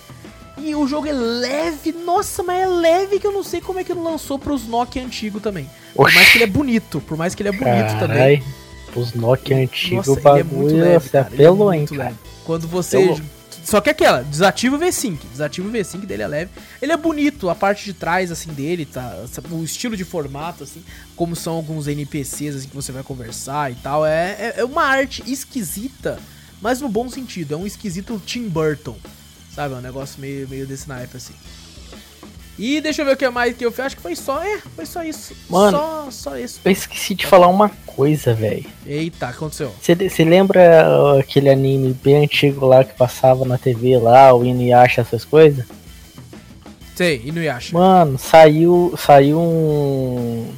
E 0.57 0.75
o 0.75 0.87
jogo 0.87 1.07
é 1.07 1.11
leve, 1.11 1.91
nossa, 1.91 2.43
mas 2.43 2.61
é 2.61 2.67
leve 2.67 3.19
que 3.19 3.27
eu 3.27 3.31
não 3.31 3.43
sei 3.43 3.59
como 3.59 3.79
é 3.79 3.83
que 3.83 3.93
não 3.93 4.03
lançou 4.03 4.37
pros 4.37 4.67
Nokia 4.67 5.03
antigo 5.03 5.39
também. 5.39 5.69
Por 5.95 6.11
mais 6.13 6.29
que 6.31 6.37
ele 6.37 6.43
é 6.43 6.47
bonito, 6.47 7.01
por 7.01 7.17
mais 7.17 7.35
que 7.35 7.41
ele 7.41 7.49
é 7.49 7.51
bonito 7.51 7.65
Carai. 7.65 7.99
também. 7.99 8.43
Os 8.95 9.13
Nokia 9.13 9.57
antigos, 9.57 10.07
o 10.07 10.15
bagulho 10.15 10.77
é 10.79 10.81
leve, 10.81 11.09
você 11.09 11.17
apelou, 11.17 11.73
hein, 11.73 11.85
cara. 11.85 12.13
Quando 12.43 12.67
você. 12.67 13.15
Só 13.63 13.79
que 13.79 13.89
aquela, 13.89 14.21
desativa 14.23 14.75
o 14.75 14.79
V5. 14.79 15.19
Desativa 15.31 15.67
o 15.67 15.71
V5 15.71 16.05
dele 16.05 16.23
é 16.23 16.27
leve. 16.27 16.51
Ele 16.81 16.91
é 16.91 16.97
bonito, 16.97 17.49
a 17.49 17.55
parte 17.55 17.85
de 17.85 17.93
trás, 17.93 18.29
assim, 18.29 18.51
dele, 18.51 18.85
tá? 18.85 19.25
O 19.49 19.63
estilo 19.63 19.95
de 19.95 20.03
formato, 20.03 20.63
assim, 20.63 20.83
como 21.15 21.35
são 21.35 21.53
alguns 21.55 21.87
NPCs, 21.87 22.57
assim, 22.57 22.67
que 22.67 22.75
você 22.75 22.91
vai 22.91 23.03
conversar 23.03 23.71
e 23.71 23.75
tal. 23.75 24.05
É, 24.05 24.35
é, 24.37 24.53
é 24.57 24.65
uma 24.65 24.83
arte 24.83 25.23
esquisita, 25.25 26.19
mas 26.61 26.81
no 26.81 26.89
bom 26.89 27.09
sentido. 27.09 27.53
É 27.53 27.57
um 27.57 27.65
esquisito 27.65 28.21
Tim 28.25 28.49
Burton. 28.49 28.97
Sabe? 29.55 29.75
É 29.75 29.77
um 29.77 29.81
negócio 29.81 30.19
meio, 30.19 30.47
meio 30.49 30.67
desse 30.67 30.89
naipe, 30.89 31.15
assim. 31.15 31.33
E 32.57 32.79
deixa 32.81 33.01
eu 33.01 33.05
ver 33.05 33.13
o 33.13 33.17
que 33.17 33.27
mais 33.29 33.55
que 33.55 33.65
eu 33.65 33.71
fiz. 33.71 33.85
Acho 33.85 33.95
que 33.95 34.01
foi 34.01 34.15
só, 34.15 34.41
é, 34.43 34.59
foi 34.75 34.85
só 34.85 35.03
isso. 35.03 35.35
Mano, 35.49 35.77
só, 35.77 36.07
só 36.11 36.37
isso. 36.37 36.59
Eu 36.63 36.71
esqueci 36.71 37.15
de 37.15 37.25
falar 37.25 37.47
uma 37.47 37.69
coisa, 37.85 38.33
velho. 38.33 38.65
Eita, 38.85 39.27
aconteceu. 39.27 39.73
Você 39.81 40.23
lembra 40.23 40.87
uh, 40.87 41.19
aquele 41.19 41.49
anime 41.49 41.93
bem 42.03 42.23
antigo 42.23 42.65
lá 42.65 42.83
que 42.83 42.93
passava 42.93 43.43
na 43.43 43.57
TV 43.57 43.97
lá, 43.97 44.33
o 44.33 44.45
Inuyasha, 44.45 45.01
essas 45.01 45.25
coisas? 45.25 45.65
Sei, 46.95 47.23
Inuyasha. 47.25 47.73
Mano, 47.73 48.19
saiu, 48.19 48.93
saiu 48.97 49.39
um, 49.39 50.53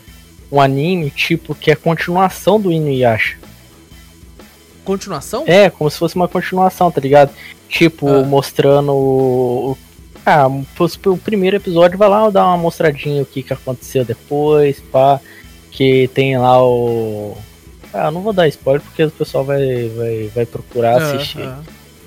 um 0.52 0.60
anime 0.60 1.10
tipo 1.10 1.56
que 1.56 1.72
é 1.72 1.76
continuação 1.76 2.60
do 2.60 2.72
Inuyasha. 2.72 3.38
Continuação? 4.84 5.46
É, 5.48 5.70
como 5.70 5.90
se 5.90 5.98
fosse 5.98 6.16
uma 6.16 6.28
continuação, 6.28 6.92
tá 6.92 7.00
ligado? 7.00 7.32
Tipo, 7.70 8.08
ah. 8.08 8.24
mostrando 8.24 8.92
o, 8.92 9.78
ah, 10.26 10.48
o 10.48 11.18
primeiro 11.18 11.58
episódio 11.58 11.98
vai 11.98 12.10
lá 12.10 12.30
dar 12.30 12.48
uma 12.48 12.58
mostradinha 12.58 13.22
o 13.22 13.26
que, 13.26 13.44
que 13.44 13.54
aconteceu 13.54 14.04
depois, 14.04 14.80
pá. 14.92 15.20
Que 15.72 16.10
tem 16.14 16.38
lá 16.38 16.64
o. 16.66 17.38
Ah, 17.94 18.10
não 18.10 18.22
vou 18.22 18.34
dar 18.34 18.48
spoiler 18.48 18.82
porque 18.82 19.04
o 19.04 19.12
pessoal 19.12 19.44
vai, 19.44 19.90
vai, 19.90 20.32
vai 20.34 20.46
procurar 20.46 21.02
assistir. 21.02 21.48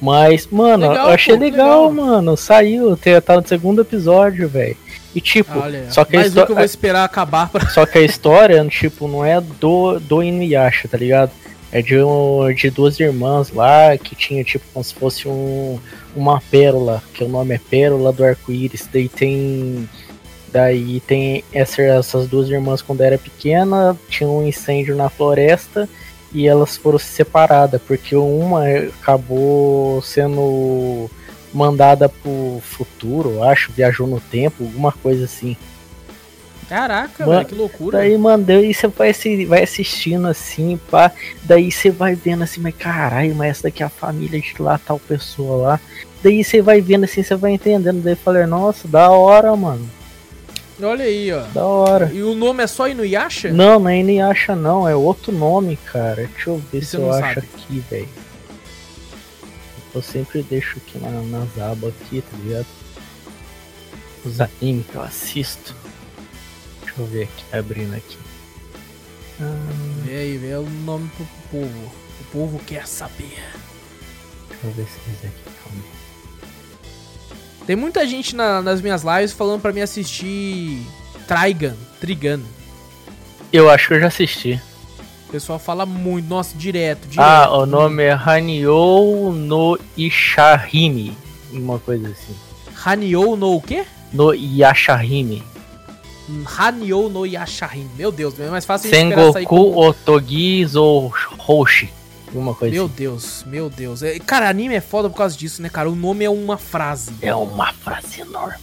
Mas, 0.01 0.47
mano, 0.47 0.89
legal, 0.89 1.09
eu 1.09 1.15
achei 1.15 1.35
pô, 1.35 1.41
legal, 1.41 1.89
legal, 1.89 1.93
mano. 1.93 2.37
Saiu, 2.37 2.99
tá 3.25 3.37
no 3.37 3.47
segundo 3.47 3.81
episódio, 3.81 4.49
velho. 4.49 4.77
E 5.15 5.21
tipo, 5.21 5.59
Olha, 5.59 5.91
só 5.91 6.05
que 6.05 6.17
a 6.17 6.27
história. 6.27 6.47
que 6.47 6.53
eu 6.53 6.57
vou 6.57 6.65
esperar 6.65 7.05
acabar 7.05 7.49
pra... 7.49 7.69
Só 7.69 7.85
que 7.87 7.99
a 7.99 8.03
história, 8.03 8.65
tipo, 8.71 9.09
não 9.09 9.25
é 9.25 9.41
do, 9.41 9.99
do 9.99 10.23
Inuyasha, 10.23 10.87
tá 10.87 10.97
ligado? 10.97 11.33
É 11.71 11.83
de, 11.83 12.03
um, 12.03 12.53
de 12.55 12.71
duas 12.71 12.99
irmãs 12.99 13.51
lá 13.51 13.97
que 13.99 14.15
tinha, 14.15 14.43
tipo, 14.43 14.65
como 14.73 14.83
se 14.83 14.95
fosse 14.95 15.29
um, 15.29 15.79
uma 16.17 16.41
pérola, 16.41 17.03
que 17.13 17.23
o 17.23 17.29
nome 17.29 17.55
é 17.55 17.59
Pérola 17.59 18.13
do 18.13 18.25
Arco-Íris. 18.25 18.89
Daí 18.93 19.09
tem. 19.09 19.89
Daí 20.51 21.01
tem 21.01 21.45
essa, 21.53 21.83
essas 21.83 22.27
duas 22.27 22.49
irmãs 22.49 22.81
quando 22.81 23.03
era 23.03 23.19
pequena, 23.19 23.95
tinha 24.09 24.29
um 24.29 24.47
incêndio 24.47 24.97
na 24.97 25.11
floresta 25.11 25.87
e 26.33 26.47
elas 26.47 26.75
foram 26.77 26.99
separadas, 26.99 27.81
porque 27.87 28.17
uma 28.17 28.65
acabou 29.01 30.01
sendo 30.01 31.11
mandada 31.53 32.09
pro 32.09 32.61
futuro, 32.63 33.43
acho, 33.43 33.73
viajou 33.73 34.07
no 34.07 34.21
tempo, 34.21 34.65
alguma 34.65 34.93
coisa 34.93 35.25
assim. 35.25 35.57
Caraca, 36.69 37.25
Man, 37.25 37.37
velho, 37.37 37.47
que 37.47 37.55
loucura. 37.55 37.99
Daí, 37.99 38.19
mano, 38.19 38.45
daí 38.45 38.75
você 38.75 38.87
vai, 38.89 39.13
vai 39.47 39.63
assistindo 39.63 40.29
assim, 40.29 40.79
pá. 40.91 41.11
Daí 41.45 41.73
você 41.73 41.91
vai 41.91 42.15
vendo 42.15 42.45
assim, 42.45 42.61
mas 42.61 42.75
caralho, 42.77 43.35
mas 43.35 43.51
essa 43.51 43.63
daqui 43.65 43.83
é 43.83 43.87
a 43.87 43.89
família 43.89 44.39
de 44.39 44.55
lá, 44.61 44.79
tal 44.79 44.99
pessoa 44.99 45.57
lá. 45.57 45.81
Daí 46.23 46.45
você 46.45 46.61
vai 46.61 46.81
vendo 46.81 47.05
assim, 47.05 47.23
você 47.23 47.35
vai 47.35 47.53
entendendo. 47.53 48.03
Daí 48.03 48.13
eu 48.13 48.17
falei, 48.19 48.45
nossa, 48.45 48.87
da 48.87 49.11
hora, 49.11 49.57
mano. 49.57 49.89
Olha 50.81 51.05
aí, 51.05 51.33
ó. 51.33 51.43
Da 51.47 51.65
hora. 51.65 52.11
E 52.13 52.23
o 52.23 52.35
nome 52.35 52.63
é 52.63 52.67
só 52.67 52.87
Inuyasha? 52.87 53.51
Não, 53.51 53.81
não 53.81 53.89
é 53.89 53.99
Inuyasha 53.99 54.55
não, 54.55 54.87
é 54.87 54.95
outro 54.95 55.33
nome, 55.33 55.77
cara. 55.77 56.29
Deixa 56.35 56.51
eu 56.51 56.63
ver 56.71 56.85
se 56.85 56.97
eu 56.97 57.11
acho 57.11 57.35
sabe. 57.35 57.49
aqui, 57.55 57.85
velho. 57.91 58.09
Eu 59.95 60.03
sempre 60.03 60.43
deixo 60.43 60.79
aqui 60.79 60.99
na, 60.99 61.11
nas 61.23 61.59
abas 61.59 61.93
aqui, 62.01 62.23
tá 62.23 62.37
ligado? 62.45 62.67
Os 64.25 64.41
animes 64.41 64.87
que 64.87 64.95
eu 64.95 65.03
assisto. 65.03 65.75
Deixa 66.99 67.03
eu 67.03 67.07
ver 67.07 67.23
aqui, 67.25 67.45
abrindo 67.57 67.95
aqui. 67.95 68.19
Ah... 69.41 69.55
Vê 70.05 70.17
aí, 70.17 70.37
vê 70.37 70.55
o 70.55 70.69
nome 70.85 71.09
pro 71.17 71.27
povo. 71.51 71.93
O 72.21 72.25
povo 72.33 72.61
quer 72.67 72.87
saber. 72.89 73.39
Deixa 74.49 74.65
eu 74.67 74.71
ver 74.73 74.87
se 74.87 74.99
esse 75.11 75.27
aqui, 75.27 75.43
calma. 75.63 75.85
Tem 77.65 77.77
muita 77.77 78.07
gente 78.07 78.35
na, 78.35 78.61
nas 78.61 78.81
minhas 78.81 79.03
lives 79.05 79.33
falando 79.33 79.61
para 79.61 79.73
mim 79.73 79.81
assistir 79.81 80.83
Trigun, 81.29 81.77
Trigun. 82.01 82.43
Eu 83.53 83.71
acho 83.71 83.89
que 83.89 83.95
eu 83.95 84.01
já 84.01 84.09
assisti. 84.09 84.61
O 85.29 85.31
pessoal 85.31 85.59
fala 85.59 85.87
muito, 85.87 86.27
nossa, 86.27 86.57
direto, 86.57 87.07
direto. 87.07 87.25
Ah, 87.25 87.57
o 87.59 87.67
nome 87.67 88.03
é 88.03 88.13
Hanyo 88.13 89.33
no 89.33 89.79
Ishahime. 89.97 91.17
Uma 91.53 91.79
coisa 91.79 92.09
assim. 92.09 92.35
Hanyo 92.85 93.37
no 93.37 93.55
o 93.55 93.63
quê? 93.63 93.85
No 94.13 94.35
Yashahime. 94.35 95.45
Hanyo 96.45 97.09
no 97.09 97.27
Yashahime. 97.27 97.91
Meu 97.97 98.13
Deus, 98.13 98.39
é 98.39 98.49
mais 98.49 98.65
fácil 98.65 98.91
Sengoku 98.91 99.33
sair 99.33 99.47
com... 99.47 99.77
Otogi 99.77 100.65
Zou 100.67 101.13
Hoshi. 101.39 101.91
Alguma 102.29 102.55
coisa 102.55 102.75
Meu 102.75 102.85
assim. 102.85 102.95
Deus, 102.95 103.45
meu 103.47 103.71
Deus. 103.71 104.03
É, 104.03 104.19
cara, 104.19 104.49
anime 104.49 104.75
é 104.75 104.81
foda 104.81 105.09
por 105.09 105.17
causa 105.17 105.37
disso, 105.37 105.63
né, 105.63 105.69
cara? 105.69 105.89
O 105.89 105.97
nome 105.97 106.25
é 106.25 106.31
uma 106.31 106.59
frase. 106.59 107.13
É 107.23 107.35
uma 107.35 107.73
frase 107.73 108.21
enorme. 108.21 108.59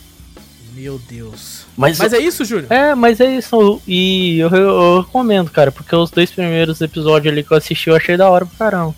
Meu 0.75 0.99
Deus. 1.09 1.65
Mas, 1.75 1.97
mas 1.97 2.13
é 2.13 2.19
isso, 2.19 2.43
Júlio? 2.43 2.67
É, 2.69 2.93
mas 2.93 3.19
é 3.21 3.37
isso. 3.37 3.81
E 3.87 4.37
eu, 4.39 4.49
eu, 4.49 4.57
eu, 4.57 5.01
recomendo, 5.01 5.49
cara, 5.49 5.71
porque 5.71 5.95
os 5.95 6.11
dois 6.11 6.29
primeiros 6.29 6.81
episódios 6.81 7.31
ali 7.31 7.43
que 7.43 7.51
eu 7.51 7.57
assisti 7.57 7.89
eu 7.89 7.95
achei 7.95 8.17
da 8.17 8.29
hora 8.29 8.45
pro 8.45 8.57
caramba. 8.57 8.93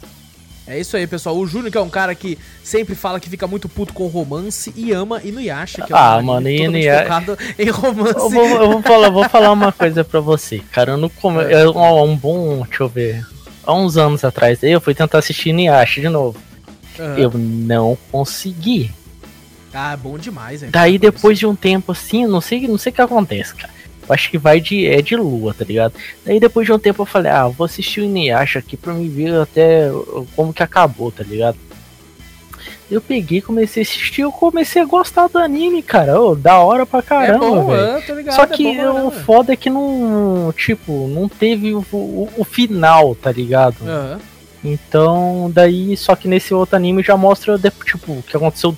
É 0.67 0.77
isso 0.79 0.97
aí, 0.97 1.07
pessoal. 1.07 1.37
O 1.37 1.47
Júnior, 1.47 1.71
que 1.71 1.77
é 1.77 1.81
um 1.81 1.89
cara 1.89 2.13
que 2.13 2.37
sempre 2.61 2.93
fala 2.93 3.19
que 3.19 3.29
fica 3.29 3.47
muito 3.47 3.69
puto 3.69 3.93
com 3.93 4.05
romance 4.07 4.73
e 4.75 4.91
ama 4.91 5.21
Inuyasha, 5.23 5.85
que 5.85 5.93
é 5.93 5.95
um 5.95 5.99
ah, 5.99 6.21
mano, 6.21 6.49
Inuyasha... 6.49 7.37
em 7.57 7.69
romance. 7.69 8.19
Eu 8.19 8.29
vou, 8.29 8.45
eu 8.45 8.71
vou, 8.71 8.81
falar, 8.81 9.09
vou 9.09 9.29
falar 9.29 9.51
uma 9.51 9.71
coisa 9.71 10.03
pra 10.03 10.19
você, 10.19 10.59
cara. 10.71 10.91
Eu 10.91 10.97
não 10.97 11.09
come... 11.09 11.41
é. 11.43 11.67
um, 11.67 12.03
um 12.03 12.15
bom. 12.15 12.65
Deixa 12.67 12.83
eu 12.83 12.89
ver. 12.89 13.25
Há 13.63 13.73
uns 13.73 13.97
anos 13.97 14.23
atrás, 14.23 14.61
eu 14.61 14.81
fui 14.81 14.93
tentar 14.93 15.19
assistir 15.19 15.49
Inuyasha 15.49 16.01
de 16.01 16.09
novo. 16.09 16.37
Uhum. 16.99 17.17
Eu 17.17 17.31
não 17.33 17.97
consegui. 18.11 18.91
Ah, 19.73 19.95
bom 19.95 20.17
demais, 20.17 20.63
hein? 20.63 20.69
Daí 20.71 20.97
depois 20.97 21.37
de 21.37 21.45
um 21.45 21.55
tempo 21.55 21.91
assim, 21.91 22.25
não 22.25 22.41
sei, 22.41 22.67
não 22.67 22.77
sei 22.77 22.91
o 22.91 22.95
que 22.95 23.01
acontece, 23.01 23.53
cara. 23.53 23.76
Eu 24.07 24.13
acho 24.13 24.29
que 24.29 24.37
vai 24.37 24.59
de. 24.59 24.87
é 24.87 25.01
de 25.01 25.15
lua, 25.15 25.53
tá 25.53 25.65
ligado? 25.65 25.93
Daí 26.25 26.39
depois 26.39 26.65
de 26.65 26.73
um 26.73 26.79
tempo 26.79 27.01
eu 27.01 27.05
falei, 27.05 27.31
ah, 27.31 27.47
vou 27.47 27.65
assistir 27.65 28.01
o 28.01 28.05
Inuyasha 28.05 28.59
aqui 28.59 28.77
pra 28.77 28.93
me 28.93 29.07
ver 29.07 29.33
até 29.35 29.89
como 30.35 30.53
que 30.53 30.63
acabou, 30.63 31.11
tá 31.11 31.23
ligado? 31.23 31.57
Eu 32.89 33.01
peguei, 33.01 33.41
comecei 33.41 33.83
a 33.83 33.85
assistir, 33.85 34.21
eu 34.21 34.31
comecei 34.31 34.81
a 34.81 34.85
gostar 34.85 35.27
do 35.27 35.37
anime, 35.37 35.83
cara. 35.83 36.21
Ô, 36.21 36.35
da 36.35 36.57
hora 36.59 36.85
pra 36.85 37.01
caramba, 37.01 37.73
é 37.73 37.99
velho. 37.99 38.31
Só 38.31 38.45
que 38.45 38.65
é 38.65 38.85
bom, 38.85 39.07
o 39.07 39.11
foda 39.11 39.51
é 39.51 39.57
que 39.57 39.69
não, 39.69 40.53
tipo, 40.55 41.05
não 41.09 41.27
teve 41.27 41.73
o, 41.73 41.85
o, 41.91 42.29
o 42.37 42.43
final, 42.45 43.13
tá 43.13 43.29
ligado? 43.29 43.75
Uhum. 43.81 44.19
Então, 44.63 45.51
daí, 45.53 45.97
só 45.97 46.15
que 46.15 46.29
nesse 46.29 46.53
outro 46.53 46.77
anime 46.77 47.03
já 47.03 47.17
mostra, 47.17 47.59
tipo, 47.85 48.13
o 48.13 48.23
que 48.23 48.37
aconteceu, 48.37 48.75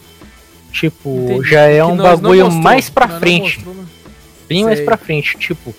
tipo, 0.72 1.10
Entendi. 1.10 1.50
já 1.50 1.62
é 1.62 1.84
um 1.84 1.96
bagulho 1.96 2.52
mais 2.52 2.90
pra 2.90 3.08
frente. 3.08 3.58
Mostrou, 3.58 3.76
né? 3.76 3.84
Bem 4.50 4.58
Sei. 4.58 4.66
mais 4.66 4.80
pra 4.82 4.98
frente, 4.98 5.38
tipo, 5.38 5.76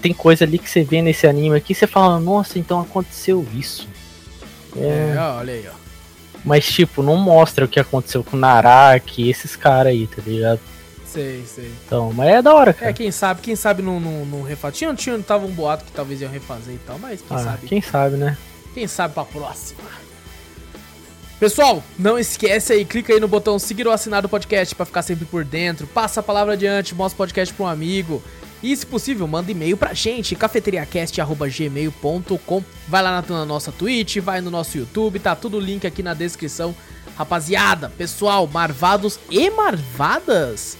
tem 0.00 0.14
coisa 0.14 0.44
ali 0.44 0.56
que 0.56 0.70
você 0.70 0.84
vê 0.84 1.02
nesse 1.02 1.26
anime 1.26 1.56
aqui, 1.56 1.74
você 1.74 1.86
fala, 1.86 2.20
nossa, 2.20 2.60
então 2.60 2.80
aconteceu 2.80 3.44
isso. 3.52 3.88
É, 4.76 5.14
é 5.16 5.20
olha 5.20 5.52
aí, 5.52 5.64
ó. 5.68 5.74
Mas, 6.44 6.64
tipo, 6.66 7.02
não 7.02 7.16
mostra 7.16 7.64
o 7.64 7.68
que 7.68 7.80
aconteceu 7.80 8.22
com 8.22 8.36
o 8.36 8.40
Naraki, 8.40 9.28
esses 9.28 9.56
caras 9.56 9.92
aí, 9.92 10.06
tá 10.06 10.22
ligado? 10.24 10.60
Sei, 11.06 11.42
sei. 11.46 11.72
Então, 11.86 12.12
mas 12.12 12.28
é 12.28 12.42
da 12.42 12.54
hora, 12.54 12.72
cara. 12.72 12.90
É, 12.90 12.92
quem 12.92 13.10
sabe, 13.10 13.40
quem 13.40 13.56
sabe 13.56 13.82
não, 13.82 13.98
não, 13.98 14.24
não 14.24 14.42
refaz. 14.42 14.76
Tinha, 14.76 14.94
tinha, 14.94 15.18
tava 15.20 15.46
um 15.46 15.50
boato 15.50 15.84
que 15.84 15.92
talvez 15.92 16.20
iam 16.20 16.30
refazer 16.30 16.74
e 16.74 16.78
tal, 16.78 16.98
mas 16.98 17.20
quem 17.20 17.36
ah, 17.36 17.40
sabe. 17.40 17.66
Quem 17.66 17.80
sabe, 17.80 18.16
né? 18.16 18.36
Quem 18.74 18.86
sabe 18.86 19.14
pra 19.14 19.24
próxima. 19.24 19.80
Pessoal, 21.38 21.82
não 21.98 22.18
esquece 22.18 22.72
aí, 22.72 22.84
clica 22.84 23.12
aí 23.12 23.20
no 23.20 23.28
botão 23.28 23.58
seguir 23.58 23.86
ou 23.86 23.92
assinar 23.92 24.22
do 24.22 24.28
podcast 24.28 24.74
para 24.74 24.86
ficar 24.86 25.02
sempre 25.02 25.24
por 25.24 25.44
dentro. 25.44 25.86
Passa 25.86 26.20
a 26.20 26.22
palavra 26.22 26.54
adiante, 26.54 26.94
mostra 26.94 27.16
o 27.16 27.18
podcast 27.18 27.52
pra 27.52 27.66
um 27.66 27.68
amigo. 27.68 28.22
E, 28.62 28.74
se 28.74 28.86
possível, 28.86 29.28
manda 29.28 29.50
e-mail 29.50 29.76
pra 29.76 29.92
gente, 29.92 30.34
cafeteriacast.gmail.com. 30.34 32.64
Vai 32.88 33.02
lá 33.02 33.20
na, 33.20 33.36
na 33.36 33.44
nossa 33.44 33.70
Twitch, 33.70 34.16
vai 34.18 34.40
no 34.40 34.50
nosso 34.50 34.78
YouTube, 34.78 35.18
tá 35.18 35.36
tudo 35.36 35.60
link 35.60 35.86
aqui 35.86 36.02
na 36.02 36.14
descrição. 36.14 36.74
Rapaziada, 37.14 37.90
pessoal, 37.90 38.46
marvados 38.46 39.20
e 39.30 39.50
marvadas, 39.50 40.78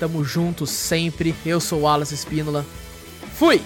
tamo 0.00 0.24
juntos 0.24 0.70
sempre. 0.70 1.34
Eu 1.44 1.60
sou 1.60 1.80
o 1.80 1.82
Wallace 1.82 2.14
Espínola. 2.14 2.64
Fui! 3.34 3.60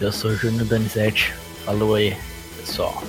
Eu 0.00 0.10
sou 0.10 0.32
o 0.32 0.36
Júnior 0.36 0.64
Danizete. 0.64 1.32
Falou 1.64 1.94
aí, 1.94 2.16
pessoal. 2.58 3.00